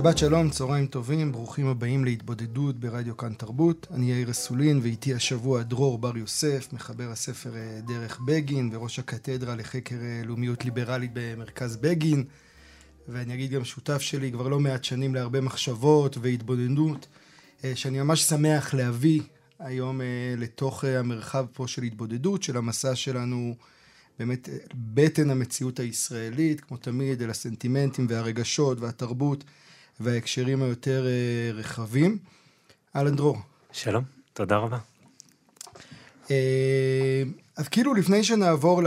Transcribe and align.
שבת 0.00 0.18
שלום, 0.18 0.50
צהריים 0.50 0.86
טובים, 0.86 1.32
ברוכים 1.32 1.66
הבאים 1.66 2.04
להתבודדות 2.04 2.76
ברדיו 2.76 3.16
כאן 3.16 3.34
תרבות. 3.34 3.86
אני 3.90 4.12
יאיר 4.12 4.30
אסולין 4.30 4.80
ואיתי 4.82 5.14
השבוע 5.14 5.62
דרור 5.62 5.98
בר 5.98 6.16
יוסף, 6.16 6.72
מחבר 6.72 7.10
הספר 7.10 7.56
אה, 7.56 7.80
דרך 7.86 8.20
בגין 8.20 8.70
וראש 8.72 8.98
הקתדרה 8.98 9.56
לחקר 9.56 9.96
אה, 10.00 10.22
לאומיות 10.24 10.64
ליברלית 10.64 11.10
במרכז 11.14 11.76
בגין. 11.76 12.24
ואני 13.08 13.34
אגיד 13.34 13.50
גם 13.50 13.64
שותף 13.64 14.00
שלי 14.00 14.32
כבר 14.32 14.48
לא 14.48 14.60
מעט 14.60 14.84
שנים 14.84 15.14
להרבה 15.14 15.40
מחשבות 15.40 16.16
והתבודדות, 16.20 17.06
אה, 17.64 17.72
שאני 17.76 18.00
ממש 18.00 18.22
שמח 18.22 18.74
להביא 18.74 19.20
היום 19.58 20.00
לתוך 20.36 20.84
המרחב 20.84 21.46
פה 21.52 21.68
של 21.68 21.82
התבודדות, 21.82 22.42
של 22.42 22.56
המסע 22.56 22.94
שלנו 22.94 23.54
באמת 24.18 24.48
בטן 24.74 25.30
המציאות 25.30 25.80
הישראלית, 25.80 26.60
כמו 26.60 26.76
תמיד, 26.76 27.22
אל 27.22 27.30
הסנטימנטים 27.30 28.06
והרגשות 28.08 28.80
והתרבות. 28.80 29.44
וההקשרים 30.00 30.62
היותר 30.62 31.06
אה, 31.06 31.52
רחבים. 31.52 32.18
אהלן 32.96 33.16
דרור. 33.16 33.36
שלום, 33.72 34.04
תודה 34.32 34.56
רבה. 34.56 34.78
אה, 36.30 37.22
אז 37.56 37.68
כאילו 37.68 37.94
לפני 37.94 38.24
שנעבור 38.24 38.82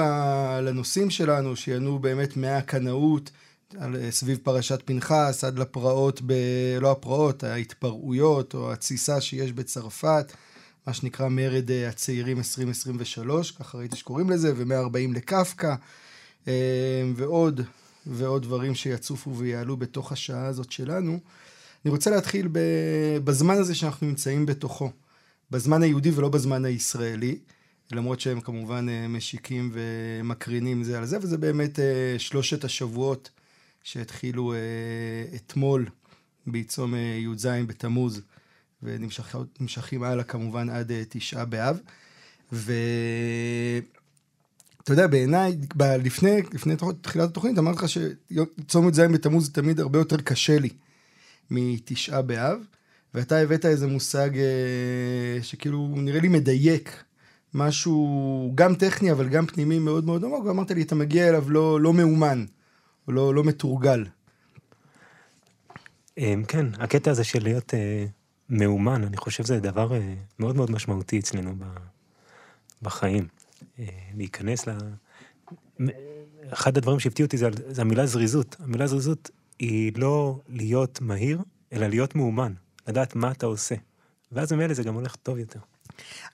לנושאים 0.61 1.09
שלנו, 1.09 1.55
שיענו 1.55 1.99
באמת 1.99 2.37
מהקנאות 2.37 3.31
אה, 3.81 4.11
סביב 4.11 4.39
פרשת 4.43 4.81
פנחס 4.85 5.43
עד 5.43 5.59
לפרעות, 5.59 6.21
ב... 6.25 6.33
לא 6.81 6.91
הפרעות, 6.91 7.43
ההתפרעויות 7.43 8.53
או 8.53 8.73
התסיסה 8.73 9.21
שיש 9.21 9.51
בצרפת, 9.51 10.33
מה 10.87 10.93
שנקרא 10.93 11.27
מרד 11.29 11.71
הצעירים 11.89 12.37
2023, 12.37 13.51
ככה 13.51 13.77
ראיתי 13.77 13.95
שקוראים 13.95 14.29
לזה, 14.29 14.53
ו-140 14.55 15.15
לקפקא, 15.15 15.75
ועוד 17.15 17.61
ועוד 18.07 18.41
דברים 18.43 18.75
שיצופו 18.75 19.35
ויעלו 19.35 19.77
בתוך 19.77 20.11
השעה 20.11 20.45
הזאת 20.45 20.71
שלנו. 20.71 21.19
אני 21.85 21.91
רוצה 21.91 22.11
להתחיל 22.11 22.47
בזמן 23.23 23.57
הזה 23.57 23.75
שאנחנו 23.75 24.07
נמצאים 24.07 24.45
בתוכו, 24.45 24.91
בזמן 25.51 25.83
היהודי 25.83 26.11
ולא 26.11 26.29
בזמן 26.29 26.65
הישראלי, 26.65 27.39
למרות 27.91 28.19
שהם 28.19 28.41
כמובן 28.41 28.89
אה, 28.89 29.07
משיקים 29.07 29.71
ומקרינים 29.73 30.83
זה 30.83 30.97
על 30.97 31.05
זה, 31.05 31.17
וזה 31.21 31.37
באמת 31.37 31.79
אה, 31.79 32.15
שלושת 32.17 32.63
השבועות 32.63 33.29
שהתחילו 33.83 34.53
אה, 34.53 34.57
אתמול 35.35 35.85
בעיצום 36.47 36.95
י"ז 36.95 37.45
בתמוז, 37.45 38.21
ונמשכים 38.83 40.03
הלאה 40.03 40.23
כמובן 40.23 40.69
עד 40.69 40.91
תשעה 41.09 41.45
באב. 41.45 41.79
ו... 42.53 42.73
אתה 44.83 44.93
יודע, 44.93 45.07
בעיניי, 45.07 45.57
לפני, 45.79 46.41
לפני 46.53 46.75
תחילת 47.01 47.29
התוכנית, 47.29 47.57
אמרתי 47.57 47.77
לך 47.77 47.89
שצום 47.89 48.89
י"ז 48.89 48.99
בתמוז 48.99 49.45
זה 49.45 49.53
תמיד 49.53 49.79
הרבה 49.79 49.99
יותר 49.99 50.17
קשה 50.17 50.59
לי 50.59 50.69
מתשעה 51.51 52.21
באב, 52.21 52.57
ואתה 53.13 53.37
הבאת 53.37 53.65
איזה 53.65 53.87
מושג 53.87 54.29
אה, 54.37 55.43
שכאילו 55.43 55.93
נראה 55.97 56.19
לי 56.19 56.27
מדייק, 56.27 57.03
משהו 57.53 58.51
גם 58.55 58.75
טכני 58.75 59.11
אבל 59.11 59.29
גם 59.29 59.45
פנימי 59.45 59.79
מאוד 59.79 60.05
מאוד 60.05 60.23
עמוק, 60.23 60.45
ואמרת 60.45 60.71
לי, 60.71 60.81
אתה 60.81 60.95
מגיע 60.95 61.29
אליו 61.29 61.51
לא, 61.51 61.81
לא 61.81 61.93
מאומן, 61.93 62.45
או 63.07 63.11
לא, 63.11 63.33
לא 63.35 63.43
מתורגל. 63.43 64.05
אמ, 66.17 66.43
כן, 66.47 66.65
הקטע 66.79 67.11
הזה 67.11 67.23
של 67.23 67.43
להיות 67.43 67.73
אה, 67.73 68.05
מאומן, 68.49 69.03
אני 69.03 69.17
חושב 69.17 69.43
שזה 69.43 69.59
דבר 69.59 69.93
אה, 69.93 70.13
מאוד 70.39 70.55
מאוד 70.55 70.71
משמעותי 70.71 71.19
אצלנו 71.19 71.55
בחיים. 72.81 73.27
אה, 73.79 73.85
להיכנס 74.15 74.67
ל... 74.67 74.71
אחד 76.53 76.77
הדברים 76.77 76.99
שהפתיעו 76.99 77.25
אותי 77.25 77.37
זה, 77.37 77.49
זה 77.67 77.81
המילה 77.81 78.05
זריזות. 78.05 78.55
המילה 78.59 78.87
זריזות 78.87 79.29
היא 79.59 79.91
לא 79.95 80.39
להיות 80.49 81.01
מהיר, 81.01 81.41
אלא 81.73 81.87
להיות 81.87 82.15
מאומן, 82.15 82.53
לדעת 82.87 83.15
מה 83.15 83.31
אתה 83.31 83.45
עושה. 83.45 83.75
ואז 84.31 84.53
ממילא 84.53 84.73
זה 84.73 84.83
גם 84.83 84.93
הולך 84.93 85.15
טוב 85.15 85.37
יותר. 85.37 85.59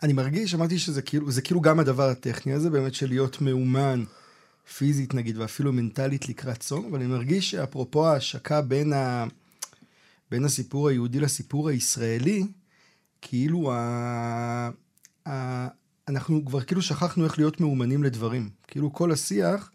אני 0.03 0.13
מרגיש, 0.13 0.53
אמרתי 0.53 0.79
שזה 0.79 1.01
כאילו, 1.01 1.31
זה 1.31 1.41
כאילו 1.41 1.61
גם 1.61 1.79
הדבר 1.79 2.09
הטכני 2.09 2.53
הזה, 2.53 2.69
באמת 2.69 2.93
של 2.93 3.07
להיות 3.07 3.41
מאומן 3.41 4.03
פיזית 4.77 5.13
נגיד, 5.13 5.37
ואפילו 5.37 5.73
מנטלית 5.73 6.29
לקראת 6.29 6.59
צום, 6.59 6.85
אבל 6.85 6.99
אני 6.99 7.07
מרגיש 7.07 7.51
שאפרופו 7.51 8.07
ההשקה 8.07 8.61
בין, 8.61 8.93
ה... 8.93 9.25
בין 10.31 10.45
הסיפור 10.45 10.89
היהודי 10.89 11.19
לסיפור 11.19 11.69
הישראלי, 11.69 12.43
כאילו 13.21 13.71
ה... 13.71 14.69
ה... 15.27 15.67
אנחנו 16.09 16.45
כבר 16.45 16.61
כאילו 16.61 16.81
שכחנו 16.81 17.25
איך 17.25 17.37
להיות 17.37 17.61
מאומנים 17.61 18.03
לדברים. 18.03 18.49
כאילו 18.67 18.93
כל 18.93 19.11
השיח 19.11 19.71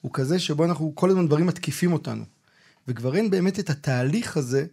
הוא 0.00 0.10
כזה 0.14 0.38
שבו 0.38 0.64
אנחנו, 0.64 0.92
כל 0.94 1.10
הזמן 1.10 1.26
דברים 1.26 1.46
מתקיפים 1.46 1.92
אותנו. 1.92 2.24
וכבר 2.88 3.16
אין 3.16 3.30
באמת 3.30 3.58
את 3.58 3.70
התהליך 3.70 4.36
הזה 4.36 4.66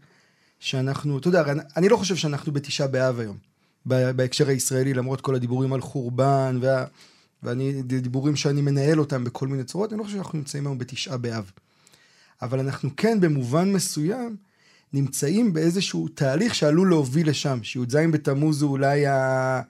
שאנחנו, 0.59 1.17
אתה 1.17 1.27
יודע, 1.27 1.43
אני 1.77 1.89
לא 1.89 1.97
חושב 1.97 2.15
שאנחנו 2.15 2.51
בתשעה 2.51 2.87
באב 2.87 3.19
היום, 3.19 3.37
בהקשר 3.85 4.47
הישראלי, 4.47 4.93
למרות 4.93 5.21
כל 5.21 5.35
הדיבורים 5.35 5.73
על 5.73 5.81
חורבן, 5.81 6.59
וה, 6.61 6.85
ואני, 7.43 7.81
דיבורים 7.81 8.35
שאני 8.35 8.61
מנהל 8.61 8.99
אותם 8.99 9.23
בכל 9.23 9.47
מיני 9.47 9.63
צורות, 9.63 9.91
אני 9.93 9.99
לא 9.99 10.03
חושב 10.03 10.15
שאנחנו 10.15 10.37
נמצאים 10.37 10.67
היום 10.67 10.77
בתשעה 10.77 11.17
באב. 11.17 11.51
אבל 12.41 12.59
אנחנו 12.59 12.89
כן 12.97 13.19
במובן 13.19 13.73
מסוים 13.73 14.35
נמצאים 14.93 15.53
באיזשהו 15.53 16.07
תהליך 16.07 16.55
שעלול 16.55 16.89
להוביל 16.89 17.29
לשם, 17.29 17.59
שי"ז 17.63 17.95
בתמוז 18.11 18.61
הוא 18.61 18.71
אולי 18.71 19.07
ה... 19.07 19.61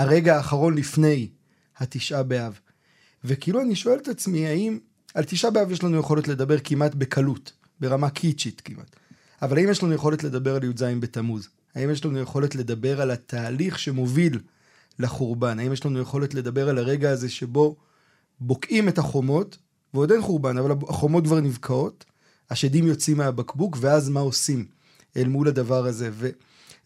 הרגע 0.00 0.36
האחרון 0.36 0.74
לפני 0.74 1.28
התשעה 1.78 2.22
באב. 2.22 2.58
וכאילו 3.24 3.60
אני 3.60 3.74
שואל 3.74 3.98
את 3.98 4.08
עצמי, 4.08 4.46
האם 4.46 4.78
על 5.14 5.24
תשעה 5.24 5.50
באב 5.50 5.70
יש 5.70 5.82
לנו 5.82 5.98
יכולת 5.98 6.28
לדבר 6.28 6.58
כמעט 6.64 6.94
בקלות, 6.94 7.52
ברמה 7.80 8.10
קיצ'ית 8.10 8.60
כמעט. 8.60 8.96
אבל 9.42 9.58
האם 9.58 9.70
יש 9.70 9.82
לנו 9.82 9.94
יכולת 9.94 10.24
לדבר 10.24 10.56
על 10.56 10.64
י"ז 10.64 10.82
בתמוז? 11.00 11.48
האם 11.74 11.90
יש 11.90 12.04
לנו 12.04 12.18
יכולת 12.18 12.54
לדבר 12.54 13.00
על 13.00 13.10
התהליך 13.10 13.78
שמוביל 13.78 14.40
לחורבן? 14.98 15.58
האם 15.58 15.72
יש 15.72 15.86
לנו 15.86 16.00
יכולת 16.00 16.34
לדבר 16.34 16.68
על 16.68 16.78
הרגע 16.78 17.10
הזה 17.10 17.28
שבו 17.28 17.76
בוקעים 18.40 18.88
את 18.88 18.98
החומות, 18.98 19.58
ועוד 19.94 20.12
אין 20.12 20.22
חורבן, 20.22 20.58
אבל 20.58 20.72
החומות 20.88 21.24
כבר 21.24 21.40
נבקעות, 21.40 22.04
השדים 22.50 22.86
יוצאים 22.86 23.16
מהבקבוק, 23.16 23.76
ואז 23.80 24.08
מה 24.08 24.20
עושים 24.20 24.66
אל 25.16 25.28
מול 25.28 25.48
הדבר 25.48 25.86
הזה? 25.86 26.10
ו... 26.12 26.28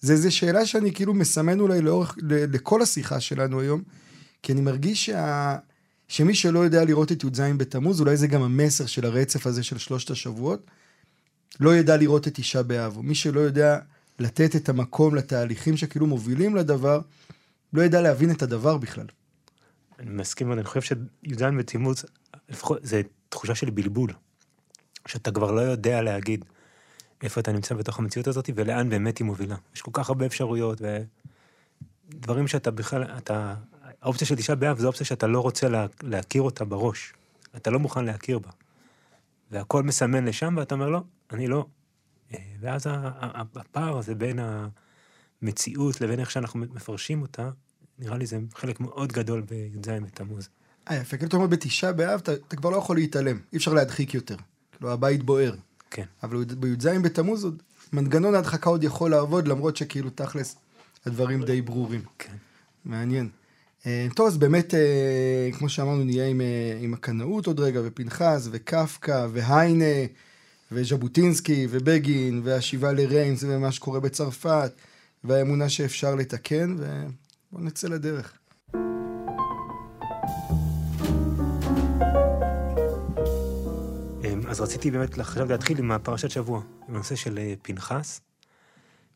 זה 0.04 0.12
איזה 0.12 0.30
שאלה 0.30 0.66
שאני 0.66 0.92
כאילו 0.92 1.14
מסמן 1.14 1.60
אולי 1.60 1.80
לאורך, 1.80 2.16
לכל 2.28 2.82
השיחה 2.82 3.20
שלנו 3.20 3.60
היום, 3.60 3.82
כי 4.42 4.52
אני 4.52 4.60
מרגיש 4.60 5.06
שה... 5.06 5.56
שמי 6.08 6.34
שלא 6.34 6.58
יודע 6.58 6.84
לראות 6.84 7.12
את 7.12 7.24
י"ז 7.24 7.40
בתמוז, 7.40 8.00
אולי 8.00 8.16
זה 8.16 8.26
גם 8.26 8.42
המסר 8.42 8.86
של 8.86 9.06
הרצף 9.06 9.46
הזה 9.46 9.62
של 9.62 9.78
שלושת 9.78 10.10
השבועות, 10.10 10.66
לא 11.60 11.76
ידע 11.76 11.96
לראות 11.96 12.28
את 12.28 12.34
תשעה 12.34 12.62
באב, 12.62 12.98
מי 13.02 13.14
שלא 13.14 13.40
יודע 13.40 13.78
לתת 14.18 14.56
את 14.56 14.68
המקום 14.68 15.14
לתהליכים 15.14 15.76
שכאילו 15.76 16.06
מובילים 16.06 16.56
לדבר, 16.56 17.00
לא 17.72 17.82
ידע 17.82 18.02
להבין 18.02 18.30
את 18.30 18.42
הדבר 18.42 18.76
בכלל. 18.76 19.06
אני 19.98 20.10
מסכים, 20.10 20.52
אני 20.52 20.64
חושב 20.64 20.80
שי"ז 20.80 21.42
בתמוז, 21.58 22.04
לפחות, 22.48 22.78
זה 22.82 23.02
תחושה 23.28 23.54
של 23.54 23.70
בלבול, 23.70 24.10
שאתה 25.06 25.30
כבר 25.30 25.50
לא 25.50 25.60
יודע 25.60 26.02
להגיד 26.02 26.44
איפה 27.22 27.40
אתה 27.40 27.52
נמצא 27.52 27.74
בתוך 27.74 27.98
המציאות 27.98 28.26
הזאת 28.26 28.50
ולאן 28.54 28.90
באמת 28.90 29.18
היא 29.18 29.24
מובילה. 29.24 29.56
יש 29.74 29.82
כל 29.82 29.90
כך 29.94 30.08
הרבה 30.08 30.26
אפשרויות 30.26 30.82
ודברים 32.10 32.48
שאתה 32.48 32.70
בכלל, 32.70 33.02
אתה, 33.02 33.54
האופציה 34.02 34.26
של 34.26 34.36
תשעה 34.36 34.56
באב 34.56 34.78
זו 34.78 34.86
אופציה 34.86 35.06
שאתה 35.06 35.26
לא 35.26 35.40
רוצה 35.40 35.68
לה, 35.68 35.86
להכיר 36.02 36.42
אותה 36.42 36.64
בראש. 36.64 37.12
אתה 37.56 37.70
לא 37.70 37.78
מוכן 37.78 38.04
להכיר 38.04 38.38
בה. 38.38 38.50
והכל 39.50 39.82
מסמן 39.82 40.24
לשם 40.24 40.54
ואתה 40.58 40.74
אומר 40.74 40.88
לא, 40.88 41.00
אני 41.32 41.46
לא. 41.46 41.66
אה, 42.34 42.38
ואז 42.60 42.86
הפער 43.56 43.98
הזה 43.98 44.14
בין 44.14 44.38
המציאות 45.42 46.00
לבין 46.00 46.20
איך 46.20 46.30
שאנחנו 46.30 46.60
מפרשים 46.60 47.22
אותה, 47.22 47.50
נראה 47.98 48.18
לי 48.18 48.26
זה 48.26 48.38
חלק 48.54 48.80
מאוד 48.80 49.12
גדול 49.12 49.40
בי"ז 49.40 49.88
בתמוז. 49.88 50.48
אה, 50.90 50.96
יפה, 50.96 51.16
כאילו 51.16 51.28
אתה 51.28 51.36
אומר 51.36 51.46
בתשעה 51.46 51.92
באב, 51.92 52.20
אתה, 52.20 52.56
כבר 52.56 52.70
לא 52.70 52.76
יכול 52.76 52.96
להתעלם, 52.96 53.38
אי 53.52 53.58
אפשר 53.58 53.72
להדחיק 53.72 54.14
יותר. 54.14 54.36
כאילו 54.72 54.92
הבית 54.92 55.22
בוער. 55.22 55.54
כן. 55.90 56.04
אבל 56.22 56.44
בי"ז 56.44 56.86
בתמוז 56.86 57.44
עוד, 57.44 57.62
מנגנון 57.92 58.34
ההדחקה 58.34 58.70
עוד 58.70 58.84
יכול 58.84 59.10
לעבוד, 59.10 59.48
למרות 59.48 59.76
שכאילו 59.76 60.10
תכלס 60.10 60.56
הדברים 61.06 61.44
די 61.44 61.62
ברורים. 61.62 62.02
כן. 62.18 62.32
מעניין. 62.84 63.28
אה, 63.86 64.06
טוב, 64.14 64.26
אז 64.26 64.36
באמת, 64.36 64.74
אה, 64.74 65.48
כמו 65.58 65.68
שאמרנו, 65.68 66.04
נהיה 66.04 66.26
עם, 66.28 66.40
אה, 66.40 66.78
עם 66.80 66.94
הקנאות 66.94 67.46
עוד 67.46 67.60
רגע, 67.60 67.80
ופנחס, 67.84 68.48
וקפקא, 68.50 69.26
והיינה, 69.32 70.06
וז'בוטינסקי, 70.72 71.66
ובגין, 71.70 72.40
והשיבה 72.44 72.92
לריימס, 72.92 73.44
ומה 73.48 73.72
שקורה 73.72 74.00
בצרפת, 74.00 74.72
והאמונה 75.24 75.68
שאפשר 75.68 76.14
לתקן, 76.14 76.76
ובואו 76.78 77.64
נצא 77.64 77.88
לדרך. 77.88 78.32
אז 84.54 84.60
רציתי 84.60 84.90
באמת 84.90 85.18
עכשיו 85.18 85.48
להתחיל 85.48 85.78
עם 85.78 85.92
הפרשת 85.92 86.30
שבוע, 86.30 86.62
עם 86.88 86.94
הנושא 86.94 87.16
של 87.16 87.38
אה, 87.38 87.54
פנחס. 87.62 88.20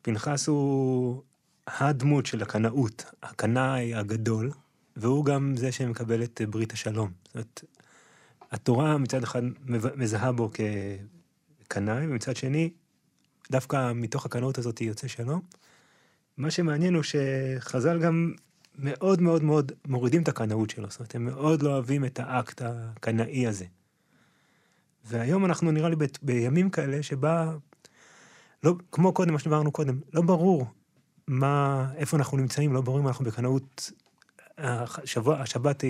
פנחס 0.02 0.48
הוא 0.48 1.22
הדמות 1.66 2.26
של 2.26 2.42
הקנאות, 2.42 3.04
הקנאי 3.22 3.94
הגדול, 3.94 4.50
והוא 4.96 5.24
גם 5.24 5.54
זה 5.56 5.72
שמקבל 5.72 6.22
את 6.22 6.40
ברית 6.50 6.72
השלום. 6.72 7.10
זאת 7.24 7.34
אומרת, 7.34 7.64
התורה 8.50 8.98
מצד 8.98 9.22
אחד 9.22 9.42
מזהה 9.96 10.32
בו 10.32 10.50
כקנאי, 11.64 12.06
ומצד 12.06 12.36
שני, 12.36 12.70
דווקא 13.50 13.92
מתוך 13.94 14.26
הקנאות 14.26 14.58
הזאת 14.58 14.80
יוצא 14.80 15.08
שלום. 15.08 15.40
מה 16.36 16.50
שמעניין 16.50 16.94
הוא 16.94 17.02
שחז"ל 17.02 17.98
גם 17.98 18.32
מאוד 18.78 19.20
מאוד 19.20 19.44
מאוד 19.44 19.72
מורידים 19.86 20.22
את 20.22 20.28
הקנאות 20.28 20.70
שלו, 20.70 20.90
זאת 20.90 20.98
אומרת, 21.00 21.14
הם 21.14 21.24
מאוד 21.24 21.62
לא 21.62 21.70
אוהבים 21.70 22.04
את 22.04 22.20
האקט 22.20 22.62
הקנאי 22.64 23.46
הזה. 23.46 23.64
והיום 25.08 25.44
אנחנו 25.44 25.70
נראה 25.70 25.88
לי 25.88 25.96
ב, 25.96 26.04
בימים 26.22 26.70
כאלה 26.70 27.02
שבה, 27.02 27.52
לא, 28.64 28.74
כמו 28.92 29.12
קודם, 29.12 29.32
מה 29.32 29.38
שדיברנו 29.38 29.72
קודם, 29.72 30.00
לא 30.12 30.22
ברור 30.22 30.66
מה, 31.26 31.86
איפה 31.96 32.16
אנחנו 32.16 32.36
נמצאים, 32.36 32.72
לא 32.72 32.80
ברור 32.80 33.00
אם 33.00 33.08
אנחנו 33.08 33.24
בקנאות. 33.24 33.90
השבוע, 34.58 35.40
השבת, 35.40 35.84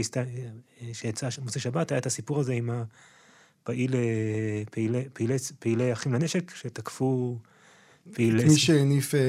שיצא, 0.92 1.28
מוצאי 1.42 1.60
שבת, 1.60 1.90
היה 1.92 1.98
את 1.98 2.06
הסיפור 2.06 2.40
הזה 2.40 2.52
עם 2.52 2.70
הפעיל, 2.70 3.94
פעילי, 4.70 5.04
פעילי, 5.12 5.36
פעילי 5.58 5.92
אחים 5.92 6.14
לנשק, 6.14 6.54
שתקפו 6.54 7.38
פעילי... 8.12 8.44
מי 8.44 8.56
שהניף 8.56 9.14
אה, 9.14 9.20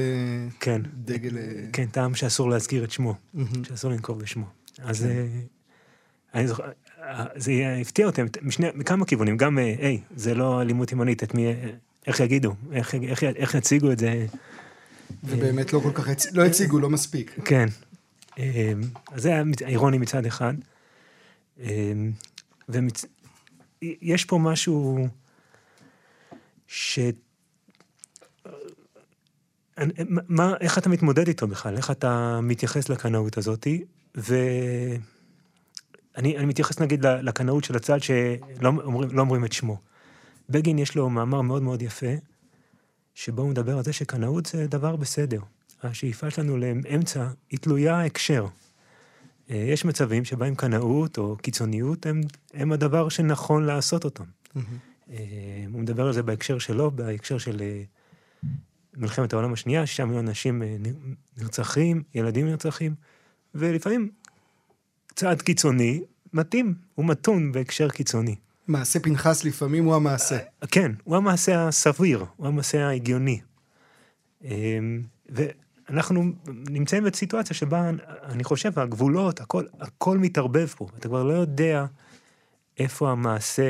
כן, 0.60 0.82
דגל... 0.94 1.38
אה, 1.38 1.42
כן, 1.72 1.86
טעם 1.86 2.14
שאסור 2.14 2.50
להזכיר 2.50 2.84
את 2.84 2.90
שמו, 2.90 3.14
שאסור 3.62 3.90
לנקוב 3.90 4.18
בשמו. 4.18 4.46
אז 4.78 5.02
כן. 5.02 5.08
אה, 5.08 5.26
אני 6.34 6.48
זוכר, 6.48 6.64
זה 7.36 7.52
הפתיע 7.80 8.06
אותם 8.06 8.26
משני, 8.42 8.68
מכמה 8.74 9.04
כיוונים, 9.06 9.36
גם, 9.36 9.58
היי, 9.58 10.00
זה 10.16 10.34
לא 10.34 10.62
אלימות 10.62 10.92
ימנית, 10.92 11.22
את 11.22 11.34
מי, 11.34 11.46
איך 12.06 12.20
יגידו, 12.20 12.54
איך, 12.72 12.94
איך, 12.94 13.24
איך 13.24 13.54
יציגו 13.54 13.92
את 13.92 13.98
זה. 13.98 14.26
ובאמת 15.24 15.72
לא 15.72 15.80
כל 15.80 15.92
כך, 15.94 16.08
לא 16.32 16.44
הציגו, 16.44 16.78
לא 16.78 16.90
מספיק. 16.90 17.34
כן. 17.44 17.68
אז 18.36 19.22
זה 19.22 19.28
היה 19.28 19.42
אירוני 19.66 19.98
מצד 19.98 20.26
אחד. 20.26 20.54
ויש 22.68 24.24
פה 24.24 24.38
משהו 24.38 25.08
ש... 26.66 26.98
מה, 30.08 30.54
איך 30.60 30.78
אתה 30.78 30.88
מתמודד 30.88 31.28
איתו 31.28 31.46
בכלל? 31.46 31.76
איך 31.76 31.90
אתה 31.90 32.40
מתייחס 32.42 32.88
לקנאות 32.88 33.38
הזאתי? 33.38 33.84
ואני 34.14 34.98
אני 36.16 36.44
מתייחס 36.44 36.80
נגיד 36.80 37.06
לקנאות 37.06 37.64
של 37.64 37.76
הצד 37.76 38.02
שלא 38.02 38.68
אומרים, 38.84 39.10
לא 39.12 39.20
אומרים 39.20 39.44
את 39.44 39.52
שמו. 39.52 39.78
בגין 40.50 40.78
יש 40.78 40.94
לו 40.94 41.10
מאמר 41.10 41.40
מאוד 41.40 41.62
מאוד 41.62 41.82
יפה, 41.82 42.14
שבו 43.14 43.42
הוא 43.42 43.50
מדבר 43.50 43.76
על 43.76 43.84
זה 43.84 43.92
שקנאות 43.92 44.46
זה 44.46 44.66
דבר 44.66 44.96
בסדר. 44.96 45.40
השאיפה 45.82 46.30
שלנו 46.30 46.56
לאמצע 46.56 47.28
היא 47.50 47.58
תלויה 47.58 48.04
הקשר. 48.04 48.46
אה, 49.50 49.56
יש 49.56 49.84
מצבים 49.84 50.24
שבהם 50.24 50.54
קנאות 50.54 51.18
או 51.18 51.36
קיצוניות 51.36 52.06
הם, 52.06 52.20
הם 52.54 52.72
הדבר 52.72 53.08
שנכון 53.08 53.64
לעשות 53.64 54.04
אותם. 54.04 54.24
Mm-hmm. 54.24 55.10
הוא 55.72 55.80
מדבר 55.80 56.06
על 56.06 56.12
זה 56.12 56.22
בהקשר 56.22 56.58
שלו, 56.58 56.90
בהקשר 56.90 57.38
של 57.38 57.60
אה, 57.60 57.82
מלחמת 58.96 59.32
העולם 59.32 59.52
השנייה, 59.52 59.86
שישה 59.86 60.04
מיליון 60.04 60.28
אנשים 60.28 60.62
אה, 60.62 60.76
נרצחים, 61.36 62.02
ילדים 62.14 62.46
נרצחים, 62.46 62.94
ולפעמים 63.54 64.10
צעד 65.20 65.42
קיצוני 65.42 66.00
מתאים, 66.32 66.74
הוא 66.94 67.06
מתון 67.06 67.52
בהקשר 67.52 67.88
קיצוני. 67.88 68.36
מעשה 68.68 69.00
פנחס 69.00 69.44
לפעמים 69.44 69.84
הוא 69.84 69.94
המעשה. 69.94 70.36
אה, 70.36 70.66
כן, 70.66 70.92
הוא 71.04 71.16
המעשה 71.16 71.68
הסביר, 71.68 72.24
הוא 72.36 72.46
המעשה 72.46 72.86
ההגיוני. 72.86 73.40
אמ, 74.44 75.02
ואנחנו 75.28 76.24
נמצאים 76.46 77.04
בסיטואציה 77.04 77.56
שבה, 77.56 77.90
אני 78.22 78.44
חושב, 78.44 78.78
הגבולות, 78.78 79.40
הכל, 79.40 79.64
הכל 79.80 80.18
מתערבב 80.18 80.66
פה. 80.66 80.86
אתה 80.98 81.08
כבר 81.08 81.22
לא 81.22 81.32
יודע 81.32 81.86
איפה 82.78 83.10
המעשה, 83.10 83.62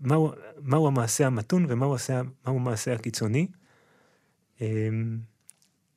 מהו, 0.00 0.32
מהו 0.62 0.86
המעשה 0.86 1.26
המתון 1.26 1.66
ומהו 1.68 1.96
המעשה 2.44 2.92
הקיצוני. 2.92 3.46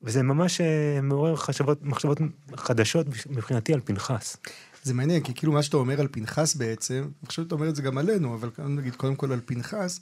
וזה 0.04 0.24
ממש 0.24 0.62
אה, 0.62 1.02
מעורר 1.02 1.36
חשבות, 1.36 1.84
מחשבות 1.84 2.18
חדשות 2.56 3.08
מבחינתי 3.30 3.74
על 3.74 3.82
פנחס. 3.84 4.38
זה 4.84 4.94
מעניין, 4.94 5.24
כי 5.24 5.34
כאילו 5.34 5.54
מה 5.54 5.64
שאתה 5.64 5.78
אומר 5.78 6.02
על 6.02 6.08
פנחס 6.12 6.56
בעצם, 6.56 7.04
אני 7.22 7.28
חושב 7.28 7.44
שאתה 7.44 7.56
אומר 7.56 7.70
את 7.70 7.76
זה 7.76 7.82
גם 7.82 7.98
עלינו, 7.98 8.36
אבל 8.36 8.50
נגיד 8.68 8.96
קודם 8.96 9.16
כל 9.16 9.32
על 9.32 9.40
פנחס, 9.46 10.00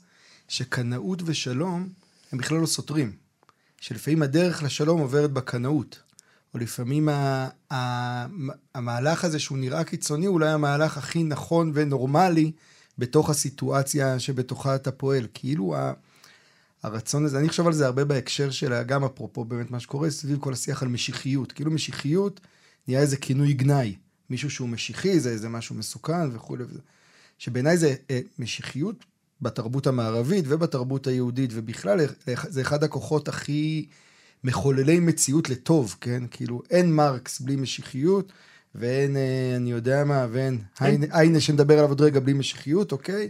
שקנאות 0.48 1.22
ושלום 1.26 1.90
הם 2.32 2.38
בכלל 2.38 2.58
לא 2.58 2.66
סותרים. 2.66 3.12
שלפעמים 3.82 4.22
הדרך 4.22 4.64
לשלום 4.64 5.00
עוברת 5.00 5.32
בקנאות. 5.32 6.00
או 6.54 6.60
לפעמים 6.60 7.10
ה, 7.10 7.48
ה, 7.74 8.26
המהלך 8.76 9.24
הזה 9.24 9.40
שהוא 9.40 9.58
נראה 9.58 9.84
קיצוני, 9.84 10.28
אולי 10.28 10.50
המהלך 10.50 10.98
הכי 10.98 11.24
נכון 11.24 11.72
ונורמלי 11.74 12.52
בתוך 12.98 13.30
הסיטואציה 13.30 14.20
שבתוכה 14.20 14.76
אתה 14.76 14.92
פועל. 14.92 15.28
כאילו. 15.34 15.76
הרצון 16.86 17.26
הזה, 17.26 17.40
אני 17.40 17.50
חושב 17.50 17.68
על 17.68 17.74
זה 17.74 17.86
הרבה 17.86 18.06
בהקשר 18.06 18.50
של, 18.52 18.84
גם 18.84 19.04
אפרופו 19.04 19.46
באמת 19.46 19.72
מה 19.72 19.80
שקורה 19.80 20.10
סביב 20.10 20.38
כל 20.40 20.54
השיח 20.54 20.84
על 20.84 20.90
משיחיות. 20.90 21.52
כאילו 21.52 21.72
משיחיות 21.72 22.40
נהיה 22.88 23.02
איזה 23.02 23.18
כינוי 23.18 23.54
גנאי. 23.54 23.96
מישהו 24.30 24.50
שהוא 24.50 24.70
משיחי, 24.70 25.20
זה 25.20 25.30
איזה 25.30 25.50
משהו 25.50 25.76
מסוכן 25.76 26.36
וכולי. 26.36 26.64
שבעיניי 27.38 27.78
זה 27.78 27.96
אה, 28.10 28.20
משיחיות 28.40 29.06
בתרבות 29.42 29.88
המערבית 29.88 30.46
ובתרבות 30.48 31.08
היהודית, 31.08 31.50
ובכלל 31.54 32.00
אה, 32.00 32.34
זה 32.48 32.62
אחד 32.62 32.84
הכוחות 32.84 33.28
הכי 33.28 33.86
מחוללי 34.44 35.00
מציאות 35.00 35.50
לטוב, 35.50 35.96
כן? 36.02 36.24
כאילו 36.32 36.62
אין 36.70 36.94
מרקס 36.94 37.40
בלי 37.40 37.56
משיחיות, 37.56 38.32
ואין, 38.76 39.18
אה, 39.18 39.54
אני 39.56 39.72
יודע 39.72 40.04
מה, 40.04 40.28
ואין 40.32 40.60
היינה 41.12 41.40
שנדבר 41.40 41.74
עליו 41.74 41.90
עוד 41.90 42.02
רגע 42.02 42.20
בלי 42.20 42.34
משיחיות, 42.34 42.92
אוקיי? 42.92 43.30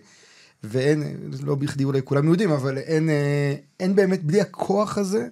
ואין, 0.70 1.04
לא 1.44 1.56
בכדי 1.56 1.84
אולי 1.84 2.02
כולם 2.04 2.28
יודעים, 2.28 2.52
אבל 2.52 2.78
אין, 2.78 3.10
אה, 3.10 3.56
אין 3.80 3.96
באמת, 3.96 4.24
בלי 4.24 4.42
הכוח 4.42 4.98
הזה, 4.98 5.28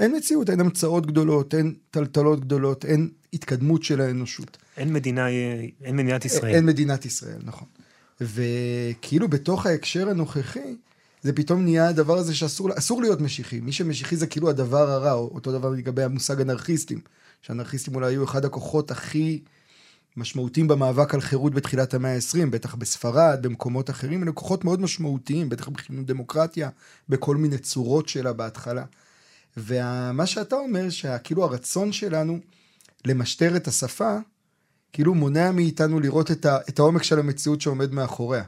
אין 0.00 0.16
מציאות, 0.16 0.50
אין 0.50 0.60
המצאות 0.60 1.06
גדולות, 1.06 1.54
אין 1.54 1.74
טלטלות 1.90 2.40
גדולות, 2.40 2.84
אין 2.84 3.08
התקדמות 3.32 3.82
של 3.82 4.00
האנושות. 4.00 4.56
אין 4.76 4.92
מדינה, 4.92 5.28
אין 5.84 5.96
מדינת 5.96 6.24
ישראל. 6.24 6.54
אין 6.54 6.66
מדינת 6.66 7.04
ישראל, 7.06 7.38
נכון. 7.44 7.68
וכאילו 8.20 9.28
בתוך 9.28 9.66
ההקשר 9.66 10.08
הנוכחי, 10.08 10.76
זה 11.22 11.32
פתאום 11.32 11.62
נהיה 11.62 11.88
הדבר 11.88 12.18
הזה 12.18 12.34
שאסור 12.34 13.02
להיות 13.02 13.20
משיחי. 13.20 13.60
מי 13.60 13.72
שמשיחי 13.72 14.16
זה 14.16 14.26
כאילו 14.26 14.50
הדבר 14.50 14.90
הרע, 14.90 15.12
אותו 15.12 15.52
דבר 15.52 15.70
לגבי 15.70 16.02
המושג 16.02 16.40
אנרכיסטים. 16.40 17.00
שאנרכיסטים 17.42 17.94
אולי 17.94 18.12
היו 18.12 18.24
אחד 18.24 18.44
הכוחות 18.44 18.90
הכי 18.90 19.40
משמעותיים 20.16 20.68
במאבק 20.68 21.14
על 21.14 21.20
חירות 21.20 21.54
בתחילת 21.54 21.94
המאה 21.94 22.14
ה-20, 22.14 22.46
בטח 22.50 22.74
בספרד, 22.74 23.38
במקומות 23.42 23.90
אחרים, 23.90 24.22
אלה 24.22 24.32
כוחות 24.32 24.64
מאוד 24.64 24.80
משמעותיים, 24.80 25.48
בטח 25.48 25.68
בכינון 25.68 26.06
דמוקרטיה, 26.06 26.70
בכל 27.08 27.36
מיני 27.36 27.58
צורות 27.58 28.08
שלה 28.08 28.32
בהתחלה. 28.32 28.84
ומה 29.56 30.26
שאתה 30.26 30.56
אומר, 30.56 30.90
שכאילו 30.90 31.44
הרצון 31.44 31.92
שלנו 31.92 32.38
למשטר 33.04 33.56
את 33.56 33.68
השפה, 33.68 34.18
כאילו 34.92 35.14
מונע 35.14 35.50
מאיתנו 35.52 36.00
לראות 36.00 36.30
את, 36.30 36.46
ה, 36.46 36.58
את 36.68 36.78
העומק 36.78 37.02
של 37.02 37.18
המציאות 37.18 37.60
שעומד 37.60 37.92
מאחוריה. 37.92 38.44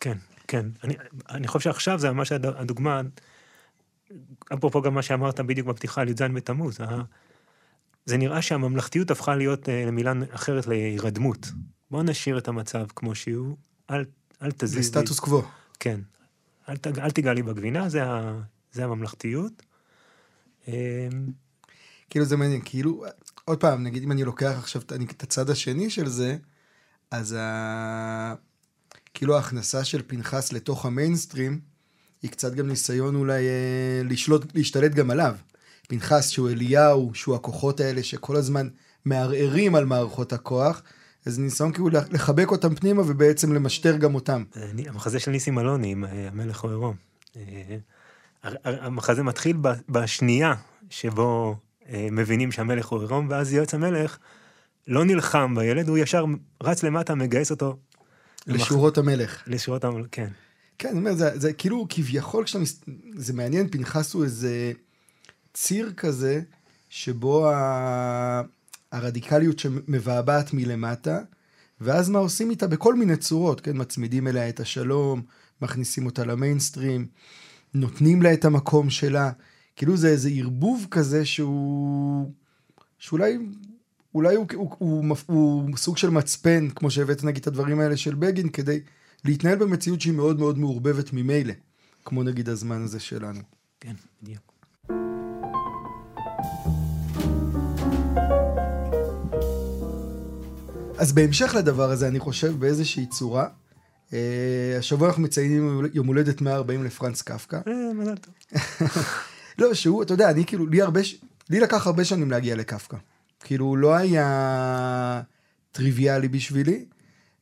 כן, 0.00 0.18
כן. 0.48 0.66
אני, 0.84 0.94
אני 1.30 1.48
חושב 1.48 1.64
שעכשיו 1.64 1.98
זה 1.98 2.10
ממש 2.10 2.32
הדוגמה, 2.32 3.00
אפרופו 4.54 4.82
גם 4.82 4.94
מה 4.94 5.02
שאמרת 5.02 5.40
בדיוק 5.40 5.66
בפתיחה 5.66 6.00
על 6.00 6.08
י"ז 6.08 6.22
בתמוז, 6.34 6.78
זה 8.06 8.16
נראה 8.16 8.42
שהממלכתיות 8.42 9.10
הפכה 9.10 9.36
להיות 9.36 9.68
אה, 9.68 9.84
למילה 9.86 10.12
אחרת 10.30 10.66
להירדמות. 10.66 11.46
בוא 11.90 12.02
נשאיר 12.02 12.38
את 12.38 12.48
המצב 12.48 12.86
כמו 12.96 13.14
שהוא, 13.14 13.56
אל, 13.90 14.04
אל 14.42 14.52
תזיז 14.52 14.76
לי. 14.76 14.82
זה 14.82 14.88
סטטוס 14.88 15.20
קוו. 15.20 15.42
כן. 15.80 16.00
אל, 16.68 16.76
אל 16.98 17.10
תיגע 17.10 17.32
לי 17.32 17.42
בגבינה, 17.42 17.88
זה, 17.88 18.04
ה, 18.04 18.40
זה 18.72 18.84
הממלכתיות. 18.84 19.62
אמ, 20.68 20.72
כאילו 22.10 22.24
זה 22.24 22.36
מעניין, 22.36 22.60
כאילו, 22.64 23.04
עוד 23.44 23.60
פעם, 23.60 23.82
נגיד 23.82 24.02
אם 24.02 24.12
אני 24.12 24.24
לוקח 24.24 24.54
עכשיו 24.58 24.82
את 25.10 25.22
הצד 25.22 25.50
השני 25.50 25.90
של 25.90 26.08
זה, 26.08 26.36
אז 27.10 27.36
ה... 27.38 28.34
כאילו 29.14 29.36
ההכנסה 29.36 29.84
של 29.84 30.02
פנחס 30.06 30.52
לתוך 30.52 30.86
המיינסטרים, 30.86 31.60
היא 32.22 32.30
קצת 32.30 32.54
גם 32.54 32.68
ניסיון 32.68 33.14
אולי 33.14 33.46
אה, 33.46 34.02
לשלוט, 34.04 34.54
להשתלט 34.54 34.94
גם 34.94 35.10
עליו. 35.10 35.36
פנחס 35.88 36.28
שהוא 36.28 36.50
אליהו, 36.50 37.10
שהוא 37.14 37.34
הכוחות 37.34 37.80
האלה 37.80 38.02
שכל 38.02 38.36
הזמן 38.36 38.68
מערערים 39.04 39.74
על 39.74 39.84
מערכות 39.84 40.32
הכוח, 40.32 40.82
אז 41.26 41.38
ניסיון 41.38 41.72
כאילו 41.72 41.88
לחבק 42.10 42.50
אותם 42.50 42.74
פנימה 42.74 43.02
ובעצם 43.02 43.52
למשטר 43.52 43.96
גם 43.96 44.14
אותם. 44.14 44.44
אני- 44.56 44.88
המחזה 44.88 45.20
של 45.20 45.30
ניסים 45.30 45.58
אלוני 45.58 45.92
עם 45.92 46.04
אה, 46.04 46.28
המלך 46.28 46.60
הוא 46.60 46.70
עירום. 46.70 46.96
אה, 47.36 47.76
המחזה 48.64 49.22
מתחיל 49.22 49.56
בשנייה 49.88 50.54
שבו 50.90 51.56
אה, 51.88 52.08
מבינים 52.12 52.52
שהמלך 52.52 52.86
הוא 52.86 53.00
עירום, 53.00 53.26
ואז 53.30 53.52
יועץ 53.52 53.74
המלך 53.74 54.18
לא 54.88 55.04
נלחם 55.04 55.54
בילד, 55.54 55.88
הוא 55.88 55.98
ישר 55.98 56.24
רץ 56.62 56.82
למטה, 56.82 57.14
מגייס 57.14 57.50
אותו. 57.50 57.76
לשורות 58.46 58.98
המלך. 58.98 59.42
לשורות 59.46 59.84
המלך, 59.84 60.06
כן. 60.12 60.28
כן, 60.78 60.88
אני 60.88 60.98
אומר, 60.98 61.14
זה, 61.14 61.38
זה 61.38 61.52
כאילו 61.52 61.86
כביכול, 61.88 62.44
כשאתה. 62.44 62.64
זה 63.16 63.32
מעניין, 63.32 63.68
פנחס 63.70 64.14
הוא 64.14 64.24
איזה 64.24 64.72
ציר 65.54 65.92
כזה, 65.96 66.40
שבו 66.88 67.48
ה... 67.48 68.42
הרדיקליות 68.92 69.58
שמבעבעת 69.58 70.52
מלמטה, 70.52 71.18
ואז 71.80 72.08
מה 72.08 72.18
עושים 72.18 72.50
איתה 72.50 72.66
בכל 72.66 72.94
מיני 72.94 73.16
צורות, 73.16 73.60
כן? 73.60 73.72
מצמידים 73.74 74.28
אליה 74.28 74.48
את 74.48 74.60
השלום, 74.60 75.22
מכניסים 75.62 76.06
אותה 76.06 76.24
למיינסטרים, 76.24 77.06
נותנים 77.74 78.22
לה 78.22 78.32
את 78.32 78.44
המקום 78.44 78.90
שלה. 78.90 79.30
כאילו 79.76 79.96
זה 79.96 80.08
איזה 80.08 80.30
ערבוב 80.34 80.86
כזה 80.90 81.24
שהוא... 81.24 82.32
שאולי... 82.98 83.38
אולי 84.14 84.34
הוא, 84.34 84.46
הוא, 84.54 84.70
הוא, 84.78 85.04
הוא, 85.26 85.62
הוא 85.66 85.76
סוג 85.76 85.96
של 85.96 86.10
מצפן, 86.10 86.68
כמו 86.70 86.90
שהבאת 86.90 87.24
נגיד 87.24 87.40
את 87.40 87.46
הדברים 87.46 87.80
האלה 87.80 87.96
של 87.96 88.14
בגין, 88.14 88.48
כדי 88.48 88.80
להתנהל 89.24 89.58
במציאות 89.58 90.00
שהיא 90.00 90.14
מאוד 90.14 90.38
מאוד 90.38 90.58
מעורבבת 90.58 91.12
ממילא, 91.12 91.52
כמו 92.04 92.22
נגיד 92.22 92.48
הזמן 92.48 92.82
הזה 92.82 93.00
שלנו. 93.00 93.40
כן, 93.80 93.94
בדיוק. 94.22 94.53
אז 100.98 101.12
בהמשך 101.12 101.54
לדבר 101.58 101.90
הזה, 101.90 102.08
אני 102.08 102.18
חושב 102.18 102.54
באיזושהי 102.58 103.06
צורה, 103.06 103.46
אה, 104.12 104.76
השבוע 104.78 105.08
אנחנו 105.08 105.22
מציינים 105.22 105.82
יום 105.94 106.06
הולדת 106.06 106.40
140 106.40 106.84
לפרנץ 106.84 107.22
קפקא. 107.22 107.60
אה, 107.66 107.92
מזל 107.94 108.16
טוב. 108.16 108.34
לא, 109.58 109.74
שהוא, 109.74 110.02
אתה 110.02 110.14
יודע, 110.14 110.30
אני 110.30 110.44
כאילו, 110.44 110.66
לי 110.66 110.82
הרבה, 110.82 111.00
לי 111.50 111.60
לקח 111.60 111.86
הרבה 111.86 112.04
שנים 112.04 112.30
להגיע 112.30 112.56
לקפקא. 112.56 112.96
כאילו, 113.40 113.64
הוא 113.64 113.78
לא 113.78 113.94
היה 113.94 115.22
טריוויאלי 115.72 116.28
בשבילי, 116.28 116.84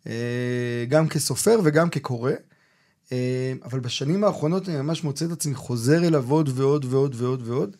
אה, 0.07 0.85
גם 0.89 1.09
כסופר 1.09 1.61
וגם 1.65 1.91
כקורא, 1.91 2.33
אה, 3.13 3.53
אבל 3.65 3.81
בשנים 3.81 4.25
האחרונות 4.25 4.69
אני 4.69 4.77
ממש 4.77 5.05
מוצא 5.05 5.25
את 5.25 5.31
עצמי 5.31 5.55
חוזר 5.55 6.05
אליו 6.05 6.31
עוד 6.31 6.51
ועוד 6.55 6.87
ועוד 6.91 7.15
ועוד 7.19 7.43
ועוד, 7.49 7.77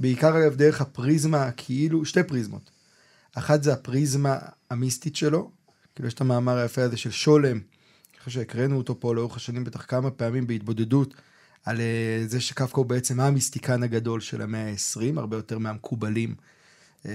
בעיקר 0.00 0.38
אגב 0.38 0.54
דרך 0.54 0.80
הפריזמה, 0.80 1.50
כאילו, 1.50 2.04
שתי 2.04 2.22
פריזמות. 2.22 2.73
אחת 3.34 3.62
זה 3.62 3.72
הפריזמה 3.72 4.38
המיסטית 4.70 5.16
שלו, 5.16 5.50
כאילו 5.94 6.08
יש 6.08 6.14
את 6.14 6.20
המאמר 6.20 6.56
היפה 6.56 6.82
הזה 6.82 6.96
של 6.96 7.10
שולם, 7.10 7.60
חושב 8.24 8.40
שהקראנו 8.40 8.76
אותו 8.76 9.00
פה 9.00 9.14
לאורך 9.14 9.36
השנים 9.36 9.64
בטח 9.64 9.84
כמה 9.88 10.10
פעמים 10.10 10.46
בהתבודדות, 10.46 11.14
על 11.64 11.80
אה, 11.80 12.22
זה 12.26 12.40
שקפקא 12.40 12.76
הוא 12.76 12.86
בעצם 12.86 13.20
המיסטיקן 13.20 13.82
הגדול 13.82 14.20
של 14.20 14.42
המאה 14.42 14.70
ה-20, 14.70 15.20
הרבה 15.20 15.36
יותר 15.36 15.58
מהמקובלים 15.58 16.34
אה, 17.06 17.12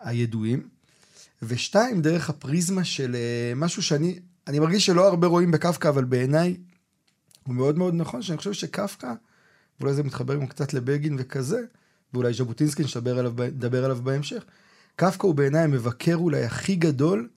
הידועים. 0.00 0.68
ושתיים, 1.42 2.02
דרך 2.02 2.30
הפריזמה 2.30 2.84
של 2.84 3.16
אה, 3.16 3.52
משהו 3.56 3.82
שאני, 3.82 4.18
אני 4.46 4.58
מרגיש 4.58 4.86
שלא 4.86 5.08
הרבה 5.08 5.26
רואים 5.26 5.50
בקפקא, 5.50 5.88
אבל 5.88 6.04
בעיניי 6.04 6.56
הוא 7.46 7.54
מאוד 7.54 7.78
מאוד 7.78 7.94
נכון, 7.94 8.22
שאני 8.22 8.38
חושב 8.38 8.52
שקפקא, 8.52 9.12
ואולי 9.80 9.94
זה 9.94 10.02
מתחבר 10.02 10.34
גם 10.34 10.46
קצת 10.46 10.74
לבגין 10.74 11.16
וכזה, 11.18 11.60
ואולי 12.14 12.32
ז'בוטינסקי 12.32 12.82
נדבר 12.82 13.18
עליו, 13.18 13.34
עליו 13.84 13.98
בהמשך, 14.02 14.44
קפקא 15.00 15.26
הוא 15.26 15.34
בעיניי 15.34 15.62
המבקר 15.62 16.14
אולי 16.14 16.44
הכי 16.44 16.76
גדול 16.76 17.28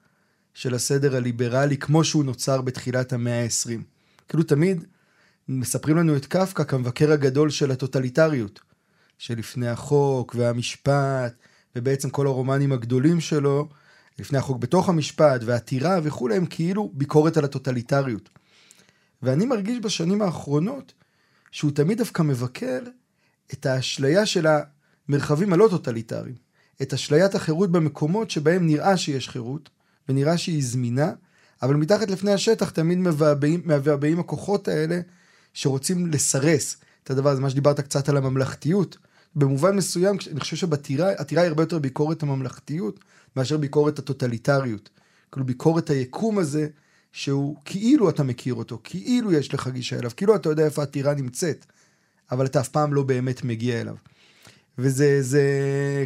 של 0.54 0.76
הסדר 0.76 1.16
הליברלי, 1.16 1.78
כמו 1.78 2.04
שהוא 2.04 2.24
נוצר 2.24 2.62
בתחילת 2.62 3.14
המאה 3.14 3.44
ה-20. 3.44 3.82
כאילו 4.28 4.44
תמיד 4.44 4.86
מספרים 5.48 5.98
לנו 5.98 6.18
את 6.18 6.26
קפקא 6.26 6.64
כמבקר 6.64 7.12
הגדול 7.12 7.50
של 7.50 7.72
הטוטליטריות, 7.72 8.60
שלפני 9.18 9.68
החוק 9.68 10.36
והמשפט, 10.38 11.34
ובעצם 11.76 12.10
כל 12.10 12.28
הרומנים 12.28 12.72
הגדולים 12.72 13.20
שלו, 13.20 13.70
לפני 14.20 14.38
החוק 14.38 14.58
בתוך 14.58 14.90
המשפט, 14.90 15.42
והעתירה 15.46 16.00
וכולי, 16.04 16.36
הם 16.36 16.46
כאילו 16.46 16.92
ביקורת 16.94 17.38
על 17.38 17.46
הטוטליטריות. 17.46 18.30
ואני 19.22 19.46
מרגיש 19.46 19.80
בשנים 19.80 20.22
האחרונות 20.22 20.94
שהוא 21.52 21.72
תמיד 21.72 21.98
דווקא 21.98 22.22
מבקר 22.22 22.80
את 23.54 23.66
האשליה 23.66 24.26
של 24.26 24.48
המרחבים 24.48 25.54
הלא 25.54 25.68
טוטליטריים. 25.72 26.51
את 26.82 26.94
אשליית 26.94 27.36
החירות 27.36 27.72
במקומות 27.72 28.32
שבהם 28.32 28.66
נראה 28.66 28.98
שיש 28.98 29.30
חירות, 29.30 29.70
ונראה 30.10 30.38
שהיא 30.38 30.64
זמינה, 30.64 31.12
אבל 31.62 31.76
מתחת 31.76 32.10
לפני 32.10 32.34
השטח 32.34 32.70
תמיד 32.70 32.98
מבעבעים, 33.66 34.20
הכוחות 34.20 34.68
האלה 34.68 35.00
שרוצים 35.54 36.12
לסרס 36.12 36.78
את 37.04 37.12
הדבר 37.12 37.30
הזה, 37.30 37.42
מה 37.42 37.50
שדיברת 37.50 37.80
קצת 37.80 38.10
על 38.10 38.18
הממלכתיות. 38.18 38.98
במובן 39.36 39.76
מסוים, 39.76 40.18
אני 40.32 40.40
חושב 40.40 40.56
שבעתירה 40.56 41.10
היא 41.30 41.40
הרבה 41.40 41.64
יותר 41.64 41.80
ביקורת 41.80 42.24
הממלכתיות, 42.24 43.00
מאשר 43.36 43.58
ביקורת 43.58 44.00
הטוטליטריות. 44.00 44.90
כאילו 45.32 45.46
ביקורת 45.46 45.90
היקום 45.90 46.40
הזה, 46.40 46.68
שהוא 47.12 47.56
כאילו 47.66 48.10
אתה 48.10 48.24
מכיר 48.24 48.54
אותו, 48.54 48.80
כאילו 48.84 49.34
יש 49.34 49.54
לך 49.54 49.68
גישה 49.68 50.00
אליו, 50.00 50.12
כאילו 50.18 50.36
אתה 50.36 50.50
יודע 50.50 50.66
איפה 50.66 50.84
הטירה 50.84 51.14
נמצאת, 51.14 51.66
אבל 52.32 52.46
אתה 52.46 52.60
אף 52.60 52.70
פעם 52.70 52.94
לא 52.94 53.04
באמת 53.04 53.44
מגיע 53.44 53.82
אליו. 53.82 53.96
וזה, 54.78 55.22
זה, 55.22 55.44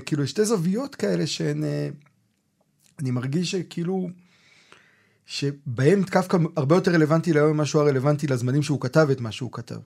כאילו, 0.06 0.28
שתי 0.28 0.46
זוויות 0.46 0.96
כאלה 0.96 1.28
שהן, 1.28 1.64
אה, 1.64 1.90
אני 3.00 3.12
מרגיש 3.12 3.52
שכאילו, 3.52 4.10
שבהם 5.26 6.04
קפקא 6.04 6.38
הרבה 6.58 6.76
יותר 6.76 6.92
רלוונטי 6.92 7.34
להיום 7.34 7.52
ממה 7.52 7.66
שהוא 7.66 7.82
היה 7.82 7.92
רלוונטי 7.92 8.28
לזמנים 8.28 8.64
שהוא 8.64 8.82
כתב 8.82 9.08
את 9.12 9.22
מה 9.22 9.32
שהוא 9.32 9.52
כתב. 9.52 9.80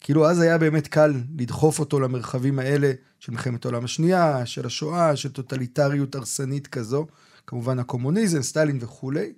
כאילו, 0.00 0.30
אז 0.30 0.40
היה 0.40 0.58
באמת 0.58 0.86
קל 0.86 1.14
לדחוף 1.38 1.78
אותו 1.78 2.00
למרחבים 2.00 2.58
האלה 2.58 2.92
של 3.18 3.32
מלחמת 3.32 3.64
העולם 3.64 3.84
השנייה, 3.84 4.46
של 4.46 4.66
השואה, 4.66 5.16
של 5.16 5.32
טוטליטריות 5.32 6.14
הרסנית 6.14 6.66
כזו, 6.66 7.06
כמובן 7.46 7.78
הקומוניזם, 7.78 8.42
סטלין 8.42 8.78
וכולי. 8.80 9.32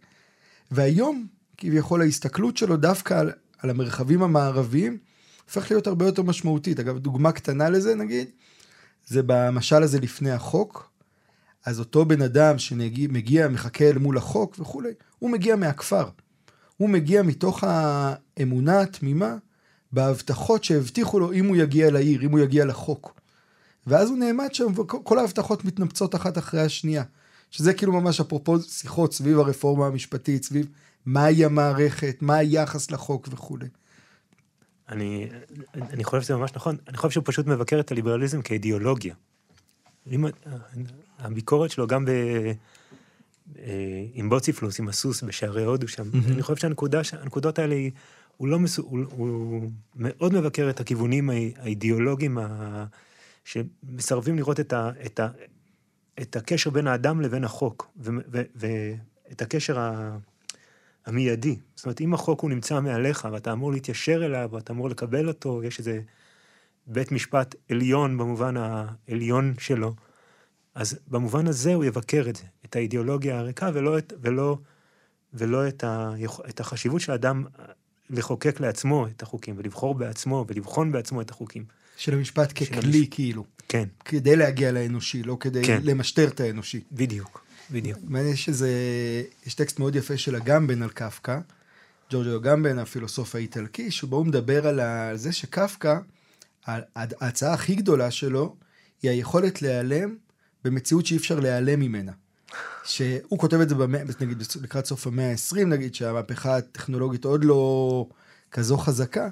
והיום, 0.70 1.26
כביכול 1.56 2.00
ההסתכלות 2.00 2.56
שלו 2.56 2.76
דווקא 2.76 3.14
על, 3.14 3.32
על 3.58 3.70
המרחבים 3.70 4.22
המערביים, 4.22 4.98
הופך 5.44 5.70
להיות 5.70 5.86
הרבה 5.86 6.06
יותר 6.06 6.22
משמעותית. 6.22 6.80
אגב, 6.80 6.98
דוגמה 6.98 7.32
קטנה 7.32 7.70
לזה, 7.70 7.94
נגיד, 7.94 8.28
זה 9.06 9.20
במשל 9.26 9.82
הזה 9.82 10.00
לפני 10.00 10.30
החוק, 10.30 10.90
אז 11.66 11.78
אותו 11.78 12.04
בן 12.04 12.22
אדם 12.22 12.58
שמגיע, 12.58 13.48
מחכה 13.48 13.84
אל 13.84 13.98
מול 13.98 14.18
החוק 14.18 14.56
וכולי, 14.58 14.90
הוא 15.18 15.30
מגיע 15.30 15.56
מהכפר. 15.56 16.08
הוא 16.76 16.88
מגיע 16.88 17.22
מתוך 17.22 17.64
האמונה 17.66 18.80
התמימה 18.80 19.36
בהבטחות 19.92 20.64
שהבטיחו 20.64 21.18
לו 21.18 21.32
אם 21.32 21.46
הוא 21.46 21.56
יגיע 21.56 21.90
לעיר, 21.90 22.22
אם 22.22 22.30
הוא 22.30 22.40
יגיע 22.40 22.64
לחוק. 22.64 23.20
ואז 23.86 24.08
הוא 24.08 24.18
נעמד 24.18 24.54
שם, 24.54 24.72
וכל 24.78 25.18
ההבטחות 25.18 25.64
מתנפצות 25.64 26.14
אחת 26.14 26.38
אחרי 26.38 26.60
השנייה. 26.60 27.02
שזה 27.50 27.74
כאילו 27.74 27.92
ממש 27.92 28.20
אפרופו 28.20 28.60
שיחות 28.60 29.14
סביב 29.14 29.38
הרפורמה 29.38 29.86
המשפטית, 29.86 30.44
סביב 30.44 30.68
מהי 31.06 31.44
המערכת, 31.44 32.16
מה 32.20 32.34
היחס 32.34 32.90
לחוק 32.90 33.28
וכולי. 33.32 33.66
אני, 34.88 35.28
אני 35.74 36.04
חושב 36.04 36.22
שזה 36.22 36.36
ממש 36.36 36.50
נכון, 36.54 36.76
אני 36.88 36.96
חושב 36.96 37.10
שהוא 37.10 37.24
פשוט 37.26 37.46
מבקר 37.46 37.80
את 37.80 37.90
הליברליזם 37.90 38.42
כאידיאולוגיה. 38.42 39.14
אם, 40.06 40.24
הביקורת 41.18 41.70
שלו 41.70 41.86
גם 41.86 42.04
ב... 42.04 42.10
אה, 43.58 44.04
עם 44.12 44.28
בוציפלוס, 44.28 44.80
עם 44.80 44.88
הסוס 44.88 45.22
בשערי 45.22 45.64
הודו 45.64 45.88
שם, 45.88 46.02
mm-hmm. 46.02 46.32
אני 46.32 46.42
חושב 46.42 46.70
שהנקודות 47.02 47.58
האלה, 47.58 47.76
הוא, 48.36 48.48
לא 48.48 48.58
מסו, 48.58 48.82
הוא, 48.82 49.04
הוא 49.10 49.70
מאוד 49.96 50.34
מבקר 50.34 50.70
את 50.70 50.80
הכיוונים 50.80 51.30
האידיאולוגיים 51.56 52.38
ה, 52.38 52.84
שמסרבים 53.44 54.36
לראות 54.36 54.60
את, 54.60 54.72
ה, 54.72 54.90
את, 55.06 55.20
ה, 55.20 55.28
את 56.22 56.36
הקשר 56.36 56.70
בין 56.70 56.86
האדם 56.86 57.20
לבין 57.20 57.44
החוק, 57.44 57.90
ו, 57.96 58.10
ו, 58.32 58.42
ואת 58.54 59.42
הקשר 59.42 59.78
ה... 59.78 60.16
המיידי. 61.06 61.56
זאת 61.76 61.84
אומרת, 61.84 62.00
אם 62.00 62.14
החוק 62.14 62.40
הוא 62.40 62.50
נמצא 62.50 62.80
מעליך 62.80 63.28
ואתה 63.32 63.52
אמור 63.52 63.72
להתיישר 63.72 64.26
אליו 64.26 64.48
ואתה 64.52 64.72
אמור 64.72 64.88
לקבל 64.90 65.28
אותו, 65.28 65.62
יש 65.62 65.78
איזה 65.78 66.00
בית 66.86 67.12
משפט 67.12 67.54
עליון 67.70 68.18
במובן 68.18 68.54
העליון 68.56 69.54
שלו, 69.58 69.94
אז 70.74 70.98
במובן 71.08 71.46
הזה 71.46 71.74
הוא 71.74 71.84
יבקר 71.84 72.24
את 72.28 72.36
זה, 72.36 72.44
את 72.64 72.76
האידיאולוגיה 72.76 73.38
הריקה 73.38 73.70
ולא 73.74 73.98
את, 73.98 74.12
ולא, 74.22 74.58
ולא 75.34 75.68
את, 75.68 75.84
ה, 75.84 76.12
את 76.48 76.60
החשיבות 76.60 77.00
של 77.00 77.12
האדם 77.12 77.44
לחוקק 78.10 78.60
לעצמו 78.60 79.06
את 79.06 79.22
החוקים 79.22 79.54
ולבחור 79.58 79.94
בעצמו 79.94 80.44
ולבחון 80.48 80.92
בעצמו 80.92 81.20
את 81.20 81.30
החוקים. 81.30 81.64
של 81.96 82.14
המשפט 82.14 82.52
ככלי 82.62 82.98
המש... 82.98 83.08
כאילו. 83.10 83.44
כן. 83.68 83.88
כדי 84.04 84.36
להגיע 84.36 84.72
לאנושי, 84.72 85.22
לא 85.22 85.36
כדי 85.40 85.64
כן. 85.64 85.80
למשטר 85.84 86.28
את 86.28 86.40
האנושי. 86.40 86.80
בדיוק. 86.92 87.44
בדיוק. 87.70 87.98
יש 88.14 88.48
איזה, 88.48 88.70
יש 89.46 89.54
טקסט 89.54 89.78
מאוד 89.78 89.96
יפה 89.96 90.16
של 90.16 90.36
אגמבן 90.36 90.82
על 90.82 90.90
קפקא, 90.90 91.38
ג'ורג'ו 92.10 92.36
אגמבן, 92.36 92.78
הפילוסוף 92.78 93.34
האיטלקי, 93.34 93.90
שבו 93.90 94.16
הוא 94.16 94.26
מדבר 94.26 94.66
על 94.66 94.80
זה 95.16 95.32
שקפקא, 95.32 95.96
ההצעה 96.96 97.54
הכי 97.54 97.74
גדולה 97.74 98.10
שלו, 98.10 98.56
היא 99.02 99.10
היכולת 99.10 99.62
להיעלם 99.62 100.16
במציאות 100.64 101.06
שאי 101.06 101.16
אפשר 101.16 101.40
להיעלם 101.40 101.80
ממנה. 101.80 102.12
שהוא 102.84 103.38
כותב 103.38 103.60
את 103.60 103.68
זה, 103.68 103.74
במאה, 103.74 104.02
נגיד, 104.20 104.42
לקראת 104.62 104.86
סוף 104.86 105.06
המאה 105.06 105.30
ה-20, 105.30 105.64
נגיד, 105.64 105.94
שהמהפכה 105.94 106.56
הטכנולוגית 106.56 107.24
עוד 107.24 107.44
לא 107.44 108.08
כזו 108.50 108.78
חזקה, 108.78 109.28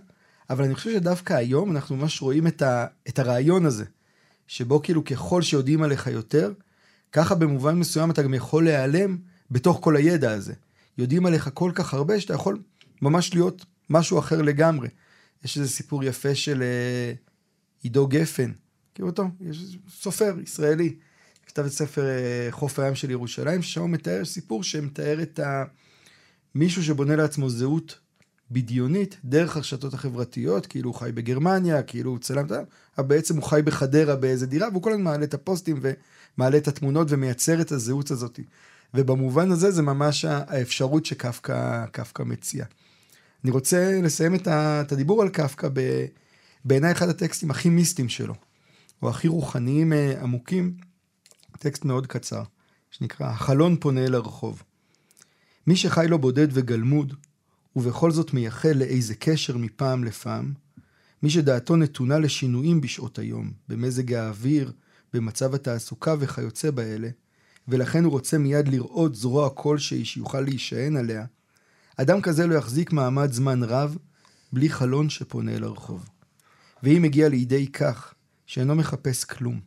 אבל 0.50 0.64
אני 0.64 0.74
חושב 0.74 0.92
שדווקא 0.92 1.32
היום 1.32 1.70
אנחנו 1.70 1.96
ממש 1.96 2.22
רואים 2.22 2.46
את, 2.46 2.62
ה, 2.62 2.86
את 3.08 3.18
הרעיון 3.18 3.66
הזה, 3.66 3.84
שבו 4.46 4.82
כאילו 4.82 5.04
ככל 5.04 5.42
שיודעים 5.42 5.82
עליך 5.82 6.06
יותר, 6.06 6.52
ככה 7.12 7.34
במובן 7.34 7.78
מסוים 7.78 8.10
אתה 8.10 8.22
גם 8.22 8.34
יכול 8.34 8.64
להיעלם 8.64 9.18
בתוך 9.50 9.78
כל 9.80 9.96
הידע 9.96 10.32
הזה. 10.32 10.52
יודעים 10.98 11.26
עליך 11.26 11.50
כל 11.54 11.72
כך 11.74 11.94
הרבה 11.94 12.20
שאתה 12.20 12.34
יכול 12.34 12.58
ממש 13.02 13.34
להיות 13.34 13.64
משהו 13.90 14.18
אחר 14.18 14.42
לגמרי. 14.42 14.88
יש 15.44 15.58
איזה 15.58 15.68
סיפור 15.68 16.04
יפה 16.04 16.34
של 16.34 16.62
אה, 16.62 17.12
עידו 17.82 18.06
גפן, 18.06 18.52
מכיר 18.92 19.04
אותו? 19.04 19.28
יש 19.40 19.76
סופר 19.88 20.34
ישראלי, 20.42 20.94
כתב 21.46 21.64
את 21.64 21.72
ספר 21.72 22.04
אה, 22.04 22.48
חוף 22.50 22.78
הים 22.78 22.94
של 22.94 23.10
ירושלים, 23.10 23.62
ששם 23.62 23.80
הוא 23.80 23.90
מתאר 23.90 24.24
סיפור 24.24 24.62
שמתאר 24.62 25.22
את 25.22 25.38
ה... 25.38 25.64
מישהו 26.54 26.84
שבונה 26.84 27.16
לעצמו 27.16 27.50
זהות 27.50 27.98
בדיונית 28.50 29.16
דרך 29.24 29.56
הרשתות 29.56 29.94
החברתיות, 29.94 30.66
כאילו 30.66 30.90
הוא 30.90 30.98
חי 30.98 31.12
בגרמניה, 31.14 31.82
כאילו 31.82 32.10
הוא 32.10 32.18
צלם, 32.18 32.46
אבל 32.98 33.06
בעצם 33.06 33.36
הוא 33.36 33.44
חי 33.44 33.60
בחדרה 33.64 34.16
באיזה 34.16 34.46
דירה, 34.46 34.68
והוא 34.68 34.82
כל 34.82 34.92
הזמן 34.92 35.04
מעלה 35.04 35.24
את 35.24 35.34
הפוסטים 35.34 35.80
ומעלה 36.38 36.58
את 36.58 36.68
התמונות 36.68 37.06
ומייצר 37.10 37.60
את 37.60 37.72
הזהות 37.72 38.10
הזאת. 38.10 38.40
ובמובן 38.94 39.50
הזה 39.50 39.70
זה 39.70 39.82
ממש 39.82 40.24
האפשרות 40.24 41.06
שקפקא 41.06 42.22
מציע. 42.26 42.64
אני 43.44 43.50
רוצה 43.50 44.00
לסיים 44.02 44.34
את 44.34 44.92
הדיבור 44.92 45.22
על 45.22 45.28
קפקא 45.28 45.68
בעיניי 46.64 46.92
אחד 46.92 47.08
הטקסטים 47.08 47.50
הכי 47.50 47.68
מיסטיים 47.68 48.08
שלו, 48.08 48.34
או 49.02 49.10
הכי 49.10 49.28
רוחניים 49.28 49.92
אה, 49.92 50.22
עמוקים, 50.22 50.76
טקסט 51.58 51.84
מאוד 51.84 52.06
קצר, 52.06 52.42
שנקרא 52.90 53.26
החלון 53.26 53.76
פונה 53.80 54.04
אל 54.04 54.14
הרחוב. 54.14 54.62
מי 55.66 55.76
שחי 55.76 56.06
לו 56.08 56.18
בודד 56.18 56.48
וגלמוד, 56.50 57.14
ובכל 57.76 58.10
זאת 58.10 58.34
מייחל 58.34 58.72
לאיזה 58.72 59.14
קשר 59.14 59.56
מפעם 59.56 60.04
לפעם, 60.04 60.52
מי 61.22 61.30
שדעתו 61.30 61.76
נתונה 61.76 62.18
לשינויים 62.18 62.80
בשעות 62.80 63.18
היום, 63.18 63.52
במזג 63.68 64.12
האוויר, 64.12 64.72
במצב 65.14 65.54
התעסוקה 65.54 66.14
וכיוצא 66.18 66.70
באלה, 66.70 67.08
ולכן 67.68 68.04
הוא 68.04 68.12
רוצה 68.12 68.38
מיד 68.38 68.68
לראות 68.68 69.14
זרוע 69.14 69.50
כלשהי 69.50 70.04
שיוכל 70.04 70.40
להישען 70.40 70.96
עליה, 70.96 71.24
אדם 71.96 72.20
כזה 72.20 72.46
לא 72.46 72.54
יחזיק 72.54 72.92
מעמד 72.92 73.32
זמן 73.32 73.62
רב 73.62 73.96
בלי 74.52 74.68
חלון 74.68 75.10
שפונה 75.10 75.52
אל 75.52 75.64
הרחוב. 75.64 76.08
ואם 76.82 77.04
הגיע 77.04 77.28
לידי 77.28 77.66
כך 77.66 78.14
שאינו 78.46 78.74
מחפש 78.74 79.24
כלום, 79.24 79.60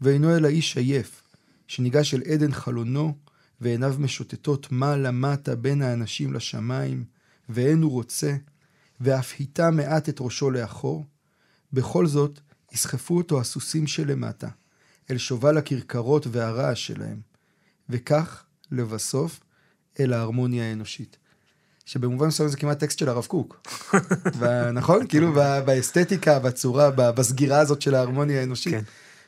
ואינו 0.00 0.36
אלא 0.36 0.48
איש 0.48 0.76
עייף, 0.76 1.22
שניגש 1.68 2.14
אל 2.14 2.22
עדן 2.22 2.52
חלונו, 2.52 3.16
ועיניו 3.60 3.94
משוטטות 3.98 4.72
מעלה-מטה 4.72 5.56
בין 5.56 5.82
האנשים 5.82 6.32
לשמיים, 6.32 7.04
ואין 7.48 7.82
הוא 7.82 7.92
רוצה, 7.92 8.36
ואף 9.00 9.34
היטה 9.38 9.70
מעט 9.70 10.08
את 10.08 10.16
ראשו 10.20 10.50
לאחור, 10.50 11.06
בכל 11.72 12.06
זאת 12.06 12.40
יסחפו 12.72 13.16
אותו 13.16 13.40
הסוסים 13.40 13.86
שלמטה, 13.86 14.48
אל 15.10 15.18
שובל 15.18 15.58
הכרכרות 15.58 16.26
והרעש 16.30 16.86
שלהם, 16.86 17.20
וכך, 17.88 18.44
לבסוף, 18.70 19.40
אל 20.00 20.12
ההרמוניה 20.12 20.64
האנושית. 20.64 21.16
שבמובן 21.86 22.26
מסוים 22.26 22.48
זה 22.48 22.56
כמעט 22.56 22.78
טקסט 22.78 22.98
של 22.98 23.08
הרב 23.08 23.26
קוק. 23.26 23.68
נכון? 24.74 25.06
כאילו 25.06 25.32
באסתטיקה, 25.66 26.38
בצורה, 26.38 26.90
בסגירה 26.90 27.58
הזאת 27.58 27.82
של 27.82 27.94
ההרמוניה 27.94 28.40
האנושית. 28.40 28.74
כן. 28.74 28.82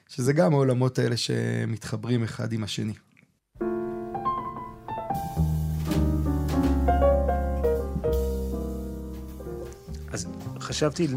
שזה 0.08 0.32
גם 0.32 0.52
העולמות 0.52 0.98
האלה 0.98 1.16
שמתחברים 1.16 2.22
אחד 2.22 2.52
עם 2.52 2.64
השני. 2.64 2.92
אז 10.12 10.26
חשבתי, 10.60 11.08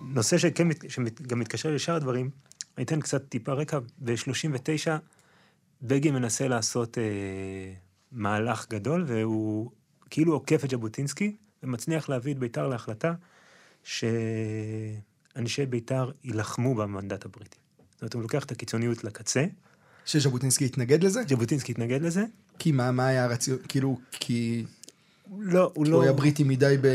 נושא 0.00 0.38
שכן, 0.38 0.68
שגם 0.88 1.38
מתקשר 1.38 1.74
לשאר 1.74 1.94
הדברים, 1.94 2.30
אני 2.76 2.84
אתן 2.84 3.00
קצת 3.00 3.28
טיפה 3.28 3.52
רקע. 3.52 3.78
ב-39 3.98 4.88
בגין 5.82 6.14
מנסה 6.14 6.48
לעשות 6.48 6.98
אה, 6.98 7.02
מהלך 8.12 8.66
גדול, 8.70 9.04
והוא 9.06 9.70
כאילו 10.10 10.32
עוקף 10.32 10.64
את 10.64 10.70
ז'בוטינסקי, 10.70 11.36
ומצליח 11.62 12.08
להביא 12.08 12.32
את 12.32 12.38
בית"ר 12.38 12.68
להחלטה 12.68 13.14
שאנשי 13.84 15.66
בית"ר 15.66 16.10
יילחמו 16.24 16.74
במנדט 16.74 17.24
הבריטי. 17.24 17.58
זאת 17.92 18.02
אומרת, 18.02 18.14
הוא 18.14 18.22
לוקח 18.22 18.44
את 18.44 18.50
הקיצוניות 18.50 19.04
לקצה. 19.04 19.44
שז'בוטינסקי 20.04 20.64
התנגד 20.64 21.04
לזה? 21.04 21.22
ז'בוטינסקי 21.28 21.72
התנגד 21.72 22.02
לזה. 22.02 22.24
כי 22.58 22.72
מה, 22.72 22.90
מה 22.90 23.06
היה 23.06 23.24
הרציון, 23.24 23.58
כאילו, 23.68 23.98
כי... 24.10 24.64
לא, 25.38 25.72
הוא 25.74 25.86
לא... 25.86 25.96
הוא 25.96 26.02
היה 26.02 26.12
בריטי 26.12 26.44
מדי, 26.44 26.76
ב... 26.80 26.86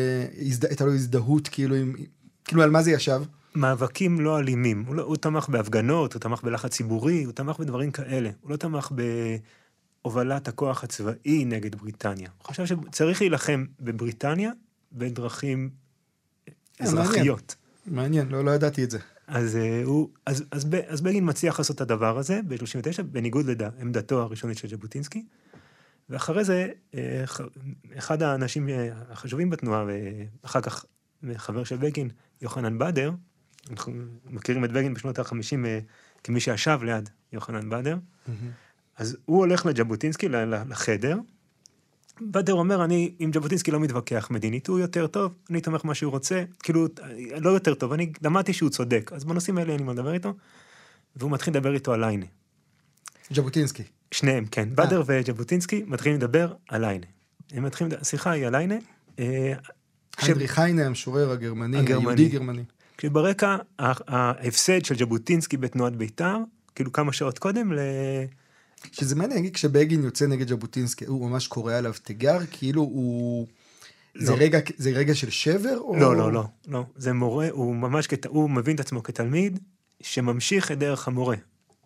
הייתה 0.68 0.86
לו 0.86 0.94
הזדהות, 0.94 1.48
כאילו, 1.48 1.76
עם... 1.76 1.96
כאילו, 2.46 2.64
על 2.64 2.70
מה 2.70 2.82
זה 2.82 2.92
ישב? 2.92 3.22
מאבקים 3.56 4.20
לא 4.20 4.40
אלימים. 4.40 4.84
הוא, 4.88 4.96
לא, 4.96 5.04
הוא 5.04 5.16
תמך 5.16 5.50
בהפגנות, 5.50 6.14
הוא 6.14 6.20
תמך 6.20 6.44
בלחץ 6.44 6.72
ציבורי, 6.72 7.24
הוא 7.24 7.34
תמך 7.34 7.60
בדברים 7.60 7.92
כאלה. 7.92 8.30
הוא 8.42 8.52
לא 8.52 8.56
תמך 8.56 8.92
בהובלת 10.02 10.48
הכוח 10.48 10.84
הצבאי 10.84 11.46
נגד 11.46 11.76
בריטניה. 11.76 12.30
הוא 12.38 12.48
חשב 12.48 12.66
שצריך 12.66 13.22
להילחם 13.22 13.66
בבריטניה 13.80 14.52
בדרכים 14.92 15.70
אה, 16.48 16.54
אזרחיות. 16.80 17.56
מעניין, 17.86 18.26
מעניין. 18.26 18.30
לא, 18.30 18.46
לא 18.46 18.52
ידעתי 18.52 18.84
את 18.84 18.92
זה. 18.92 19.00
אז, 19.28 19.56
אה, 19.56 19.82
הוא, 19.86 20.10
אז, 20.26 20.44
אז, 20.52 20.68
אז 20.88 21.02
בגין 21.02 21.30
מצליח 21.30 21.60
לעשות 21.60 21.76
את 21.76 21.82
הדבר 21.82 22.18
הזה 22.18 22.40
ב-39, 22.48 23.04
בניגוד 23.04 23.62
לעמדתו 23.62 24.22
הראשונית 24.22 24.58
של 24.58 24.68
ז'בוטינסקי. 24.68 25.26
ואחרי 26.10 26.44
זה, 26.44 26.68
אה, 26.96 27.24
אחד 27.98 28.24
האנשים 28.24 28.70
החשובים 29.12 29.50
בתנועה, 29.50 29.86
ואחר 29.88 30.62
כך 30.62 30.86
חבר 31.36 31.64
של 31.64 31.78
בגין, 31.78 32.10
יוחנן 32.42 32.78
בדר, 32.78 33.12
אנחנו 33.70 33.94
מכירים 34.26 34.66
את 34.66 34.72
בגין 34.72 34.94
בשנות 34.94 35.20
ה-50 35.20 35.66
אה, 35.66 35.80
כמי 36.24 36.40
שישב 36.40 36.80
ליד 36.84 37.10
יוחנן 37.34 37.70
בדר, 37.70 37.98
mm-hmm. 37.98 38.32
אז 38.98 39.18
הוא 39.26 39.38
הולך 39.38 39.66
לז'בוטינסקי 39.66 40.30
לחדר, 40.70 41.18
בדר 42.22 42.54
אומר, 42.54 42.84
אני 42.84 43.16
עם 43.20 43.34
ז'בוטינסקי 43.34 43.72
לא 43.72 43.80
מתווכח 43.80 44.28
מדינית, 44.32 44.68
הוא 44.68 44.80
יותר 44.80 45.08
טוב, 45.08 45.34
אני 45.50 45.62
תומך 45.62 45.86
מה 45.86 45.96
שהוא 45.96 46.12
רוצה, 46.12 46.44
כאילו, 46.64 46.88
לא 47.38 47.50
יותר 47.50 47.74
טוב, 47.74 47.94
אני 47.94 48.12
למדתי 48.22 48.54
שהוא 48.54 48.70
צודק, 48.70 49.12
אז 49.14 49.24
בנושאים 49.24 49.58
האלה 49.58 49.76
אני 49.76 49.84
מדבר 49.84 50.14
איתו, 50.14 50.34
והוא 51.16 51.32
מתחיל 51.32 51.54
לדבר 51.54 51.74
איתו 51.74 51.94
על 51.94 52.00
ליינה. 52.00 52.26
ז'בוטינסקי. 53.32 53.84
שניהם, 54.12 54.46
כן. 54.46 54.70
아. 54.78 54.82
אה. 54.82 54.86
בדר 54.86 55.04
וז'בוטינסקי 55.06 55.84
מתחילים 55.88 56.18
לדבר 56.18 56.54
על 56.70 56.82
ליינה. 56.82 57.06
הם 57.52 57.64
מתחילים, 57.64 57.94
השיחה 58.02 58.32
היא 58.32 58.48
על 58.48 58.56
ליינה. 58.56 58.76
אה, 59.20 59.54
היינריך 60.18 60.60
היינה, 60.60 60.86
המשורר 60.86 61.32
הגרמני, 61.32 61.78
היהודי 61.78 62.30
גרמני. 62.30 62.64
כשברקע 62.98 63.58
ההפסד 63.80 64.86
של 64.86 64.98
ז'בוטינסקי 64.98 65.58
בתנועת 65.58 65.96
בית"ר, 65.96 66.38
כאילו 66.76 66.92
כמה 66.92 67.14
שעות 67.14 67.40
קודם, 67.40 67.74
ל... 67.74 67.80
שזה 68.92 69.16
מעניין, 69.16 69.50
כשבגין 69.50 70.04
יוצא 70.04 70.26
נגד 70.26 70.50
ז'בוטינסקי, 70.50 71.06
הוא 71.06 71.30
ממש 71.30 71.48
קורא 71.48 71.74
עליו 71.74 71.94
תיגר, 72.04 72.38
כאילו 72.52 72.82
הוא... 72.82 73.48
לא. 74.16 74.26
זה, 74.26 74.34
רגע, 74.34 74.60
זה 74.78 74.90
רגע 74.90 75.16
של 75.16 75.30
שבר? 75.30 75.78
או... 75.78 75.96
לא, 75.96 76.16
לא, 76.16 76.32
לא, 76.32 76.44
לא. 76.68 76.86
זה 76.96 77.14
מורה, 77.14 77.48
הוא 77.52 77.76
ממש, 77.76 78.08
כת... 78.08 78.26
הוא 78.26 78.50
מבין 78.50 78.76
את 78.76 78.80
עצמו 78.80 79.04
כתלמיד 79.04 79.60
שממשיך 80.02 80.72
את 80.72 80.80
דרך 80.80 81.08
המורה, 81.08 81.36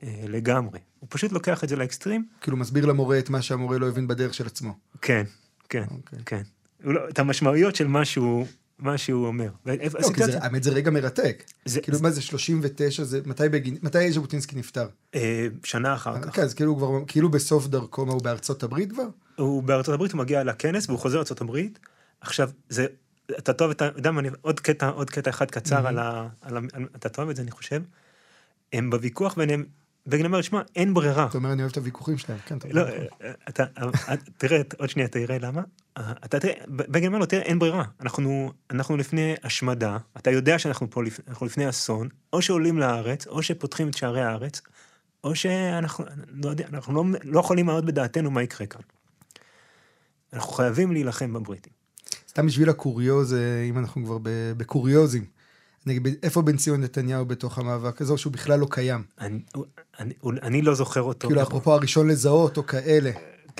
אה, 0.03 0.23
לגמרי. 0.27 0.79
הוא 0.99 1.07
פשוט 1.09 1.31
לוקח 1.31 1.63
את 1.63 1.69
זה 1.69 1.75
לאקסטרים. 1.75 2.25
כאילו 2.41 2.57
מסביר 2.57 2.85
למורה 2.85 3.19
את 3.19 3.29
מה 3.29 3.41
שהמורה 3.41 3.77
לא 3.77 3.87
הבין 3.87 4.07
בדרך 4.07 4.33
של 4.33 4.45
עצמו. 4.45 4.73
כן, 5.01 5.23
כן, 5.69 5.83
okay. 5.83 5.93
אוקיי. 5.93 6.19
כן. 6.25 6.41
לא, 6.83 7.09
את 7.09 7.19
המשמעויות 7.19 7.75
של 7.75 7.87
מה 7.87 8.05
שהוא, 8.05 8.45
מה 8.79 8.97
שהוא 8.97 9.27
אומר. 9.27 9.49
לא, 9.65 9.73
כי 10.13 10.23
זה, 10.23 10.39
האמת 10.41 10.63
זה 10.63 10.69
רגע 10.71 10.91
מרתק. 10.91 11.43
זה, 11.65 11.81
כאילו 11.81 11.97
זה... 11.97 12.03
מה 12.03 12.11
זה 12.11 12.21
39, 12.21 13.03
זה, 13.03 13.19
מתי, 13.25 13.49
בגין, 13.49 13.77
מתי 13.81 14.11
ז'בוטינסקי 14.11 14.55
נפטר? 14.55 14.87
אה, 15.15 15.47
שנה 15.63 15.93
אחר 15.93 16.21
כך. 16.21 16.35
כן, 16.35 16.41
אז 16.41 16.53
כאילו 16.53 16.77
כבר, 16.77 16.89
כאילו 17.07 17.29
בסוף 17.29 17.67
דרכו, 17.67 18.05
מה 18.05 18.13
הוא 18.13 18.21
בארצות 18.21 18.63
הברית 18.63 18.91
כבר? 18.91 19.07
הוא 19.35 19.63
בארצות 19.63 19.93
הברית, 19.93 20.11
הוא 20.11 20.19
מגיע 20.19 20.43
לכנס 20.43 20.89
והוא 20.89 20.99
חוזר 20.99 21.17
לארצות 21.17 21.41
הברית. 21.41 21.79
עכשיו, 22.21 22.49
זה, 22.69 22.85
אתה 23.37 23.53
טוב, 23.53 23.71
אתה 23.71 23.89
יודע 23.95 24.11
מה, 24.11 24.21
עוד 24.41 24.59
קטע, 24.59 24.87
עוד 24.87 25.09
קטע 25.09 25.29
אחד 25.29 25.51
קצר 25.51 25.87
על 25.87 25.99
ה... 25.99 26.27
על 26.41 26.57
ה 26.57 26.59
אתה 26.95 27.09
טוב 27.09 27.29
את 27.29 27.35
זה, 27.35 27.41
אני 27.41 27.51
חושב. 27.51 27.81
הם 28.73 28.89
בוויכוח 28.89 29.35
ביניהם, 29.35 29.65
בגין 30.09 30.25
אומר, 30.25 30.41
שמע, 30.41 30.61
אין 30.75 30.93
ברירה. 30.93 31.25
אתה 31.25 31.37
אומר, 31.37 31.51
אני 31.51 31.61
אוהב 31.61 31.71
את 31.71 31.77
הוויכוחים 31.77 32.17
שלהם, 32.17 32.39
כן, 32.45 32.57
לא, 32.71 32.83
אתה, 33.49 33.63
תראה, 34.37 34.61
עוד 34.77 34.89
שנייה 34.89 35.07
תראה 35.07 35.37
למה. 35.39 35.61
אתה 35.97 36.39
תראה, 36.39 36.53
בגין 36.67 37.07
אומר 37.07 37.19
לו, 37.19 37.25
תראה, 37.25 37.41
אין 37.41 37.59
ברירה. 37.59 37.83
אנחנו, 38.01 38.51
אנחנו 38.71 38.97
לפני 38.97 39.35
השמדה, 39.43 39.97
אתה 40.17 40.31
יודע 40.31 40.59
שאנחנו 40.59 40.89
פה, 40.89 41.01
אנחנו 41.27 41.45
לפני 41.45 41.69
אסון, 41.69 42.09
או 42.33 42.41
שעולים 42.41 42.77
לארץ, 42.77 43.27
או 43.27 43.43
שפותחים 43.43 43.89
את 43.89 43.97
שערי 43.97 44.21
הארץ, 44.21 44.61
או 45.23 45.35
שאנחנו 45.35 46.05
לא, 46.27 46.49
יודע, 46.49 46.65
אנחנו 46.73 46.93
לא, 46.93 47.03
לא 47.23 47.39
יכולים 47.39 47.67
לעלות 47.67 47.85
בדעתנו 47.85 48.31
מה 48.31 48.43
יקרה 48.43 48.67
כאן. 48.67 48.81
אנחנו 50.33 50.51
חייבים 50.51 50.91
להילחם 50.91 51.33
בבריטים. 51.33 51.73
סתם 52.29 52.47
בשביל 52.47 52.69
הקוריוז, 52.69 53.35
אם 53.69 53.77
אנחנו 53.77 54.05
כבר 54.05 54.17
בקוריוזים. 54.57 55.38
נגיד, 55.89 56.15
איפה 56.23 56.41
בן 56.41 56.57
ציון 56.57 56.81
נתניהו 56.81 57.25
בתוך 57.25 57.57
המאבק 57.57 58.01
הזה, 58.01 58.13
או 58.13 58.17
שהוא 58.17 58.33
בכלל 58.33 58.59
לא 58.59 58.67
קיים? 58.69 59.03
אני, 59.21 59.39
אני, 59.99 60.13
אני 60.23 60.61
לא 60.61 60.75
זוכר 60.75 61.01
אותו. 61.01 61.27
כאילו, 61.27 61.41
אפרופו 61.41 61.73
הראשון 61.73 62.07
לזהות, 62.07 62.57
או 62.57 62.65
כאלה. 62.65 63.11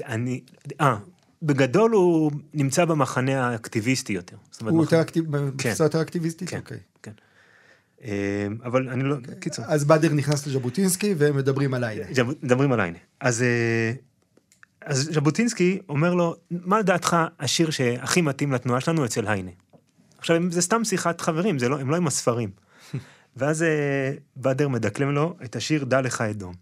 אני, 0.06 0.42
אה, 0.82 0.98
בגדול 1.44 1.92
הוא 1.92 2.32
נמצא 2.54 2.86
במחנה 2.86 3.48
האקטיביסטי 3.50 4.14
יותר. 4.14 4.36
הוא 4.62 4.68
מח- 4.72 4.82
יותר 4.82 5.02
אקטיב... 5.02 5.32
בתפיסה 5.38 5.84
יותר 5.84 6.02
אקטיביסטית? 6.02 6.50
כן, 6.50 6.58
אוקיי. 6.58 6.78
כן. 7.04 7.12
אה, 8.04 8.10
אבל 8.64 8.90
אני 8.90 9.04
לא, 9.04 9.16
קיצור. 9.40 9.66
אז 9.68 9.86
באדר 9.86 10.14
נכנס 10.14 10.48
לז'בוטינסקי, 10.48 11.14
והם 11.18 11.38
מדברים 11.38 11.74
על 11.74 11.84
היינה. 11.84 12.06
ז'ב- 12.14 12.34
מדברים 12.44 12.72
על 12.72 12.80
היינה. 12.80 12.98
אז, 13.20 13.42
אה, 13.42 13.92
אז 14.86 15.10
ז'בוטינסקי 15.14 15.80
אומר 15.90 16.14
לו, 16.14 16.36
מה 16.52 16.80
לדעתך 16.80 17.18
השיר 17.40 17.70
שהכי 17.70 18.22
מתאים 18.22 18.52
לתנועה 18.52 18.82
שלנו 18.82 19.06
אצל 19.06 19.28
היינה? 19.28 19.52
עכשיו, 20.20 20.52
זה 20.52 20.62
סתם 20.62 20.84
שיחת 20.84 21.22
חברים, 21.22 21.60
זה 21.60 21.70
לא, 21.70 21.80
הם 21.80 21.90
לא 21.90 21.96
עם 21.96 22.08
הספרים. 22.08 22.50
ואז 23.38 23.64
אה, 23.64 24.12
באדר 24.36 24.68
מדקלם 24.68 25.12
לו 25.12 25.38
את 25.44 25.56
השיר 25.56 25.84
"דע 25.84 26.02
לך 26.02 26.22
אדום". 26.22 26.54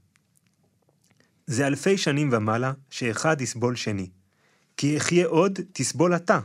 זה 1.48 1.68
אלפי 1.68 1.98
שנים 1.98 2.30
ומעלה, 2.34 2.74
שאחד 2.90 3.42
יסבול 3.42 3.76
שני. 3.76 4.10
כי 4.78 4.98
אחיה 4.98 5.28
עוד, 5.28 5.60
תסבול 5.74 6.16
אתה. 6.16 6.40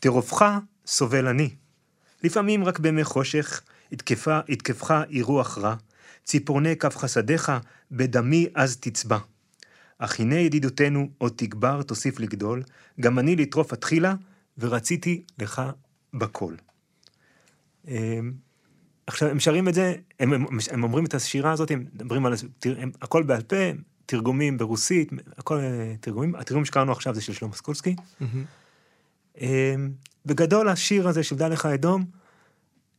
תרופך, 0.00 0.44
סובל 0.86 1.26
אני. 1.26 1.50
לפעמים 2.22 2.64
רק 2.64 2.78
בימי 2.78 3.04
חושך, 3.04 3.62
יתקפה, 3.92 4.40
יתקפך 4.48 4.90
היא 5.08 5.24
רוח 5.24 5.58
רע, 5.58 5.74
ציפורני 6.24 6.76
כף 6.76 6.96
חסדיך, 6.96 7.52
בדמי 7.90 8.46
אז 8.54 8.76
תצבע. 8.76 9.18
אך 9.98 10.20
הנה 10.20 10.34
ידידותנו 10.34 11.08
עוד 11.18 11.32
תגבר, 11.36 11.82
תוסיף 11.82 12.20
לגדול, 12.20 12.62
גם 13.00 13.18
אני 13.18 13.36
לטרוף 13.36 13.72
התחילה, 13.72 14.14
ורציתי 14.58 15.22
לך 15.38 15.62
בכל. 16.14 16.54
אמ, 17.88 18.32
עכשיו, 19.06 19.28
הם 19.28 19.40
שרים 19.40 19.68
את 19.68 19.74
זה, 19.74 19.94
הם, 20.20 20.32
הם, 20.32 20.46
הם 20.70 20.82
אומרים 20.82 21.04
את 21.04 21.14
השירה 21.14 21.52
הזאת, 21.52 21.70
הם 21.70 21.84
מדברים 21.94 22.26
על, 22.26 22.34
הם, 22.78 22.90
הכל 23.02 23.22
בעל 23.22 23.42
פה, 23.42 23.56
תרגומים 24.06 24.58
ברוסית, 24.58 25.10
הכל 25.38 25.58
אה, 25.58 25.94
תרגומים, 26.00 26.34
התרגום 26.34 26.64
שקראנו 26.64 26.92
עכשיו 26.92 27.14
זה 27.14 27.20
של 27.20 27.32
שלמה 27.32 27.52
סקולסקי. 27.52 27.96
אמ, 29.40 29.90
בגדול 30.26 30.68
השיר 30.68 31.08
הזה 31.08 31.22
של 31.22 31.36
דע 31.36 31.48
לך 31.48 31.66
אדום, 31.66 32.04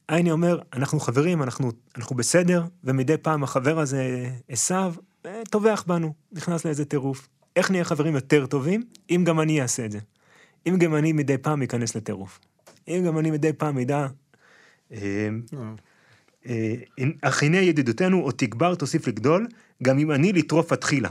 הייני 0.09 0.31
אומר, 0.31 0.59
אנחנו 0.73 0.99
חברים, 0.99 1.43
אנחנו, 1.43 1.71
אנחנו 1.97 2.15
בסדר, 2.15 2.63
ומדי 2.83 3.17
פעם 3.17 3.43
החבר 3.43 3.79
הזה, 3.79 4.29
עשיו, 4.47 4.93
אה, 5.25 5.41
טובח 5.49 5.83
בנו, 5.87 6.13
נכנס 6.31 6.65
לאיזה 6.65 6.85
טירוף. 6.85 7.27
איך 7.55 7.71
נהיה 7.71 7.83
חברים 7.83 8.15
יותר 8.15 8.45
טובים, 8.45 8.83
אם 9.09 9.23
גם 9.25 9.39
אני 9.39 9.61
אעשה 9.61 9.85
את 9.85 9.91
זה. 9.91 9.99
אם 10.67 10.77
גם 10.79 10.95
אני 10.95 11.13
מדי 11.13 11.37
פעם 11.37 11.61
אכנס 11.61 11.95
לטירוף. 11.95 12.39
אם 12.87 13.03
גם 13.05 13.17
אני 13.19 13.31
מדי 13.31 13.53
פעם 13.53 13.77
אדע... 13.77 14.07
אמ, 14.91 15.41
אה, 16.45 16.73
אך 17.21 17.43
הנה 17.43 17.57
ידידותנו 17.57 18.21
עוד 18.21 18.33
תגבר 18.37 18.75
תוסיף 18.75 19.07
לגדול, 19.07 19.47
גם 19.83 19.99
אם 19.99 20.11
אני 20.11 20.33
לטרוף 20.33 20.71
התחילה. 20.71 21.09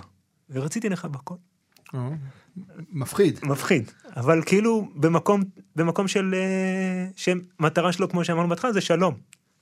ורציתי 0.51 0.89
לך 0.89 1.05
בכל. 1.05 1.35
אה, 1.95 2.09
מפחיד. 2.93 3.41
מפחיד, 3.43 3.91
אבל 4.17 4.43
כאילו 4.47 4.89
במקום, 4.95 5.43
במקום 5.77 6.09
של... 6.09 6.35
אה, 6.35 7.07
שמטרה 7.17 7.93
שלו, 7.93 8.09
כמו 8.09 8.25
שאמרנו 8.25 8.49
בהתחלה, 8.49 8.73
זה 8.73 8.81
שלום. 8.81 9.15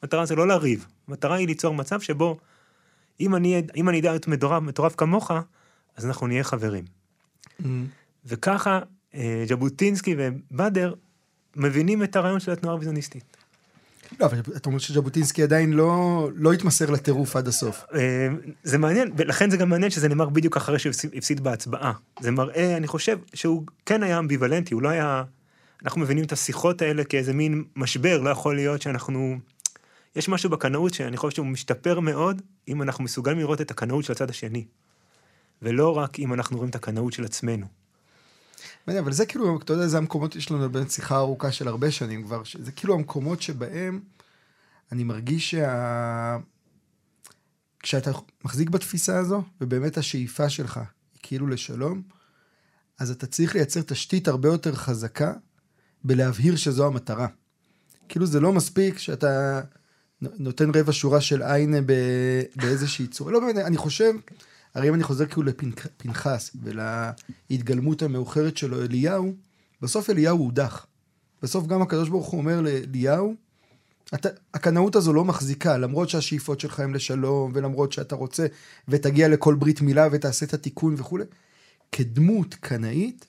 מטרה 0.02 0.26
זה 0.26 0.34
לא 0.34 0.48
לריב. 0.48 0.86
מטרה 1.08 1.36
היא 1.36 1.46
ליצור 1.46 1.74
מצב 1.74 2.00
שבו 2.00 2.38
אם 3.20 3.34
אני, 3.34 3.62
אם 3.76 3.88
אני 3.88 4.00
אדע 4.00 4.10
להיות 4.10 4.28
מטורף, 4.28 4.62
מטורף 4.62 4.94
כמוך, 4.94 5.30
אז 5.96 6.06
אנחנו 6.06 6.26
נהיה 6.26 6.44
חברים. 6.44 6.84
וככה 8.24 8.80
אה, 9.14 9.44
ז'בוטינסקי 9.48 10.14
ובאדר 10.18 10.94
מבינים 11.56 12.02
את 12.02 12.16
הרעיון 12.16 12.40
של 12.40 12.52
התנועה 12.52 12.72
הרוויזיוניסטית. 12.72 13.36
לא, 14.20 14.26
אבל 14.26 14.40
אתה 14.56 14.68
אומר 14.68 14.78
שז'בוטינסקי 14.78 15.42
עדיין 15.42 15.72
לא 15.72 16.28
לא 16.34 16.52
התמסר 16.52 16.90
לטירוף 16.90 17.36
עד 17.36 17.48
הסוף. 17.48 17.84
אה, 17.94 18.28
זה 18.62 18.78
מעניין, 18.78 19.12
ולכן 19.16 19.50
זה 19.50 19.56
גם 19.56 19.68
מעניין 19.68 19.90
שזה 19.90 20.08
נאמר 20.08 20.28
בדיוק 20.28 20.56
אחרי 20.56 20.78
שהוא 20.78 20.90
הפסיד- 20.90 21.10
הפסיד 21.16 21.40
בהצבעה. 21.40 21.92
זה 22.20 22.30
מראה, 22.30 22.76
אני 22.76 22.86
חושב, 22.86 23.18
שהוא 23.34 23.64
כן 23.86 24.02
היה 24.02 24.18
אמביוולנטי, 24.18 24.74
הוא 24.74 24.82
לא 24.82 24.88
היה... 24.88 25.24
אנחנו 25.84 26.00
מבינים 26.00 26.24
את 26.24 26.32
השיחות 26.32 26.82
האלה 26.82 27.04
כאיזה 27.04 27.32
מין 27.32 27.64
משבר, 27.76 28.20
לא 28.20 28.30
יכול 28.30 28.56
להיות 28.56 28.82
שאנחנו... 28.82 29.38
יש 30.16 30.28
משהו 30.28 30.50
בקנאות 30.50 30.94
שאני 30.94 31.16
חושב 31.16 31.36
שהוא 31.36 31.46
משתפר 31.46 32.00
מאוד, 32.00 32.42
אם 32.68 32.82
אנחנו 32.82 33.04
מסוגלים 33.04 33.38
לראות 33.38 33.60
את 33.60 33.70
הקנאות 33.70 34.04
של 34.04 34.12
הצד 34.12 34.30
השני. 34.30 34.64
ולא 35.62 35.96
רק 35.98 36.18
אם 36.18 36.32
אנחנו 36.34 36.56
רואים 36.56 36.70
את 36.70 36.74
הקנאות 36.74 37.12
של 37.12 37.24
עצמנו. 37.24 37.66
אבל 38.88 39.12
זה 39.12 39.26
כאילו, 39.26 39.58
אתה 39.58 39.72
יודע, 39.72 39.86
זה 39.86 39.98
המקומות, 39.98 40.36
יש 40.36 40.50
לנו 40.50 40.70
באמת 40.70 40.90
שיחה 40.90 41.16
ארוכה 41.16 41.52
של 41.52 41.68
הרבה 41.68 41.90
שנים 41.90 42.24
כבר, 42.24 42.42
זה 42.62 42.72
כאילו 42.72 42.94
המקומות 42.94 43.42
שבהם 43.42 44.00
אני 44.92 45.04
מרגיש 45.04 45.50
שה... 45.50 46.38
כשאתה 47.82 48.10
מחזיק 48.44 48.70
בתפיסה 48.70 49.18
הזו, 49.18 49.42
ובאמת 49.60 49.98
השאיפה 49.98 50.48
שלך 50.48 50.76
היא 50.76 51.20
כאילו 51.22 51.46
לשלום, 51.46 52.02
אז 52.98 53.10
אתה 53.10 53.26
צריך 53.26 53.54
לייצר 53.54 53.82
תשתית 53.82 54.28
הרבה 54.28 54.48
יותר 54.48 54.74
חזקה 54.74 55.32
בלהבהיר 56.04 56.56
שזו 56.56 56.86
המטרה. 56.86 57.26
כאילו 58.08 58.26
זה 58.26 58.40
לא 58.40 58.52
מספיק 58.52 58.98
שאתה 58.98 59.60
נותן 60.20 60.70
רבע 60.74 60.92
שורה 60.92 61.20
של 61.20 61.42
עין 61.42 61.74
באיזושהי 62.56 63.06
צורה. 63.06 63.32
לא 63.32 63.40
באמת, 63.40 63.56
אני 63.56 63.76
חושב, 63.76 64.12
הרי 64.78 64.88
אם 64.88 64.94
אני 64.94 65.02
חוזר 65.02 65.26
כאילו 65.26 65.42
לפנחס 65.42 66.56
ולהתגלמות 66.62 68.02
המאוחרת 68.02 68.56
שלו, 68.56 68.82
אליהו, 68.82 69.34
בסוף 69.82 70.10
אליהו 70.10 70.38
הודח. 70.38 70.86
בסוף 71.42 71.66
גם 71.66 71.82
הקדוש 71.82 72.08
ברוך 72.08 72.26
הוא 72.26 72.40
אומר 72.40 72.60
לאליהו, 72.60 73.34
הקנאות 74.54 74.96
הזו 74.96 75.12
לא 75.12 75.24
מחזיקה, 75.24 75.78
למרות 75.78 76.08
שהשאיפות 76.08 76.60
שלך 76.60 76.80
הם 76.80 76.94
לשלום, 76.94 77.50
ולמרות 77.54 77.92
שאתה 77.92 78.14
רוצה, 78.14 78.46
ותגיע 78.88 79.28
לכל 79.28 79.54
ברית 79.54 79.80
מילה 79.80 80.08
ותעשה 80.12 80.46
את 80.46 80.54
התיקון 80.54 80.94
וכולי. 80.98 81.24
כדמות 81.92 82.54
קנאית, 82.54 83.26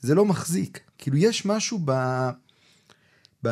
זה 0.00 0.14
לא 0.14 0.24
מחזיק. 0.24 0.80
כאילו, 0.98 1.16
יש 1.16 1.46
משהו 1.46 1.80
ב... 1.84 1.92
ב... 3.46 3.50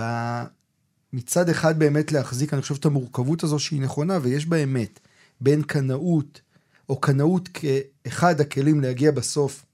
מצד 1.12 1.48
אחד 1.48 1.78
באמת 1.78 2.12
להחזיק, 2.12 2.54
אני 2.54 2.62
חושב, 2.62 2.74
את 2.74 2.84
המורכבות 2.84 3.44
הזו 3.44 3.58
שהיא 3.58 3.80
נכונה, 3.80 4.18
ויש 4.22 4.46
בה 4.46 4.56
אמת, 4.56 5.00
בין 5.40 5.62
קנאות, 5.62 6.40
או 6.88 7.00
קנאות 7.00 7.48
כאחד 7.48 8.40
הכלים 8.40 8.80
להגיע 8.80 9.10
בסוף 9.10 9.64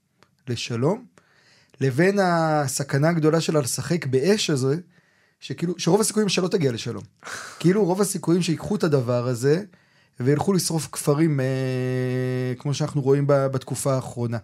לשלום, 0.47 1.05
לבין 1.81 2.19
הסכנה 2.21 3.09
הגדולה 3.09 3.41
שלה 3.41 3.59
לשחק 3.59 4.05
באש 4.05 4.49
הזה, 4.49 4.75
שכאילו, 5.39 5.73
שרוב 5.77 6.01
הסיכויים 6.01 6.29
שלא 6.29 6.47
תגיע 6.47 6.71
לשלום. 6.71 7.03
כאילו, 7.59 7.85
רוב 7.85 8.01
הסיכויים 8.01 8.41
שיקחו 8.41 8.75
את 8.75 8.83
הדבר 8.83 9.27
הזה, 9.27 9.63
וילכו 10.19 10.53
לשרוף 10.53 10.89
כפרים, 10.91 11.39
אה, 11.39 12.53
כמו 12.59 12.73
שאנחנו 12.73 13.01
רואים 13.01 13.27
ב- 13.27 13.47
בתקופה 13.47 13.93
האחרונה. 13.93 14.37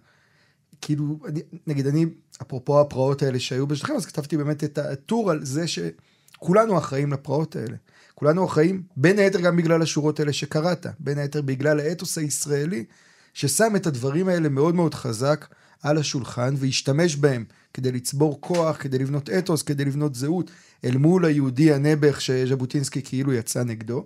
כאילו, 0.82 1.20
אני, 1.26 1.42
נגיד, 1.68 1.88
אני, 1.88 2.06
אפרופו 2.42 2.82
הפרעות 2.82 3.24
האלה 3.24 3.40
שהיו 3.40 3.68
בשטחים, 3.68 3.96
אז 3.96 4.06
כתבתי 4.06 4.38
באמת 4.38 4.64
את 4.64 4.78
הטור 4.78 5.32
על 5.32 5.46
זה 5.46 5.66
שכולנו 5.68 6.78
אחראים 6.78 7.14
לפרעות 7.14 7.56
האלה. 7.56 7.76
כולנו 8.20 8.46
אחראים, 8.46 8.84
בין 8.98 9.20
היתר 9.20 9.42
גם 9.42 9.58
בגלל 9.58 9.82
השורות 9.82 10.20
האלה 10.20 10.34
שקראת, 10.34 10.86
בין 11.00 11.18
היתר 11.18 11.42
בגלל 11.42 11.80
האתוס 11.80 12.18
הישראלי, 12.18 12.86
ששם 13.34 13.76
את 13.76 13.88
הדברים 13.88 14.28
האלה 14.28 14.50
מאוד 14.50 14.76
מאוד 14.76 14.94
חזק 14.94 15.48
על 15.84 15.98
השולחן, 15.98 16.56
והשתמש 16.58 17.16
בהם 17.16 17.46
כדי 17.74 17.92
לצבור 17.92 18.42
כוח, 18.42 18.78
כדי 18.80 19.00
לבנות 19.00 19.30
אתוס, 19.30 19.62
כדי 19.62 19.86
לבנות 19.86 20.16
זהות, 20.16 20.52
אל 20.86 20.98
מול 20.98 21.26
היהודי 21.26 21.74
הנעבך 21.74 22.22
שז'בוטינסקי 22.22 23.02
כאילו 23.02 23.34
יצא 23.34 23.64
נגדו. 23.64 24.06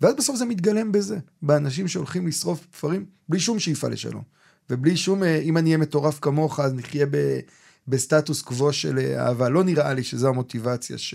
ואז 0.00 0.14
בסוף 0.14 0.36
זה 0.36 0.44
מתגלם 0.44 0.92
בזה, 0.92 1.18
באנשים 1.42 1.88
שהולכים 1.88 2.26
לשרוף 2.26 2.66
כפרים 2.72 3.04
בלי 3.28 3.40
שום 3.40 3.58
שאיפה 3.58 3.88
לשלום. 3.88 4.22
ובלי 4.70 4.96
שום, 4.96 5.22
אה, 5.22 5.38
אם 5.38 5.56
אני 5.56 5.68
אהיה 5.68 5.78
מטורף 5.78 6.18
כמוך, 6.20 6.60
אז 6.60 6.74
נחיה 6.74 7.06
ב, 7.10 7.40
בסטטוס 7.88 8.42
קוו 8.42 8.72
של 8.72 8.98
אה, 8.98 9.26
אהבה. 9.26 9.48
לא 9.48 9.64
נראה 9.64 9.94
לי 9.94 10.02
שזו 10.02 10.28
המוטיבציה 10.28 10.98
ש, 10.98 11.14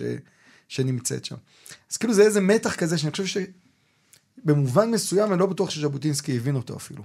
שנמצאת 0.69 1.25
שם. 1.25 1.35
אז 1.91 1.97
כאילו 1.97 2.13
זה 2.13 2.21
איזה 2.21 2.41
מתח 2.41 2.75
כזה 2.75 2.97
שאני 2.97 3.11
חושב 3.11 3.25
שבמובן 4.43 4.91
מסוים 4.91 5.31
אני 5.31 5.39
לא 5.39 5.45
בטוח 5.45 5.69
שז'בוטינסקי 5.69 6.37
הבין 6.37 6.55
אותו 6.55 6.75
אפילו. 6.75 7.03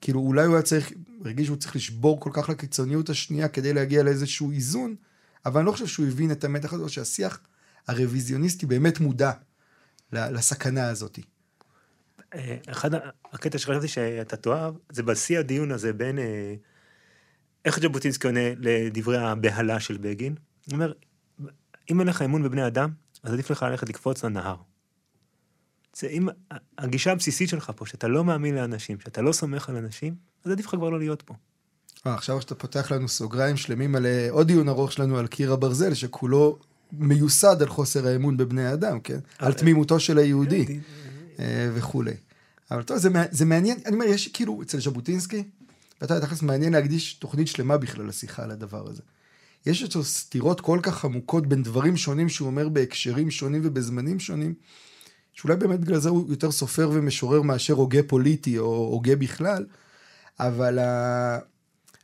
כאילו 0.00 0.20
אולי 0.20 0.46
הוא 0.46 0.54
היה 0.54 0.62
צריך, 0.62 0.92
הרגיש 1.24 1.46
שהוא 1.46 1.56
צריך 1.56 1.76
לשבור 1.76 2.20
כל 2.20 2.30
כך 2.32 2.48
לקיצוניות 2.48 3.10
השנייה 3.10 3.48
כדי 3.48 3.72
להגיע 3.72 4.02
לאיזשהו 4.02 4.52
איזון, 4.52 4.94
אבל 5.46 5.60
אני 5.60 5.66
לא 5.66 5.72
חושב 5.72 5.86
שהוא 5.86 6.06
הבין 6.06 6.32
את 6.32 6.44
המתח 6.44 6.72
הזה, 6.72 6.82
או 6.82 6.88
שהשיח 6.88 7.40
הרוויזיוניסטי 7.88 8.66
באמת 8.66 9.00
מודע 9.00 9.32
לסכנה 10.12 10.88
הזאת. 10.88 11.18
אה, 12.34 12.56
אחד 12.70 12.90
הקטע 13.32 13.58
שחשבתי 13.58 13.88
שאתה 13.88 14.36
תאהב, 14.36 14.74
זה 14.92 15.02
בשיא 15.02 15.38
הדיון 15.38 15.72
הזה 15.72 15.92
בין 15.92 16.18
אה, 16.18 16.54
איך 17.64 17.80
ז'בוטינסקי 17.80 18.26
עונה 18.26 18.54
לדברי 18.58 19.18
הבהלה 19.18 19.80
של 19.80 19.96
בגין. 19.96 20.34
הוא 20.66 20.72
אומר, 20.72 20.92
אם 21.90 22.00
אין 22.00 22.08
לך 22.08 22.22
אמון 22.22 22.42
בבני 22.42 22.66
אדם, 22.66 22.90
אז 23.22 23.32
עדיף 23.32 23.50
לך 23.50 23.62
ללכת 23.62 23.88
לקפוץ 23.88 24.24
לנהר. 24.24 24.56
זה 25.96 26.06
אם 26.06 26.28
הגישה 26.78 27.12
הבסיסית 27.12 27.48
שלך 27.48 27.72
פה, 27.76 27.86
שאתה 27.86 28.08
לא 28.08 28.24
מאמין 28.24 28.54
לאנשים, 28.54 29.00
שאתה 29.00 29.22
לא 29.22 29.32
סומך 29.32 29.68
על 29.68 29.76
אנשים, 29.76 30.14
אז 30.44 30.52
עדיף 30.52 30.66
לך 30.66 30.74
כבר 30.74 30.90
לא 30.90 30.98
להיות 30.98 31.22
פה. 31.22 31.34
אה, 32.06 32.14
עכשיו 32.14 32.40
שאתה 32.40 32.54
פותח 32.54 32.92
לנו 32.92 33.08
סוגריים 33.08 33.56
שלמים 33.56 33.94
על 33.94 34.06
אה, 34.06 34.28
עוד 34.30 34.46
דיון 34.46 34.68
ארוך 34.68 34.92
שלנו 34.92 35.18
על 35.18 35.26
קיר 35.26 35.52
הברזל, 35.52 35.94
שכולו 35.94 36.58
מיוסד 36.92 37.62
על 37.62 37.68
חוסר 37.68 38.06
האמון 38.06 38.36
בבני 38.36 38.72
אדם, 38.72 39.00
כן? 39.00 39.18
על 39.38 39.52
תמימותו 39.52 40.00
של 40.00 40.18
היהודי 40.18 40.80
אה, 41.38 41.70
וכולי. 41.74 42.14
אבל 42.70 42.82
טוב, 42.82 42.98
זה, 42.98 43.08
זה 43.30 43.44
מעניין, 43.44 43.78
אני 43.86 43.94
אומר, 43.94 44.04
יש 44.04 44.28
כאילו, 44.28 44.62
אצל 44.62 44.80
ז'בוטינסקי, 44.80 45.44
ואתה 46.00 46.14
יודע, 46.14 46.26
תכלס 46.26 46.42
מעניין 46.42 46.72
להקדיש 46.72 47.14
תוכנית 47.14 47.48
שלמה 47.48 47.76
בכלל 47.76 48.06
לשיחה 48.06 48.42
על 48.42 48.50
הדבר 48.50 48.88
הזה. 48.88 49.02
יש 49.66 49.82
אצלו 49.82 50.04
סתירות 50.04 50.60
כל 50.60 50.78
כך 50.82 51.04
עמוקות 51.04 51.46
בין 51.46 51.62
דברים 51.62 51.96
שונים 51.96 52.28
שהוא 52.28 52.46
אומר 52.46 52.68
בהקשרים 52.68 53.30
שונים 53.30 53.60
ובזמנים 53.64 54.20
שונים, 54.20 54.54
שאולי 55.32 55.56
באמת 55.56 55.80
בגלל 55.80 55.98
זה 55.98 56.08
הוא 56.08 56.30
יותר 56.30 56.50
סופר 56.50 56.90
ומשורר 56.92 57.42
מאשר 57.42 57.74
הוגה 57.74 58.02
פוליטי 58.02 58.58
או 58.58 58.76
הוגה 58.76 59.16
בכלל, 59.16 59.66
אבל, 60.40 60.78
ה... 60.78 61.38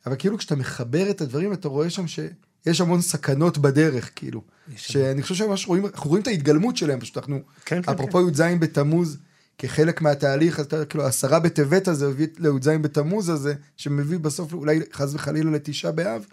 אבל 0.07 0.16
כאילו 0.18 0.38
כשאתה 0.38 0.57
מחבר 0.57 1.11
את 1.11 1.21
הדברים 1.21 1.53
אתה 1.53 1.68
רואה 1.68 1.90
שם 1.90 2.05
שיש 2.07 2.81
המון 2.81 3.01
סכנות 3.01 3.59
בדרך, 3.59 4.11
כאילו. 4.16 4.42
שאני 4.77 5.23
חושב 5.23 5.35
שממש 5.35 5.66
רואים, 5.66 5.87
אנחנו 5.87 6.11
רואים 6.11 6.23
את 6.23 6.27
ההתגלמות 6.27 6.77
שלהם, 6.77 7.01
פשוט 7.01 7.16
אנחנו, 7.16 7.40
כן, 7.64 7.83
כן, 7.83 7.92
אפרופו 7.92 8.29
י"ז 8.29 8.40
בתמוז, 8.61 9.18
כחלק 9.59 10.01
מהתהליך, 10.01 10.61
אתה 10.61 10.77
יודע, 10.77 10.87
כאילו 10.87 11.05
עשרה 11.05 11.40
בטבת 11.40 11.88
הזה 11.88 12.07
הביא 12.07 12.27
לי"ז 12.38 12.68
בתמוז 12.68 13.29
הזה, 13.29 13.55
שמביא 13.77 14.18
בסוף 14.18 14.53
אולי 14.53 14.81
חס 14.92 15.14
וחלילה 15.14 15.51
לתשעה 15.51 15.92
באב, 15.92 16.27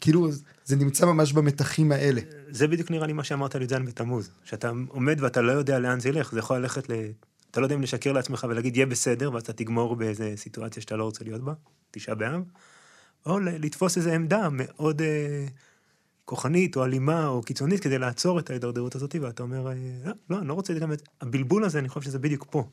כאילו 0.00 0.28
זה 0.64 0.76
נמצא 0.76 1.06
ממש 1.06 1.32
במתחים 1.32 1.92
האלה. 1.92 2.20
זה 2.50 2.68
בדיוק 2.68 2.90
נראה 2.90 3.06
לי 3.06 3.12
מה 3.12 3.24
שאמרת 3.24 3.54
על 3.54 3.62
י"ז 3.62 3.72
בתמוז. 3.72 4.30
שאתה 4.44 4.70
עומד 4.88 5.18
ואתה 5.20 5.42
לא 5.42 5.52
יודע 5.52 5.78
לאן 5.78 6.00
זה 6.00 6.08
ילך, 6.08 6.32
זה 6.32 6.38
יכול 6.38 6.58
ללכת 6.58 6.90
ל... 6.90 6.92
אתה 7.50 7.60
לא 7.60 7.66
יודע 7.66 7.76
אם 7.76 7.82
לשקר 7.82 8.12
לעצמך 8.12 8.46
ולהגיד 8.48 8.76
יהיה 8.76 8.86
בסדר, 8.86 9.32
ואז 9.32 9.42
אתה 9.42 9.52
תגמור 9.52 9.96
באיזה 9.96 10.32
סיטואציה 10.36 10.82
שאתה 10.82 10.96
לא 10.96 11.04
רוצה 11.04 11.24
להיות 11.24 11.44
בה, 11.44 11.52
תשעה 11.90 12.14
באב, 12.14 12.42
או 13.26 13.38
לתפוס 13.38 13.96
איזו 13.96 14.10
עמדה 14.10 14.48
מאוד 14.50 15.02
אה, 15.02 15.46
כוחנית 16.24 16.76
או 16.76 16.84
אלימה 16.84 17.26
או 17.26 17.42
קיצונית 17.42 17.80
כדי 17.80 17.98
לעצור 17.98 18.38
את 18.38 18.50
ההידרדרות 18.50 18.94
הזאת, 18.94 19.16
ואתה 19.20 19.42
אומר, 19.42 19.68
אה, 19.68 19.72
לא, 20.04 20.12
לא, 20.30 20.38
אני 20.38 20.48
לא 20.48 20.54
רוצה 20.54 20.74
גם 20.74 20.92
את... 20.92 21.02
הבלבול 21.20 21.64
הזה, 21.64 21.78
אני 21.78 21.88
חושב 21.88 22.00
שזה 22.00 22.18
בדיוק 22.18 22.46
פה. 22.50 22.64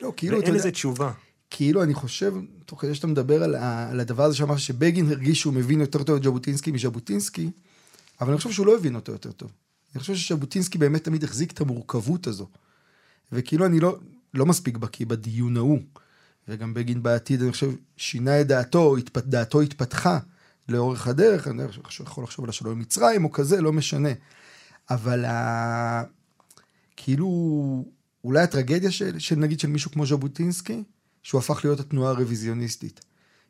לא, 0.00 0.12
כאילו, 0.16 0.32
אתה 0.32 0.40
ואין 0.40 0.54
יודע, 0.54 0.58
לזה 0.58 0.70
תשובה. 0.70 1.12
כאילו 1.50 1.82
אני 1.82 1.94
חושב, 1.94 2.34
תוך 2.66 2.80
כדי 2.80 2.94
שאתה 2.94 3.06
מדבר 3.06 3.42
על, 3.42 3.54
על 3.90 4.00
הדבר 4.00 4.24
הזה 4.24 4.36
שאמרת 4.36 4.58
שבגין 4.58 5.08
הרגיש 5.08 5.40
שהוא 5.40 5.54
מבין 5.54 5.80
יותר 5.80 6.02
טוב 6.02 6.16
את 6.16 6.22
ז'בוטינסקי 6.22 6.70
מז'בוטינסקי, 6.70 7.50
אבל 8.20 8.30
אני 8.30 8.38
חושב 8.38 8.50
שהוא 8.50 8.66
לא 8.66 8.76
הבין 8.76 8.94
אותו 8.94 9.12
יותר 9.12 9.32
טוב. 9.32 9.50
אני 9.94 10.00
חושב 10.00 10.14
שז'בוטינסקי 10.14 10.78
באמת 10.78 11.04
תמיד 11.04 11.24
החזיק 11.24 11.52
את 11.52 11.60
המורכבות 11.60 12.26
הזו. 12.26 12.46
וכאילו 13.32 13.66
אני 13.66 13.80
לא, 13.80 13.98
לא 14.34 14.46
מספיק 14.46 14.76
בקיא 14.76 15.06
בדיון 15.06 15.56
ההוא. 15.56 15.78
וגם 16.48 16.74
בגין 16.74 17.02
בעתיד, 17.02 17.42
אני 17.42 17.52
חושב, 17.52 17.70
שינה 17.96 18.40
את 18.40 18.46
דעתו, 18.46 18.96
התפ... 18.96 19.18
דעתו 19.18 19.60
התפתחה 19.60 20.18
לאורך 20.68 21.06
הדרך, 21.06 21.48
אני 21.48 21.62
יכול 22.00 22.24
לחשוב 22.24 22.44
על 22.44 22.48
השלום 22.48 22.72
עם 22.72 22.78
מצרים 22.78 23.24
או 23.24 23.32
כזה, 23.32 23.60
לא 23.60 23.72
משנה. 23.72 24.08
אבל 24.90 25.24
ה... 25.24 26.02
כאילו, 26.96 27.28
אולי 28.24 28.42
הטרגדיה 28.42 28.90
של, 28.90 29.18
של 29.18 29.36
נגיד 29.36 29.60
של 29.60 29.68
מישהו 29.68 29.90
כמו 29.90 30.06
ז'בוטינסקי, 30.06 30.82
שהוא 31.22 31.38
הפך 31.38 31.60
להיות 31.64 31.80
התנועה 31.80 32.10
הרוויזיוניסטית. 32.10 33.00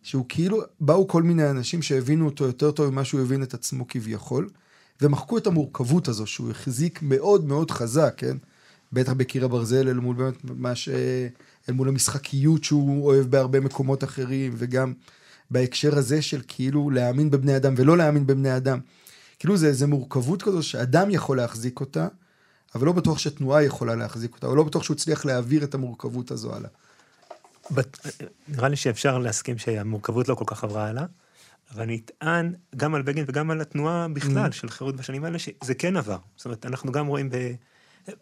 שהוא 0.02 0.24
כאילו, 0.28 0.62
באו 0.80 1.08
כל 1.08 1.22
מיני 1.22 1.50
אנשים 1.50 1.82
שהבינו 1.82 2.26
אותו 2.26 2.44
יותר 2.44 2.70
טוב 2.70 2.90
ממה 2.90 3.04
שהוא 3.04 3.20
הבין 3.20 3.42
את 3.42 3.54
עצמו 3.54 3.88
כביכול, 3.88 4.48
ומחקו 5.02 5.38
את 5.38 5.46
המורכבות 5.46 6.08
הזו 6.08 6.26
שהוא 6.26 6.50
החזיק 6.50 7.02
מאוד 7.02 7.44
מאוד 7.44 7.70
חזק, 7.70 8.14
כן? 8.16 8.36
בטח 8.92 9.12
בקיר 9.12 9.44
הברזל, 9.44 9.88
אל 9.88 9.98
מול 9.98 10.16
באמת 10.16 10.44
מה 10.44 10.74
ש... 10.74 10.88
אל 11.68 11.74
מול 11.74 11.88
המשחקיות 11.88 12.64
שהוא 12.64 13.06
אוהב 13.06 13.26
בהרבה 13.26 13.60
מקומות 13.60 14.04
אחרים, 14.04 14.52
וגם 14.56 14.92
בהקשר 15.50 15.98
הזה 15.98 16.22
של 16.22 16.40
כאילו 16.48 16.90
להאמין 16.90 17.30
בבני 17.30 17.56
אדם 17.56 17.74
ולא 17.76 17.96
להאמין 17.96 18.26
בבני 18.26 18.56
אדם. 18.56 18.78
כאילו 19.38 19.56
זה 19.56 19.66
איזה 19.66 19.86
מורכבות 19.86 20.42
כזו 20.42 20.62
שאדם 20.62 21.10
יכול 21.10 21.36
להחזיק 21.36 21.80
אותה, 21.80 22.08
אבל 22.74 22.86
לא 22.86 22.92
בטוח 22.92 23.18
שתנועה 23.18 23.64
יכולה 23.64 23.94
להחזיק 23.94 24.34
אותה, 24.34 24.46
או 24.46 24.56
לא 24.56 24.62
בטוח 24.62 24.82
שהוא 24.82 24.94
הצליח 24.94 25.24
להעביר 25.24 25.64
את 25.64 25.74
המורכבות 25.74 26.30
הזו 26.30 26.54
הלאה. 26.54 26.70
בת... 27.70 27.98
נראה 28.48 28.68
לי 28.68 28.76
שאפשר 28.76 29.18
להסכים 29.18 29.58
שהמורכבות 29.58 30.28
לא 30.28 30.34
כל 30.34 30.44
כך 30.46 30.64
עברה 30.64 30.86
הלאה, 30.86 31.04
אבל 31.74 31.82
אני 31.82 32.00
אטען 32.04 32.54
גם 32.76 32.94
על 32.94 33.02
בגין 33.02 33.24
וגם 33.28 33.50
על 33.50 33.60
התנועה 33.60 34.08
בכלל 34.08 34.50
Mm. 34.50 34.52
של 34.52 34.68
חירות 34.68 34.96
בשנים 34.96 35.24
האלה, 35.24 35.38
שזה 35.38 35.74
כן 35.74 35.96
עבר. 35.96 36.18
זאת 36.36 36.44
אומרת, 36.44 36.66
אנחנו 36.66 36.92
גם 36.92 37.06
רואים 37.06 37.30
ב... 37.30 37.52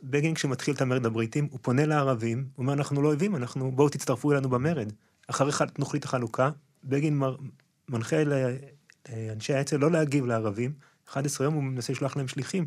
בגין 0.03 0.35
כשהוא 0.35 0.51
מתחיל 0.51 0.75
את 0.75 0.81
המרד 0.81 1.07
הבריטים, 1.07 1.49
הוא 1.51 1.59
פונה 1.63 1.87
לערבים, 1.87 2.39
הוא 2.39 2.63
אומר, 2.63 2.73
אנחנו 2.73 3.03
לא 3.03 3.09
אויבים, 3.09 3.37
אנחנו, 3.37 3.73
בואו 3.73 3.89
תצטרפו 3.89 4.33
אלינו 4.33 4.49
במרד. 4.49 4.93
אחרי 5.27 5.53
תוכנית 5.75 6.05
החלוקה, 6.05 6.51
בגין 6.85 7.19
מר... 7.19 7.37
מנחה 7.89 8.17
לאנשי 9.09 9.55
האצ"ל 9.55 9.77
לא 9.77 9.91
להגיב 9.91 10.27
לערבים, 10.27 10.73
11 11.09 11.45
יום 11.45 11.55
הוא 11.55 11.63
מנסה 11.63 11.93
לשלוח 11.93 12.17
להם 12.17 12.29
שליחים. 12.29 12.67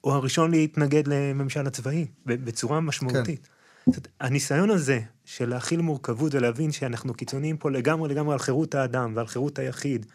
הוא 0.00 0.12
הראשון 0.12 0.50
להתנגד 0.50 1.08
לממשל 1.08 1.66
הצבאי, 1.66 2.06
בצורה 2.26 2.80
משמעותית. 2.80 3.46
כן. 3.46 3.52
זאת 3.90 4.08
הניסיון 4.20 4.70
הזה 4.70 5.00
של 5.24 5.48
להכיל 5.48 5.80
מורכבות 5.80 6.34
ולהבין 6.34 6.72
שאנחנו 6.72 7.14
קיצוניים 7.14 7.56
פה 7.56 7.70
לגמרי 7.70 8.08
לגמרי 8.08 8.32
על 8.32 8.38
חירות 8.38 8.74
האדם 8.74 9.12
ועל 9.16 9.26
חירות 9.26 9.58
היחיד, 9.58 10.06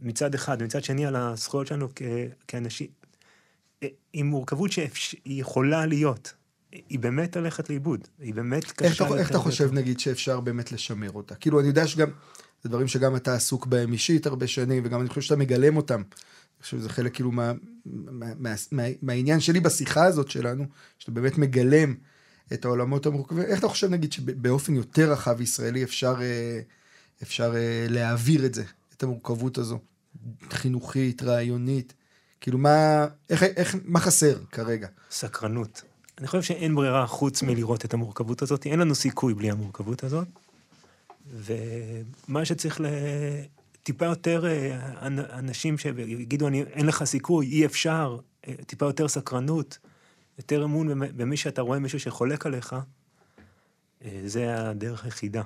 מצד 0.00 0.34
אחד, 0.34 0.56
ומצד 0.60 0.84
שני 0.84 1.06
על 1.06 1.16
הזכויות 1.16 1.66
שלנו 1.66 1.88
כ- 1.96 2.02
כאנשים, 2.48 2.86
אה, 3.82 3.88
עם 4.12 4.26
מורכבות 4.26 4.72
שהיא 4.72 5.40
יכולה 5.40 5.86
להיות, 5.86 6.32
היא 6.72 6.98
באמת 6.98 7.36
הולכת 7.36 7.70
לאיבוד, 7.70 8.08
היא 8.18 8.34
באמת 8.34 8.72
קשה. 8.72 8.88
איך 8.88 9.02
אתה, 9.02 9.18
איך 9.18 9.30
אתה 9.30 9.38
חושב. 9.38 9.72
נגיד 9.72 10.00
שאפשר 10.00 10.40
באמת 10.40 10.72
לשמר 10.72 11.10
אותה? 11.10 11.34
כאילו 11.34 11.60
אני 11.60 11.68
יודע 11.68 11.86
שגם, 11.86 12.08
זה 12.62 12.68
דברים 12.68 12.88
שגם 12.88 13.16
אתה 13.16 13.34
עסוק 13.34 13.66
בהם 13.66 13.92
אישית 13.92 14.26
הרבה 14.26 14.46
שנים, 14.46 14.82
וגם 14.86 15.00
אני 15.00 15.08
חושב 15.08 15.20
שאתה 15.20 15.36
מגלם 15.36 15.76
אותם. 15.76 16.00
אני 16.00 16.62
חושב 16.62 16.78
שזה 16.78 16.88
חלק 16.88 17.14
כאילו 17.14 17.32
מה, 17.32 17.52
מה, 17.86 18.26
מה, 18.38 18.54
מה, 18.72 18.82
מהעניין 19.02 19.40
שלי 19.40 19.60
בשיחה 19.60 20.04
הזאת 20.04 20.30
שלנו, 20.30 20.64
שאתה 20.98 21.10
באמת 21.10 21.38
מגלם 21.38 21.94
את 22.52 22.64
העולמות 22.64 23.06
המורכבים. 23.06 23.44
איך 23.44 23.58
אתה 23.58 23.68
חושב 23.68 23.90
נגיד 23.90 24.12
שבאופן 24.12 24.74
יותר 24.74 25.12
רחב 25.12 25.40
ישראלי 25.40 25.84
אפשר, 25.84 26.14
אה, 26.20 26.60
אפשר 27.22 27.56
אה, 27.56 27.86
להעביר 27.88 28.46
את 28.46 28.54
זה, 28.54 28.64
את 28.96 29.02
המורכבות 29.02 29.58
הזו, 29.58 29.78
חינוכית, 30.50 31.22
רעיונית? 31.22 31.94
כאילו 32.40 32.58
מה, 32.58 33.06
איך, 33.30 33.42
איך, 33.42 33.76
מה 33.84 34.00
חסר 34.00 34.38
כרגע? 34.52 34.88
סקרנות. 35.10 35.82
אני 36.18 36.26
חושב 36.26 36.42
שאין 36.42 36.74
ברירה 36.74 37.06
חוץ 37.06 37.42
מלראות 37.42 37.84
את 37.84 37.94
המורכבות 37.94 38.42
הזאת, 38.42 38.66
אין 38.66 38.78
לנו 38.78 38.94
סיכוי 38.94 39.34
בלי 39.34 39.50
המורכבות 39.50 40.04
הזאת. 40.04 40.28
ומה 41.34 42.44
שצריך 42.44 42.80
ל... 42.80 42.86
טיפה 43.82 44.06
יותר 44.06 44.46
אה, 44.46 45.06
אנ- 45.06 45.30
אנשים 45.32 45.78
שיגידו, 45.78 46.48
אין 46.48 46.86
לך 46.86 47.04
סיכוי, 47.04 47.46
אי 47.46 47.66
אפשר, 47.66 48.18
טיפה 48.66 48.86
יותר 48.86 49.08
סקרנות, 49.08 49.78
יותר 50.38 50.64
אמון 50.64 50.88
במ- 50.88 51.16
במי 51.16 51.36
שאתה 51.36 51.62
רואה 51.62 51.78
מישהו 51.78 52.00
שחולק 52.00 52.46
עליך, 52.46 52.76
אה, 54.04 54.20
זה 54.26 54.68
הדרך 54.68 55.04
היחידה. 55.04 55.42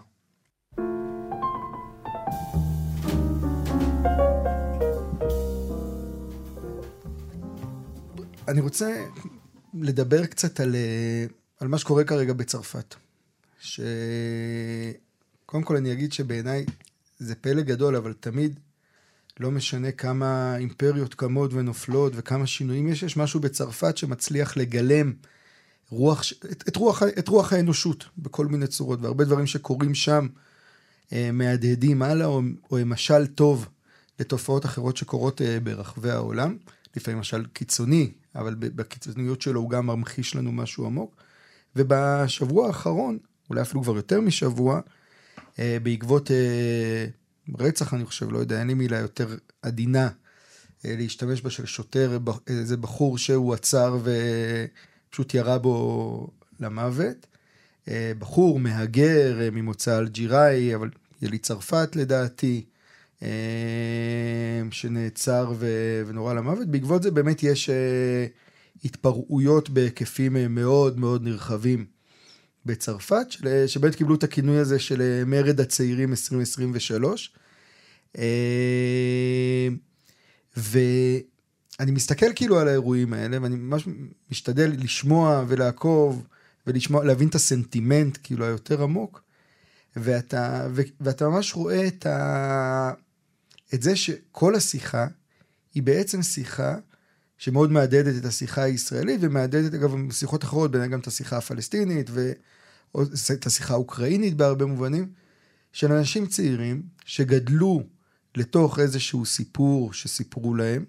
אני 8.49 8.61
רוצה 8.61 9.07
לדבר 9.75 10.27
קצת 10.27 10.61
על, 10.61 10.75
אה, 10.75 11.27
על 11.61 11.69
מה 11.69 11.79
שקורה 11.79 12.05
כרגע 12.05 12.33
בצרפת. 12.33 12.95
שקודם 13.61 13.83
כל 15.65 15.77
אני 15.77 15.93
אגיד 15.93 16.13
שבעיניי 16.13 16.65
זה 17.19 17.35
פלא 17.35 17.63
גדול, 17.63 17.97
אבל 17.97 18.13
תמיד 18.13 18.61
לא 19.41 19.51
משנה 19.51 19.93
כמה 19.93 20.57
אימפריות 20.57 21.15
קמות 21.15 21.55
ונופלות 21.55 22.13
וכמה 22.17 22.47
שינויים 22.47 22.89
יש, 22.89 23.03
יש 23.03 23.17
משהו 23.17 23.41
בצרפת 23.41 23.97
שמצליח 23.97 24.57
לגלם 24.57 25.13
רוח, 25.91 26.25
את, 26.53 26.65
את, 26.69 26.77
רוח, 26.77 27.03
את 27.03 27.29
רוח 27.29 27.53
האנושות 27.53 28.05
בכל 28.19 28.47
מיני 28.47 28.67
צורות, 28.67 28.99
והרבה 29.03 29.25
דברים 29.25 29.47
שקורים 29.47 29.95
שם 29.95 30.27
אה, 31.13 31.31
מהדהדים 31.33 32.03
הלאה, 32.03 32.27
או, 32.27 32.41
או 32.71 32.79
משל 32.87 33.27
טוב 33.27 33.69
לתופעות 34.21 34.65
אחרות 34.65 34.97
שקורות 34.97 35.43
אה, 35.43 35.61
ברחבי 35.61 36.11
העולם. 36.11 36.57
לפעמים 36.97 37.21
משל 37.21 37.45
קיצוני, 37.53 38.13
אבל 38.35 38.55
בקיצוניות 38.59 39.43
שלו 39.43 39.61
הוא 39.61 39.71
גם 39.71 39.87
ממחיש 39.87 40.37
לנו 40.37 40.53
משהו 40.53 40.87
עמוק. 40.87 41.17
ובשבוע 41.77 42.67
האחרון, 42.67 43.19
אולי 43.51 43.63
אפילו 43.63 43.83
כבר 43.83 43.97
יותר 43.97 44.21
משבוע, 44.21 44.81
אה, 45.59 45.79
בעקבות 45.83 46.31
אה, 46.31 47.07
רצח, 47.59 47.95
אני 47.95 48.05
חושב, 48.05 48.33
לא 48.33 48.39
יודע, 48.39 48.59
אין 48.59 48.67
לי 48.67 48.75
מילה 48.75 48.99
יותר 48.99 49.37
עדינה 49.63 50.09
אה, 50.85 50.95
להשתמש 50.99 51.43
בה 51.43 51.51
של 51.51 51.67
שוטר, 51.67 52.19
איזה 52.47 52.77
בחור 52.77 53.19
שהוא 53.19 53.55
עצר 53.55 53.99
ופשוט 54.03 55.35
ירה 55.35 55.59
בו 55.59 56.29
למוות. 56.61 57.27
אה, 57.89 58.13
בחור, 58.19 58.61
מהגר, 58.61 59.41
אה, 59.41 59.51
ממוצא 59.51 59.99
אלג'יראי, 59.99 60.75
אבל 60.75 60.91
יליד 61.23 61.43
צרפת 61.43 61.97
לדעתי, 61.97 62.65
אה, 63.23 64.63
שנעצר 64.71 65.53
ונורה 66.07 66.35
למוות. 66.35 66.69
בעקבות 66.69 67.03
זה 67.03 67.11
באמת 67.11 67.43
יש 67.43 67.71
אה, 67.71 68.27
התפרעויות 68.85 69.71
בהיקפים 69.71 70.37
אה, 70.37 70.49
מאוד 70.49 70.99
מאוד 70.99 71.23
נרחבים 71.23 71.85
בצרפת, 72.67 73.27
של- 73.31 73.67
שבאמת 73.67 73.95
קיבלו 73.95 74.15
את 74.15 74.25
הכינוי 74.25 74.59
הזה 74.59 74.79
של 74.79 75.03
אה, 75.03 75.25
מרד 75.27 75.61
הצעירים 75.61 76.11
2023. 76.11 77.33
אה, 78.19 79.69
אני 81.81 81.91
מסתכל 81.91 82.27
כאילו 82.35 82.59
על 82.59 82.69
האירועים 82.69 83.13
האלה, 83.13 83.43
ואני 83.43 83.57
ממש 83.57 83.89
משתדל 84.31 84.73
לשמוע 84.79 85.45
ולעקוב, 85.49 86.27
ולשמוע, 86.67 87.05
להבין 87.05 87.29
את 87.29 87.35
הסנטימנט, 87.35 88.19
כאילו, 88.23 88.45
היותר 88.45 88.83
עמוק, 88.83 89.23
ואתה, 89.97 90.69
ו, 90.71 90.83
ואתה 91.01 91.29
ממש 91.29 91.55
רואה 91.55 91.87
את, 91.87 92.07
ה, 92.07 92.93
את 93.75 93.83
זה 93.83 93.97
שכל 93.97 94.55
השיחה 94.55 95.07
היא 95.75 95.83
בעצם 95.83 96.23
שיחה 96.23 96.77
שמאוד 97.43 97.73
מהדהדת 97.73 98.15
את 98.21 98.25
השיחה 98.25 98.63
הישראלית, 98.63 99.19
ומהדהדת, 99.21 99.75
אגב, 99.75 100.13
שיחות 100.13 100.45
אחרות, 100.45 100.71
ביניהם 100.71 100.91
גם 100.91 101.01
את 101.01 101.07
השיחה 101.07 101.37
הפלסטינית, 101.37 102.11
ואת 102.11 103.47
השיחה 103.47 103.75
האוקראינית 103.75 104.37
בהרבה 104.37 104.67
מובנים, 104.67 105.13
של 105.73 105.93
אנשים 105.93 106.27
צעירים 106.27 106.83
שגדלו 107.05 107.83
לתוך 108.37 108.79
איזשהו 108.79 109.25
סיפור 109.25 109.93
שסיפרו 109.93 110.55
להם, 110.55 110.85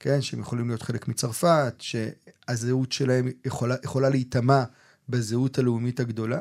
כן, 0.00 0.22
שהם 0.22 0.40
יכולים 0.40 0.68
להיות 0.68 0.82
חלק 0.82 1.08
מצרפת, 1.08 1.74
שהזהות 1.78 2.92
שלהם 2.92 3.28
יכולה, 3.44 3.76
יכולה 3.84 4.08
להיטמע 4.08 4.64
בזהות 5.08 5.58
הלאומית 5.58 6.00
הגדולה, 6.00 6.40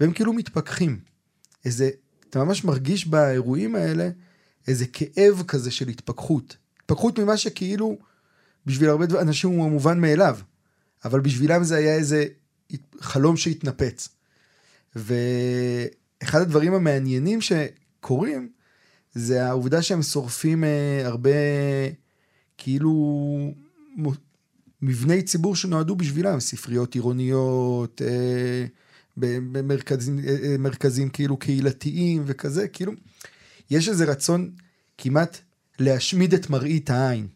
והם 0.00 0.12
כאילו 0.12 0.32
מתפכחים. 0.32 1.00
איזה, 1.64 1.90
אתה 2.30 2.44
ממש 2.44 2.64
מרגיש 2.64 3.06
באירועים 3.06 3.74
האלה 3.74 4.10
איזה 4.68 4.86
כאב 4.86 5.42
כזה 5.48 5.70
של 5.70 5.88
התפכחות. 5.88 6.56
התפכחות 6.80 7.18
ממה 7.18 7.36
שכאילו 7.36 7.98
בשביל 8.66 8.88
הרבה 8.88 9.04
אנשים 9.20 9.50
הוא 9.50 9.64
המובן 9.64 10.00
מאליו, 10.00 10.38
אבל 11.04 11.20
בשבילם 11.20 11.64
זה 11.64 11.76
היה 11.76 11.94
איזה 11.94 12.24
חלום 13.00 13.36
שהתנפץ. 13.36 14.08
ואחד 14.96 16.40
הדברים 16.40 16.74
המעניינים 16.74 17.38
שקורים, 17.40 18.48
זה 19.14 19.46
העובדה 19.46 19.82
שהם 19.82 20.02
שורפים 20.02 20.64
אה, 20.64 21.02
הרבה, 21.04 21.30
כאילו, 22.58 22.92
מבני 24.82 25.22
ציבור 25.22 25.56
שנועדו 25.56 25.96
בשבילם, 25.96 26.40
ספריות 26.40 26.94
עירוניות, 26.94 28.02
אה, 28.02 28.66
במרכזים 29.16 30.18
אה, 30.18 30.56
מרכזים 30.58 31.08
כאילו 31.08 31.36
קהילתיים 31.36 32.22
וכזה, 32.26 32.68
כאילו, 32.68 32.92
יש 33.70 33.88
איזה 33.88 34.04
רצון 34.04 34.50
כמעט 34.98 35.38
להשמיד 35.78 36.34
את 36.34 36.50
מראית 36.50 36.90
העין. 36.90 37.26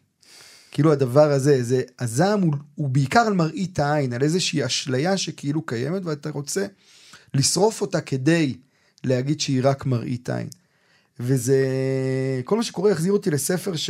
כאילו 0.71 0.91
הדבר 0.91 1.31
הזה, 1.31 1.63
זה, 1.63 1.81
הזעם 1.99 2.41
הוא, 2.41 2.53
הוא 2.75 2.89
בעיקר 2.89 3.19
על 3.19 3.33
מראית 3.33 3.79
העין, 3.79 4.13
על 4.13 4.23
איזושהי 4.23 4.65
אשליה 4.65 5.17
שכאילו 5.17 5.61
קיימת, 5.61 6.05
ואתה 6.05 6.29
רוצה 6.29 6.65
לשרוף 7.33 7.81
אותה 7.81 8.01
כדי 8.01 8.57
להגיד 9.03 9.41
שהיא 9.41 9.61
רק 9.63 9.85
מראית 9.85 10.29
עין. 10.29 10.47
וזה, 11.19 11.57
כל 12.45 12.57
מה 12.57 12.63
שקורה 12.63 12.91
החזיר 12.91 13.13
אותי 13.13 13.31
לספר 13.31 13.75
ש... 13.75 13.89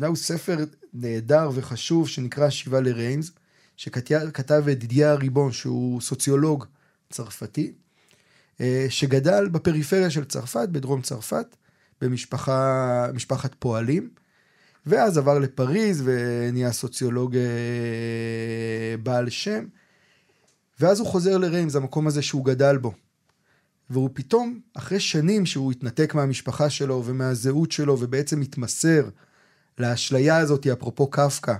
הוא 0.00 0.16
ספר 0.16 0.64
נהדר 0.94 1.50
וחשוב 1.54 2.08
שנקרא 2.08 2.50
שיבה 2.50 2.80
לריימס, 2.80 3.30
שכתב 3.76 4.64
ידידיה 4.68 5.12
הריבון, 5.12 5.52
שהוא 5.52 6.00
סוציולוג 6.00 6.64
צרפתי, 7.10 7.72
אה, 8.60 8.86
שגדל 8.88 9.48
בפריפריה 9.48 10.10
של 10.10 10.24
צרפת, 10.24 10.68
בדרום 10.72 11.02
צרפת, 11.02 11.56
במשפחת 12.00 13.54
פועלים. 13.58 14.10
ואז 14.86 15.18
עבר 15.18 15.38
לפריז 15.38 16.02
ונהיה 16.04 16.72
סוציולוג 16.72 17.36
אה, 17.36 18.96
בעל 19.02 19.30
שם. 19.30 19.64
ואז 20.80 21.00
הוא 21.00 21.08
חוזר 21.08 21.38
לריימס, 21.38 21.76
המקום 21.76 22.06
הזה 22.06 22.22
שהוא 22.22 22.44
גדל 22.44 22.76
בו. 22.76 22.92
והוא 23.90 24.10
פתאום, 24.12 24.60
אחרי 24.74 25.00
שנים 25.00 25.46
שהוא 25.46 25.72
התנתק 25.72 26.14
מהמשפחה 26.14 26.70
שלו 26.70 27.02
ומהזהות 27.04 27.72
שלו, 27.72 28.00
ובעצם 28.00 28.40
התמסר 28.40 29.08
לאשליה 29.78 30.36
הזאת, 30.36 30.66
אפרופו 30.66 31.06
קפקא, 31.06 31.54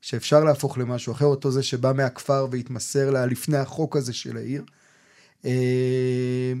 שאפשר 0.00 0.44
להפוך 0.44 0.78
למשהו 0.78 1.12
אחר, 1.12 1.24
אותו 1.24 1.50
זה 1.50 1.62
שבא 1.62 1.92
מהכפר 1.92 2.46
והתמסר 2.50 3.10
לה 3.10 3.26
לפני 3.26 3.56
החוק 3.56 3.96
הזה 3.96 4.12
של 4.12 4.36
העיר. 4.36 4.64
אה, 5.44 6.52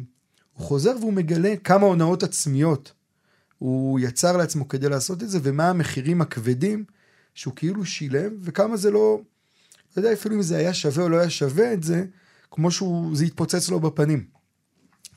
הוא 0.52 0.66
חוזר 0.66 0.96
והוא 1.00 1.12
מגלה 1.12 1.54
כמה 1.64 1.86
הונאות 1.86 2.22
עצמיות 2.22 2.92
הוא 3.58 4.00
יצר 4.00 4.36
לעצמו 4.36 4.68
כדי 4.68 4.88
לעשות 4.88 5.22
את 5.22 5.30
זה, 5.30 5.38
ומה 5.42 5.70
המחירים 5.70 6.20
הכבדים 6.20 6.84
שהוא 7.34 7.54
כאילו 7.56 7.84
שילם, 7.84 8.32
וכמה 8.40 8.76
זה 8.76 8.90
לא, 8.90 9.20
לא 9.96 10.00
יודע 10.00 10.12
אפילו 10.12 10.34
אם 10.34 10.42
זה 10.42 10.56
היה 10.56 10.74
שווה 10.74 11.04
או 11.04 11.08
לא 11.08 11.16
היה 11.16 11.30
שווה 11.30 11.72
את 11.72 11.82
זה, 11.82 12.04
כמו 12.50 12.70
שהוא, 12.70 13.16
זה 13.16 13.24
התפוצץ 13.24 13.68
לו 13.68 13.80
בפנים. 13.80 14.24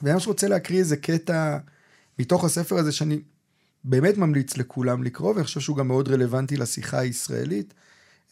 ואני 0.02 0.14
ממש 0.14 0.28
רוצה 0.28 0.48
להקריא 0.48 0.80
איזה 0.80 0.98
קטע 0.98 1.58
מתוך 2.20 2.44
הספר 2.44 2.78
הזה 2.78 2.92
שאני 2.92 3.22
באמת 3.84 4.18
ממליץ 4.18 4.58
לכולם 4.58 5.04
לקרוא, 5.04 5.34
ואני 5.34 5.44
חושב 5.44 5.60
שהוא 5.60 5.78
גם 5.78 5.88
מאוד 5.88 6.10
רלוונטי 6.10 6.58
לשיחה 6.58 7.00
הישראלית, 7.00 7.74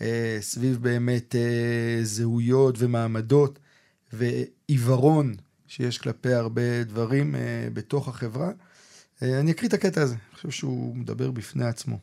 אה, 0.02 0.38
סביב 0.41 0.78
באמת 0.82 1.36
אה, 1.36 2.00
זהויות 2.04 2.76
ומעמדות 2.78 3.60
ועיוורון 4.13 5.36
שיש 5.67 5.98
כלפי 5.98 6.34
הרבה 6.34 6.84
דברים 6.84 7.36
אה, 7.36 7.67
בתוך 7.74 8.08
החברה. 8.08 8.52
אה, 9.24 9.40
אני 9.40 9.52
אקריא 9.52 9.70
את 9.70 9.74
הקטע 9.74 10.02
הזה, 10.02 10.16
אני 10.16 10.36
חושב 10.36 10.50
שהוא 10.50 10.96
מדבר 10.96 11.32
בפני 11.32 11.66
עצמו. 11.66 12.00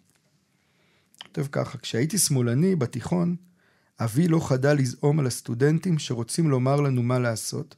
כותב 1.22 1.46
ככה, 1.52 1.78
כשהייתי 1.78 2.18
שמאלני 2.18 2.76
בתיכון, 2.76 3.36
אבי 4.00 4.28
לא 4.28 4.48
חדל 4.48 4.74
לזעום 4.74 5.20
על 5.20 5.26
הסטודנטים 5.26 5.98
שרוצים 5.98 6.50
לומר 6.50 6.80
לנו 6.80 7.02
מה 7.02 7.18
לעשות, 7.18 7.76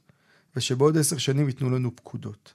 ושבעוד 0.55 0.97
עשר 0.97 1.17
שנים 1.17 1.47
ייתנו 1.47 1.69
לנו 1.69 1.95
פקודות. 1.95 2.53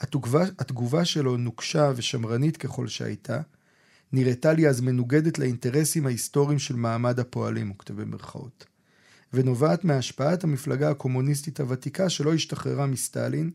התגובה, 0.00 0.44
התגובה 0.58 1.04
שלו, 1.04 1.36
נוקשה 1.36 1.92
ושמרנית 1.96 2.56
ככל 2.56 2.88
שהייתה, 2.88 3.40
נראתה 4.12 4.52
לי 4.52 4.68
אז 4.68 4.80
מנוגדת 4.80 5.38
לאינטרסים 5.38 6.06
ההיסטוריים 6.06 6.58
של 6.58 6.76
מעמד 6.76 7.20
הפועלים, 7.20 7.68
הוא 7.68 7.78
כותב 7.78 7.94
במרכאות, 7.94 8.66
ונובעת 9.32 9.84
מהשפעת 9.84 10.44
המפלגה 10.44 10.90
הקומוניסטית 10.90 11.60
הוותיקה 11.60 12.08
שלא 12.08 12.34
השתחררה 12.34 12.86
מסטלין 12.86 13.50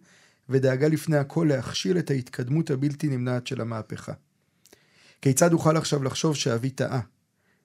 ודאגה 0.49 0.87
לפני 0.87 1.17
הכל 1.17 1.45
להכשיל 1.49 1.97
את 1.97 2.11
ההתקדמות 2.11 2.71
הבלתי 2.71 3.07
נמנעת 3.07 3.47
של 3.47 3.61
המהפכה. 3.61 4.13
כיצד 5.21 5.53
אוכל 5.53 5.77
עכשיו 5.77 6.03
לחשוב 6.03 6.35
שאבי 6.35 6.69
טעה? 6.69 7.01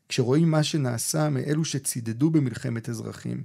כשרואים 0.09 0.51
מה 0.51 0.63
שנעשה 0.63 1.29
מאלו 1.29 1.65
שצידדו 1.65 2.31
במלחמת 2.31 2.89
אזרחים, 2.89 3.45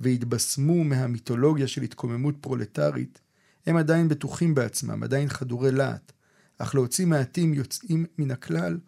והתבשמו 0.00 0.84
מהמיתולוגיה 0.84 1.68
של 1.68 1.82
התקוממות 1.82 2.34
פרולטרית, 2.40 3.20
הם 3.66 3.76
עדיין 3.76 4.08
בטוחים 4.08 4.54
בעצמם, 4.54 5.02
עדיין 5.02 5.28
חדורי 5.28 5.72
להט, 5.72 6.12
אך 6.58 6.74
להוציא 6.74 7.06
מעטים 7.06 7.54
יוצאים 7.54 8.06
מן 8.18 8.30
הכלל, 8.30 8.78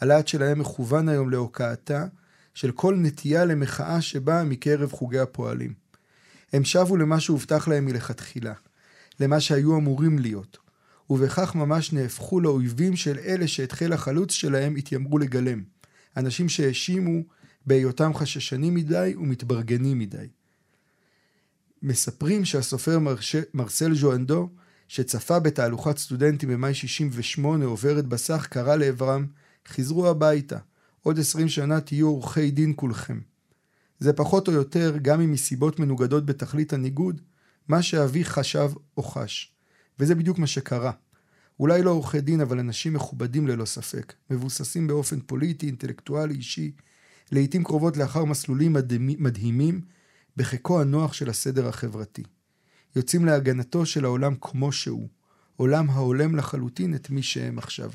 הלהט 0.00 0.28
שלהם 0.28 0.58
מכוון 0.58 1.08
היום 1.08 1.30
להוקעתה 1.30 2.06
של 2.54 2.72
כל 2.72 2.96
נטייה 2.98 3.44
למחאה 3.44 4.00
שבאה 4.00 4.44
מקרב 4.44 4.92
חוגי 4.92 5.18
הפועלים. 5.18 5.74
הם 6.52 6.64
שבו 6.64 6.96
למה 6.96 7.20
שהובטח 7.20 7.68
להם 7.68 7.84
מלכתחילה, 7.84 8.52
למה 9.20 9.40
שהיו 9.40 9.76
אמורים 9.76 10.18
להיות, 10.18 10.58
ובכך 11.10 11.54
ממש 11.54 11.92
נהפכו 11.92 12.40
לאויבים 12.40 12.96
של 12.96 13.18
אלה 13.18 13.48
שאת 13.48 13.72
חיל 13.72 13.92
החלוץ 13.92 14.32
שלהם 14.32 14.76
התיימרו 14.76 15.18
לגלם. 15.18 15.62
אנשים 16.16 16.48
שהאשימו 16.48 17.22
בהיותם 17.66 18.14
חששנים 18.14 18.74
מדי 18.74 19.14
ומתברגנים 19.16 19.98
מדי. 19.98 20.26
מספרים 21.82 22.44
שהסופר 22.44 22.98
מרש... 22.98 23.36
מרסל 23.54 23.94
ז'ואנדו, 23.94 24.48
שצפה 24.88 25.38
בתהלוכת 25.38 25.98
סטודנטים 25.98 26.48
במאי 26.48 26.74
68 26.74 27.64
עוברת 27.64 28.06
בסך, 28.06 28.46
קרא 28.50 28.76
לעברם, 28.76 29.26
חזרו 29.68 30.08
הביתה, 30.08 30.58
עוד 31.02 31.18
עשרים 31.18 31.48
שנה 31.48 31.80
תהיו 31.80 32.08
עורכי 32.08 32.50
דין 32.50 32.72
כולכם. 32.76 33.20
זה 33.98 34.12
פחות 34.12 34.48
או 34.48 34.52
יותר, 34.52 34.96
גם 35.02 35.20
אם 35.20 35.32
מסיבות 35.32 35.80
מנוגדות 35.80 36.26
בתכלית 36.26 36.72
הניגוד, 36.72 37.20
מה 37.68 37.82
שאבי 37.82 38.24
חשב 38.24 38.70
או 38.96 39.02
חש. 39.02 39.52
וזה 39.98 40.14
בדיוק 40.14 40.38
מה 40.38 40.46
שקרה. 40.46 40.92
אולי 41.60 41.82
לא 41.82 41.90
עורכי 41.90 42.20
דין, 42.20 42.40
אבל 42.40 42.58
אנשים 42.58 42.92
מכובדים 42.92 43.48
ללא 43.48 43.64
ספק, 43.64 44.14
מבוססים 44.30 44.86
באופן 44.86 45.20
פוליטי, 45.20 45.66
אינטלקטואלי, 45.66 46.34
אישי, 46.34 46.72
לעיתים 47.32 47.64
קרובות 47.64 47.96
לאחר 47.96 48.24
מסלולים 48.24 48.76
מדהימים, 49.18 49.80
בחיקו 50.36 50.80
הנוח 50.80 51.12
של 51.12 51.30
הסדר 51.30 51.68
החברתי. 51.68 52.22
יוצאים 52.96 53.24
להגנתו 53.24 53.86
של 53.86 54.04
העולם 54.04 54.34
כמו 54.40 54.72
שהוא, 54.72 55.08
עולם 55.56 55.90
ההולם 55.90 56.36
לחלוטין 56.36 56.94
את 56.94 57.10
מי 57.10 57.22
שהם 57.22 57.58
עכשיו. 57.58 57.90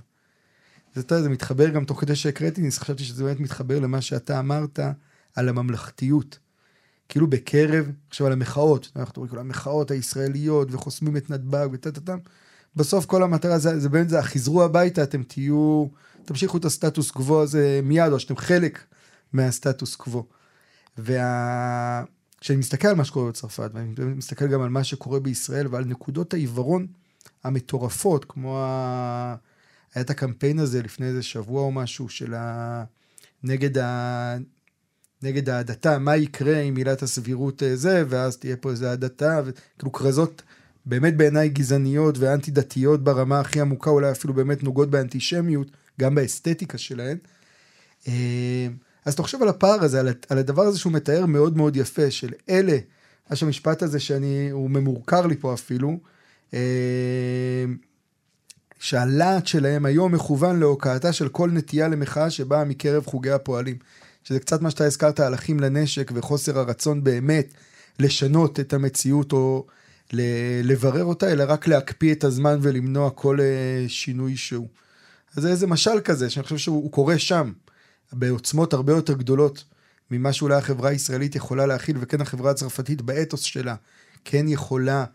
זה, 0.96 1.22
זה 1.22 1.30
מתחבר 1.30 1.70
גם 1.70 1.86
תוך 1.86 2.02
כדי 2.02 2.16
שהקראתי, 2.16 2.72
חשבתי 2.72 3.04
שזה 3.04 3.24
באמת 3.24 3.40
מתחבר 3.40 3.80
למה 3.80 4.02
שאתה 4.02 4.40
אמרת 4.40 4.80
על 5.36 5.50
הממלכתיות. 5.50 6.40
כאילו 7.10 7.28
בקרב, 7.28 7.92
עכשיו 8.10 8.28
על 8.28 8.34
המחאות, 8.34 8.92
אנחנו 8.96 9.14
רואים 9.16 9.32
כל 9.32 9.40
המחאות 9.40 9.92
הישראליות 9.92 10.68
וחוסמים 10.72 11.18
את 11.18 11.30
נתב"ג 11.30 11.68
וטטטם, 11.72 12.18
בסוף 12.76 13.06
כל 13.06 13.24
המטרה 13.24 13.60
זה, 13.60 13.80
זה 13.80 13.90
באמת 13.90 14.10
זה, 14.10 14.22
חזרו 14.22 14.64
הביתה, 14.64 15.04
אתם 15.04 15.24
תהיו, 15.24 15.86
תמשיכו 16.26 16.58
את 16.58 16.66
הסטטוס 16.66 17.12
קוו 17.12 17.42
הזה 17.42 17.80
מיד, 17.84 18.12
או 18.12 18.20
שאתם 18.20 18.38
חלק 18.38 18.80
מהסטטוס 19.34 19.96
קוו. 19.96 20.26
וה... 20.98 22.04
כשאני 22.42 22.60
מסתכל 22.60 22.88
על 22.88 22.96
מה 22.96 23.06
שקורה 23.06 23.30
בצרפת, 23.30 23.70
ואני 23.74 23.94
מסתכל 24.16 24.48
גם 24.48 24.62
על 24.62 24.70
מה 24.70 24.84
שקורה 24.84 25.20
בישראל 25.20 25.68
ועל 25.68 25.86
נקודות 25.86 26.34
העיוורון 26.34 26.88
המטורפות, 27.44 28.26
כמו 28.26 28.60
ה... 28.60 29.36
היה 29.96 30.04
את 30.04 30.10
הקמפיין 30.10 30.60
הזה 30.60 30.82
לפני 30.82 31.06
איזה 31.06 31.24
שבוע 31.24 31.62
או 31.62 31.72
משהו 31.72 32.10
של 32.10 32.34
ה... 32.34 32.84
נגד, 33.44 33.78
ה... 33.78 34.38
נגד 35.24 35.50
ההדתה, 35.50 35.98
מה 35.98 36.16
יקרה 36.16 36.60
עם 36.60 36.76
עילת 36.76 37.04
הסבירות 37.04 37.64
אה, 37.64 37.76
זה, 37.76 38.04
ואז 38.08 38.38
תהיה 38.38 38.56
פה 38.56 38.72
איזה 38.72 38.92
הדתה, 38.92 39.42
וכאילו 39.46 39.92
כרזות 39.92 40.42
באמת 40.86 41.18
בעיניי 41.18 41.50
גזעניות 41.50 42.18
ואנטי 42.18 42.52
דתיות 42.52 43.04
ברמה 43.04 43.40
הכי 43.40 43.62
עמוקה, 43.62 43.90
אולי 43.90 44.12
אפילו 44.12 44.34
באמת 44.34 44.64
נוגעות 44.64 44.90
באנטישמיות, 44.90 45.68
גם 46.00 46.16
באסתטיקה 46.16 46.78
שלהן. 46.78 47.18
אה, 48.08 48.68
אז 49.06 49.16
תחשוב 49.16 49.42
על 49.42 49.50
הפער 49.50 49.84
הזה, 49.84 50.00
על 50.30 50.38
הדבר 50.38 50.62
הזה 50.62 50.80
שהוא 50.80 50.94
מתאר 50.94 51.26
מאוד 51.26 51.58
מאוד 51.58 51.76
יפה, 51.76 52.12
של 52.12 52.34
אלה, 52.50 52.78
יש 53.32 53.44
המשפט 53.44 53.84
הזה 53.84 54.00
שאני, 54.00 54.50
הוא 54.52 54.70
ממורכר 54.70 55.28
לי 55.28 55.36
פה 55.36 55.54
אפילו, 55.54 56.00
אה, 56.54 57.66
שהלהט 58.80 59.48
שלהם 59.48 59.86
היום 59.86 60.12
מכוון 60.12 60.60
להוקעתה 60.60 61.14
של 61.14 61.30
כל 61.30 61.50
נטייה 61.52 61.88
למחאה 61.88 62.30
שבאה 62.30 62.64
מקרב 62.64 63.06
חוגי 63.06 63.32
הפועלים. 63.32 63.76
שזה 64.24 64.40
קצת 64.40 64.62
מה 64.62 64.72
שאתה 64.72 64.86
הזכרת 64.86 65.20
על 65.20 65.34
אחים 65.34 65.60
לנשק 65.60 66.12
וחוסר 66.16 66.60
הרצון 66.60 67.04
באמת 67.04 67.54
לשנות 68.00 68.60
את 68.60 68.74
המציאות 68.74 69.32
או 69.32 69.66
לברר 70.64 71.04
אותה, 71.04 71.32
אלא 71.32 71.44
רק 71.48 71.68
להקפיא 71.68 72.14
את 72.14 72.24
הזמן 72.24 72.60
ולמנוע 72.62 73.10
כל 73.10 73.42
אה, 73.42 73.86
שינוי 73.88 74.38
שהוא. 74.38 74.68
אז 75.36 75.44
זה 75.44 75.50
איזה 75.50 75.68
משל 75.68 76.00
כזה, 76.04 76.30
שאני 76.30 76.44
חושב 76.44 76.58
שהוא 76.58 76.92
קורה 76.92 77.20
שם, 77.20 77.52
בעוצמות 78.14 78.74
הרבה 78.74 78.94
יותר 78.94 79.14
גדולות 79.14 79.64
ממה 80.12 80.34
שאולי 80.34 80.56
החברה 80.56 80.90
הישראלית 80.90 81.36
יכולה 81.36 81.66
להכיל, 81.66 81.98
וכן 82.00 82.22
החברה 82.22 82.52
הצרפתית 82.52 83.02
באתוס 83.02 83.42
שלה 83.42 83.76
כן 84.26 84.48
יכולה, 84.48 85.06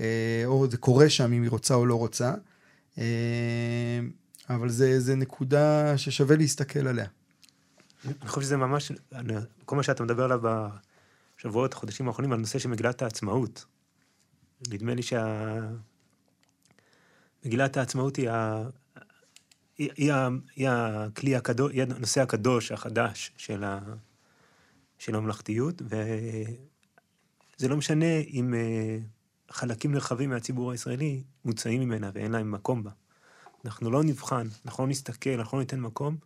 אה, 0.00 0.42
או 0.44 0.66
זה 0.70 0.76
קורה 0.76 1.08
שם 1.08 1.32
אם 1.32 1.42
היא 1.42 1.50
רוצה 1.50 1.74
או 1.74 1.86
לא 1.86 1.94
רוצה. 1.94 2.34
אה, 2.98 3.04
אבל 4.50 4.68
זה, 4.68 5.00
זה 5.00 5.14
נקודה 5.14 5.98
ששווה 5.98 6.36
להסתכל 6.36 6.86
עליה. 6.86 7.06
אני 8.04 8.28
חושב 8.28 8.40
שזה 8.40 8.56
ממש, 8.56 8.92
כל 9.64 9.76
מה 9.76 9.82
שאתה 9.82 10.02
מדבר 10.02 10.24
עליו 10.24 10.40
בשבועות, 11.38 11.72
החודשים 11.72 12.08
האחרונים, 12.08 12.32
על 12.32 12.38
נושא 12.38 12.58
של 12.58 12.68
מגילת 12.68 13.02
העצמאות. 13.02 13.64
נדמה 14.68 14.94
לי 14.94 15.02
שמגילת 17.42 17.76
העצמאות 17.76 18.16
היא, 18.16 18.30
ה... 18.30 18.62
היא, 19.78 19.90
היא, 19.96 20.12
היא 20.56 20.68
הכלי 20.68 21.36
הקדוש, 21.36 21.72
היא 21.72 21.82
הנושא 21.82 22.20
הקדוש 22.20 22.72
החדש 22.72 23.32
של, 23.36 23.64
ה... 23.64 23.80
של 24.98 25.14
הממלכתיות, 25.14 25.82
וזה 25.82 27.68
לא 27.68 27.76
משנה 27.76 28.18
אם 28.32 28.54
אה, 28.54 28.98
חלקים 29.50 29.92
נרחבים 29.92 30.30
מהציבור 30.30 30.70
הישראלי 30.72 31.22
מוצאים 31.44 31.80
ממנה 31.80 32.10
ואין 32.14 32.32
להם 32.32 32.50
מקום 32.50 32.82
בה. 32.82 32.90
אנחנו 33.64 33.90
לא 33.90 34.04
נבחן, 34.04 34.46
אנחנו 34.64 34.84
לא 34.84 34.90
נסתכל, 34.90 35.30
אנחנו 35.30 35.58
לא 35.58 35.62
ניתן 35.62 35.80
מקום 35.80 36.16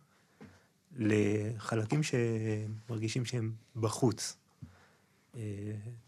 לחלקים 0.95 2.01
שמרגישים 2.03 3.25
שהם 3.25 3.51
בחוץ. 3.75 4.37
אה, 5.35 5.41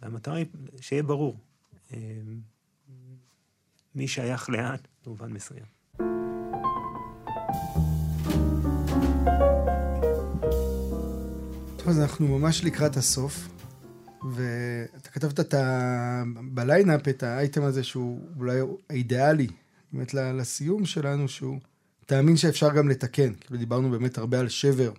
והמטרה 0.02 0.36
היא 0.36 0.46
שיהיה 0.82 1.04
ברור 1.04 1.38
אה, 1.94 1.98
מי 3.96 4.08
שייך 4.08 4.50
לאן 4.50 4.76
במובן 5.06 5.34
מסוים. 5.34 5.66
טוב, 11.78 11.88
אז 11.90 12.00
אנחנו 12.00 12.40
ממש 12.40 12.64
לקראת 12.64 12.98
הסוף, 12.98 13.48
ואתה 14.34 15.10
כתבת 15.10 15.40
את 15.40 15.54
ה... 15.54 16.24
בליינאפ 16.52 17.08
את 17.08 17.24
האייטם 17.24 17.64
הזה 17.64 17.84
שהוא 17.84 18.30
אולי 18.38 18.60
האידיאלי, 18.90 19.48
באמת 19.94 20.14
לסיום 20.14 20.86
שלנו, 20.86 21.28
שהוא 21.28 21.60
תאמין 22.08 22.38
שאפשר 22.38 22.74
גם 22.74 22.90
לתקן. 22.90 23.34
כאילו 23.34 23.60
דיברנו 23.60 23.92
באמת 23.92 24.18
הרבה 24.18 24.40
על 24.40 24.50
שבר, 24.50 24.92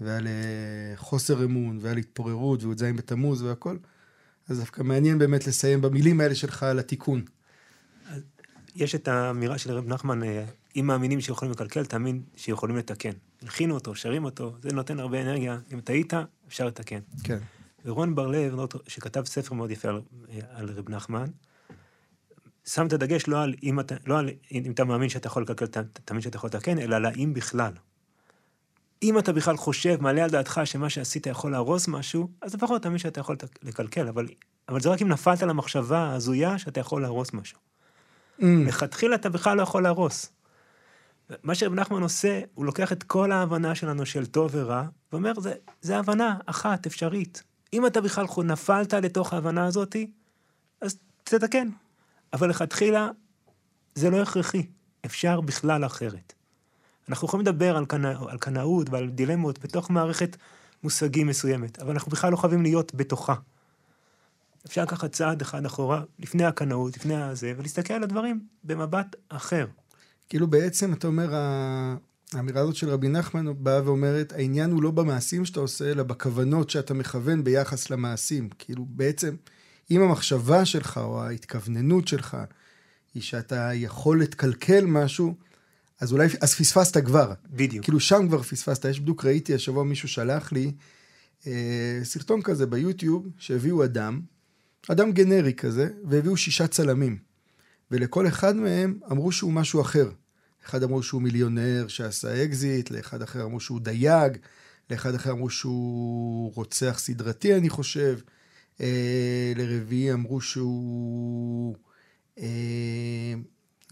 ועל 0.00 0.26
אה, 0.26 0.96
חוסר 0.96 1.44
אמון, 1.44 1.78
ועל 1.82 1.96
התפוררות, 1.96 2.64
וי"ז 2.64 2.82
בתמוז 2.82 3.42
והכל. 3.42 3.76
אז 4.48 4.58
דווקא 4.58 4.82
מעניין 4.82 5.18
באמת 5.18 5.46
לסיים 5.46 5.80
במילים 5.80 6.20
האלה 6.20 6.34
שלך 6.34 6.62
על 6.62 6.78
התיקון. 6.78 7.24
יש 8.74 8.94
את 8.94 9.08
האמירה 9.08 9.58
של 9.58 9.72
רב 9.72 9.88
נחמן, 9.88 10.22
אה, 10.22 10.44
אם 10.76 10.86
מאמינים 10.86 11.20
שיכולים 11.20 11.52
לקלקל, 11.52 11.84
תאמין 11.84 12.22
שיכולים 12.36 12.76
לתקן. 12.76 13.12
הלחינו 13.42 13.74
אותו, 13.74 13.94
שרים 13.94 14.24
אותו, 14.24 14.54
זה 14.62 14.72
נותן 14.72 15.00
הרבה 15.00 15.22
אנרגיה. 15.22 15.58
אם 15.74 15.80
טעית, 15.80 16.12
אפשר 16.48 16.66
לתקן. 16.66 17.00
כן. 17.24 17.38
ורון 17.84 18.14
בר-לב, 18.14 18.54
שכתב 18.86 19.24
ספר 19.26 19.54
מאוד 19.54 19.70
יפה 19.70 19.88
על, 19.88 20.00
אה, 20.30 20.38
על 20.50 20.70
רב 20.70 20.90
נחמן, 20.90 21.26
שם 22.66 22.86
את 22.86 22.92
הדגש 22.92 23.26
לא 23.28 23.42
על 23.42 23.54
אם 23.62 23.80
אתה, 23.80 23.94
לא 24.06 24.18
על 24.18 24.30
אם 24.52 24.72
אתה 24.72 24.84
מאמין 24.84 25.08
שאתה 25.08 25.26
יכול 25.26 25.42
לקלקל, 25.42 25.82
תאמין 26.04 26.22
שאתה 26.22 26.36
יכול 26.36 26.48
לתקן, 26.48 26.78
אלא 26.78 26.96
על 26.96 27.06
האם 27.06 27.34
בכלל. 27.34 27.72
אם 29.02 29.18
אתה 29.18 29.32
בכלל 29.32 29.56
חושב, 29.56 29.96
מעלה 30.00 30.24
על 30.24 30.30
דעתך 30.30 30.60
שמה 30.64 30.90
שעשית 30.90 31.26
יכול 31.26 31.52
להרוס 31.52 31.88
משהו, 31.88 32.28
אז 32.42 32.54
לפחות 32.54 32.82
תאמין 32.82 32.98
שאתה 32.98 33.20
יכול 33.20 33.36
לקלקל, 33.62 34.08
אבל, 34.08 34.26
אבל 34.68 34.80
זה 34.80 34.88
רק 34.88 35.02
אם 35.02 35.08
נפלת 35.08 35.42
למחשבה 35.42 35.98
ההזויה 35.98 36.58
שאתה 36.58 36.80
יכול 36.80 37.02
להרוס 37.02 37.32
משהו. 37.32 37.58
Mm. 38.40 38.44
לכתחילה 38.66 39.14
אתה 39.14 39.28
בכלל 39.28 39.56
לא 39.56 39.62
יכול 39.62 39.82
להרוס. 39.82 40.32
מה 41.42 41.54
שרב 41.54 41.74
נחמן 41.74 42.02
עושה, 42.02 42.40
הוא 42.54 42.66
לוקח 42.66 42.92
את 42.92 43.02
כל 43.02 43.32
ההבנה 43.32 43.74
שלנו 43.74 44.06
של 44.06 44.26
טוב 44.26 44.50
ורע, 44.54 44.84
ואומר, 45.12 45.40
זה, 45.40 45.54
זה 45.80 45.98
הבנה 45.98 46.36
אחת, 46.46 46.86
אפשרית. 46.86 47.42
אם 47.72 47.86
אתה 47.86 48.00
בכלל 48.00 48.26
נפלת 48.44 48.94
לתוך 48.94 49.32
ההבנה 49.32 49.66
הזאתי, 49.66 50.10
אז 50.80 50.96
תתקן. 51.24 51.68
אבל 52.32 52.50
לכתחילה, 52.50 53.08
זה 53.94 54.10
לא 54.10 54.22
הכרחי. 54.22 54.66
אפשר 55.06 55.40
בכלל 55.40 55.86
אחרת. 55.86 56.32
אנחנו 57.08 57.28
יכולים 57.28 57.46
לדבר 57.46 57.76
על, 57.76 57.86
קנא, 57.86 58.14
על 58.28 58.38
קנאות 58.38 58.90
ועל 58.90 59.10
דילמות 59.10 59.58
בתוך 59.58 59.90
מערכת 59.90 60.36
מושגים 60.82 61.26
מסוימת, 61.26 61.78
אבל 61.78 61.90
אנחנו 61.90 62.12
בכלל 62.12 62.30
לא 62.30 62.36
חייבים 62.36 62.62
להיות 62.62 62.94
בתוכה. 62.94 63.34
אפשר 64.66 64.82
לקחת 64.82 65.12
צעד 65.12 65.40
אחד 65.40 65.66
אחורה, 65.66 66.02
לפני 66.18 66.44
הקנאות, 66.44 66.96
לפני 66.96 67.22
הזה, 67.22 67.52
ולהסתכל 67.56 67.94
על 67.94 68.02
הדברים 68.02 68.40
במבט 68.64 69.16
אחר. 69.28 69.66
כאילו 70.28 70.46
בעצם, 70.46 70.92
אתה 70.92 71.06
אומר, 71.06 71.34
האמירה 72.32 72.60
הזאת 72.60 72.76
של 72.76 72.88
רבי 72.90 73.08
נחמן 73.08 73.46
באה 73.58 73.84
ואומרת, 73.84 74.32
העניין 74.32 74.70
הוא 74.70 74.82
לא 74.82 74.90
במעשים 74.90 75.44
שאתה 75.44 75.60
עושה, 75.60 75.90
אלא 75.90 76.02
בכוונות 76.02 76.70
שאתה 76.70 76.94
מכוון 76.94 77.44
ביחס 77.44 77.90
למעשים. 77.90 78.48
כאילו 78.58 78.86
בעצם, 78.88 79.36
אם 79.96 80.02
המחשבה 80.02 80.64
שלך 80.64 81.00
או 81.04 81.22
ההתכווננות 81.22 82.08
שלך 82.08 82.36
היא 83.14 83.22
שאתה 83.22 83.70
יכול 83.74 84.22
לתקלקל 84.22 84.84
משהו, 84.84 85.34
אז 86.00 86.12
אולי, 86.12 86.26
אז 86.40 86.54
פספסת 86.54 87.04
כבר. 87.04 87.32
בדיוק. 87.50 87.84
כאילו 87.84 88.00
שם 88.00 88.28
כבר 88.28 88.42
פספסת. 88.42 88.84
יש 88.84 89.00
בדיוק 89.00 89.24
ראיתי, 89.24 89.54
השבוע 89.54 89.84
מישהו 89.84 90.08
שלח 90.08 90.52
לי 90.52 90.72
אה, 91.46 92.00
סרטון 92.02 92.42
כזה 92.42 92.66
ביוטיוב, 92.66 93.28
שהביאו 93.38 93.84
אדם, 93.84 94.20
אדם 94.88 95.12
גנרי 95.12 95.54
כזה, 95.54 95.88
והביאו 96.04 96.36
שישה 96.36 96.66
צלמים. 96.66 97.18
ולכל 97.90 98.28
אחד 98.28 98.56
מהם 98.56 98.98
אמרו 99.10 99.32
שהוא 99.32 99.52
משהו 99.52 99.80
אחר. 99.80 100.10
אחד 100.66 100.82
אמרו 100.82 101.02
שהוא 101.02 101.22
מיליונר 101.22 101.84
שעשה 101.88 102.44
אקזיט, 102.44 102.90
לאחד 102.90 103.22
אחר 103.22 103.44
אמרו 103.44 103.60
שהוא 103.60 103.80
דייג, 103.80 104.36
לאחד 104.90 105.14
אחר 105.14 105.30
אמרו 105.30 105.50
שהוא 105.50 106.52
רוצח 106.54 106.98
סדרתי, 106.98 107.54
אני 107.54 107.70
חושב. 107.70 108.18
אה, 108.82 109.52
לרביעי 109.56 110.12
אמרו 110.12 110.40
שהוא... 110.40 111.76
אה, 112.38 113.34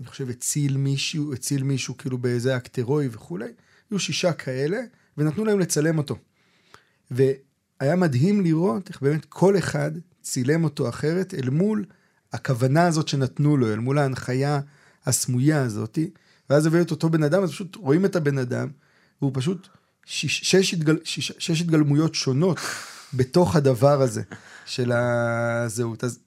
אני 0.01 0.07
חושב, 0.07 0.31
הציל 0.31 0.77
מישהו, 0.77 1.33
הציל 1.33 1.63
מישהו 1.63 1.97
כאילו 1.97 2.19
באיזה 2.19 2.57
אקט 2.57 2.77
הירואי 2.77 3.09
וכולי. 3.11 3.53
היו 3.91 3.99
שישה 3.99 4.33
כאלה, 4.33 4.79
ונתנו 5.19 5.45
להם 5.45 5.61
לצלם 5.61 5.99
אותו. 5.99 6.17
והיה 7.11 7.97
מדהים 7.97 8.41
לראות 8.41 8.89
איך 8.89 9.03
באמת 9.03 9.25
כל 9.25 9.59
אחד 9.59 9.91
צילם 10.23 10.65
אותו 10.65 10.89
אחרת 10.89 11.35
אל 11.35 11.51
מול 11.51 11.85
הכוונה 12.33 12.87
הזאת 12.87 13.09
שנתנו 13.09 13.57
לו, 13.57 13.73
אל 13.73 13.79
מול 13.79 13.99
ההנחיה 13.99 14.61
הסמויה 15.07 15.63
הזאתי. 15.63 16.11
ואז 16.51 16.67
הביאו 16.67 16.83
את 16.83 16.91
אותו 16.91 17.11
בן 17.11 17.23
אדם, 17.23 17.43
אז 17.43 17.51
פשוט 17.51 17.77
רואים 17.77 18.05
את 18.05 18.17
הבן 18.17 18.39
אדם, 18.39 18.69
והוא 19.23 19.33
פשוט 19.35 19.69
שש, 20.05 20.51
שש, 20.51 20.75
התגל, 20.75 20.99
שש, 21.05 21.33
שש 21.39 21.61
התגלמויות 21.61 22.15
שונות 22.15 22.59
בתוך 23.15 23.57
הדבר 23.57 24.03
הזה 24.03 24.23
של 24.67 24.93
הזהות. 24.93 26.05
אז 26.05 26.19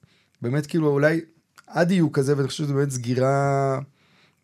באמת 0.42 0.66
כאילו 0.66 0.88
אולי 0.88 1.20
הדיוק 1.68 2.18
הזה, 2.18 2.36
ואני 2.36 2.48
חושב 2.48 2.64
שזו 2.64 2.74
באמת 2.74 2.90
סגירה 2.90 3.78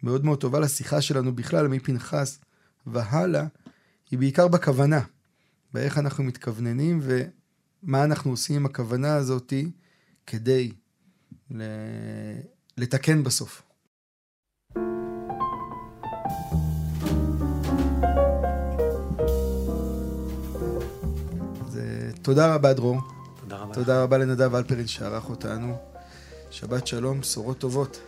מאוד 0.03 0.25
מאוד 0.25 0.41
טובה 0.41 0.61
לשיחה 0.61 1.01
שלנו 1.01 1.37
בכלל, 1.37 1.69
מפנחס 1.69 2.39
והלאה, 2.87 3.45
היא 4.11 4.19
בעיקר 4.19 4.49
בכוונה, 4.49 5.01
באיך 5.75 5.99
אנחנו 5.99 6.25
מתכווננים 6.25 7.01
ומה 7.03 8.05
אנחנו 8.05 8.31
עושים 8.31 8.57
עם 8.57 8.67
הכוונה 8.67 9.15
הזאתי 9.15 9.71
כדי 10.27 10.73
לתקן 12.79 13.25
בסוף. 13.25 13.70
תודה 22.23 22.55
רבה, 22.55 22.73
דרור. 22.73 22.99
תודה 23.41 23.57
רבה. 23.57 23.75
תודה 23.75 24.03
רבה 24.03 24.19
לנדב 24.19 24.55
אלפרין 24.55 24.87
שערך 24.87 25.31
אותנו. 25.31 25.77
שבת 26.51 26.87
שלום, 26.87 27.21
בשורות 27.21 27.59
טובות. 27.59 28.01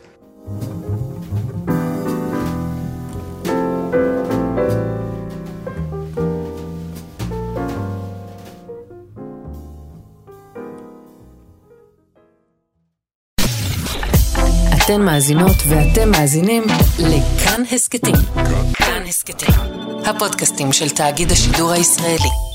אתן 14.85 15.03
מאזינות 15.03 15.57
ואתם 15.69 16.11
מאזינים 16.11 16.63
לכאן 16.99 17.63
הסכתים. 17.73 18.15
כאן 18.75 19.03
הסכתים, 19.09 19.55
הפודקאסטים 20.05 20.73
של 20.73 20.89
תאגיד 20.89 21.33
השידור 21.33 21.71
הישראלי. 21.71 22.51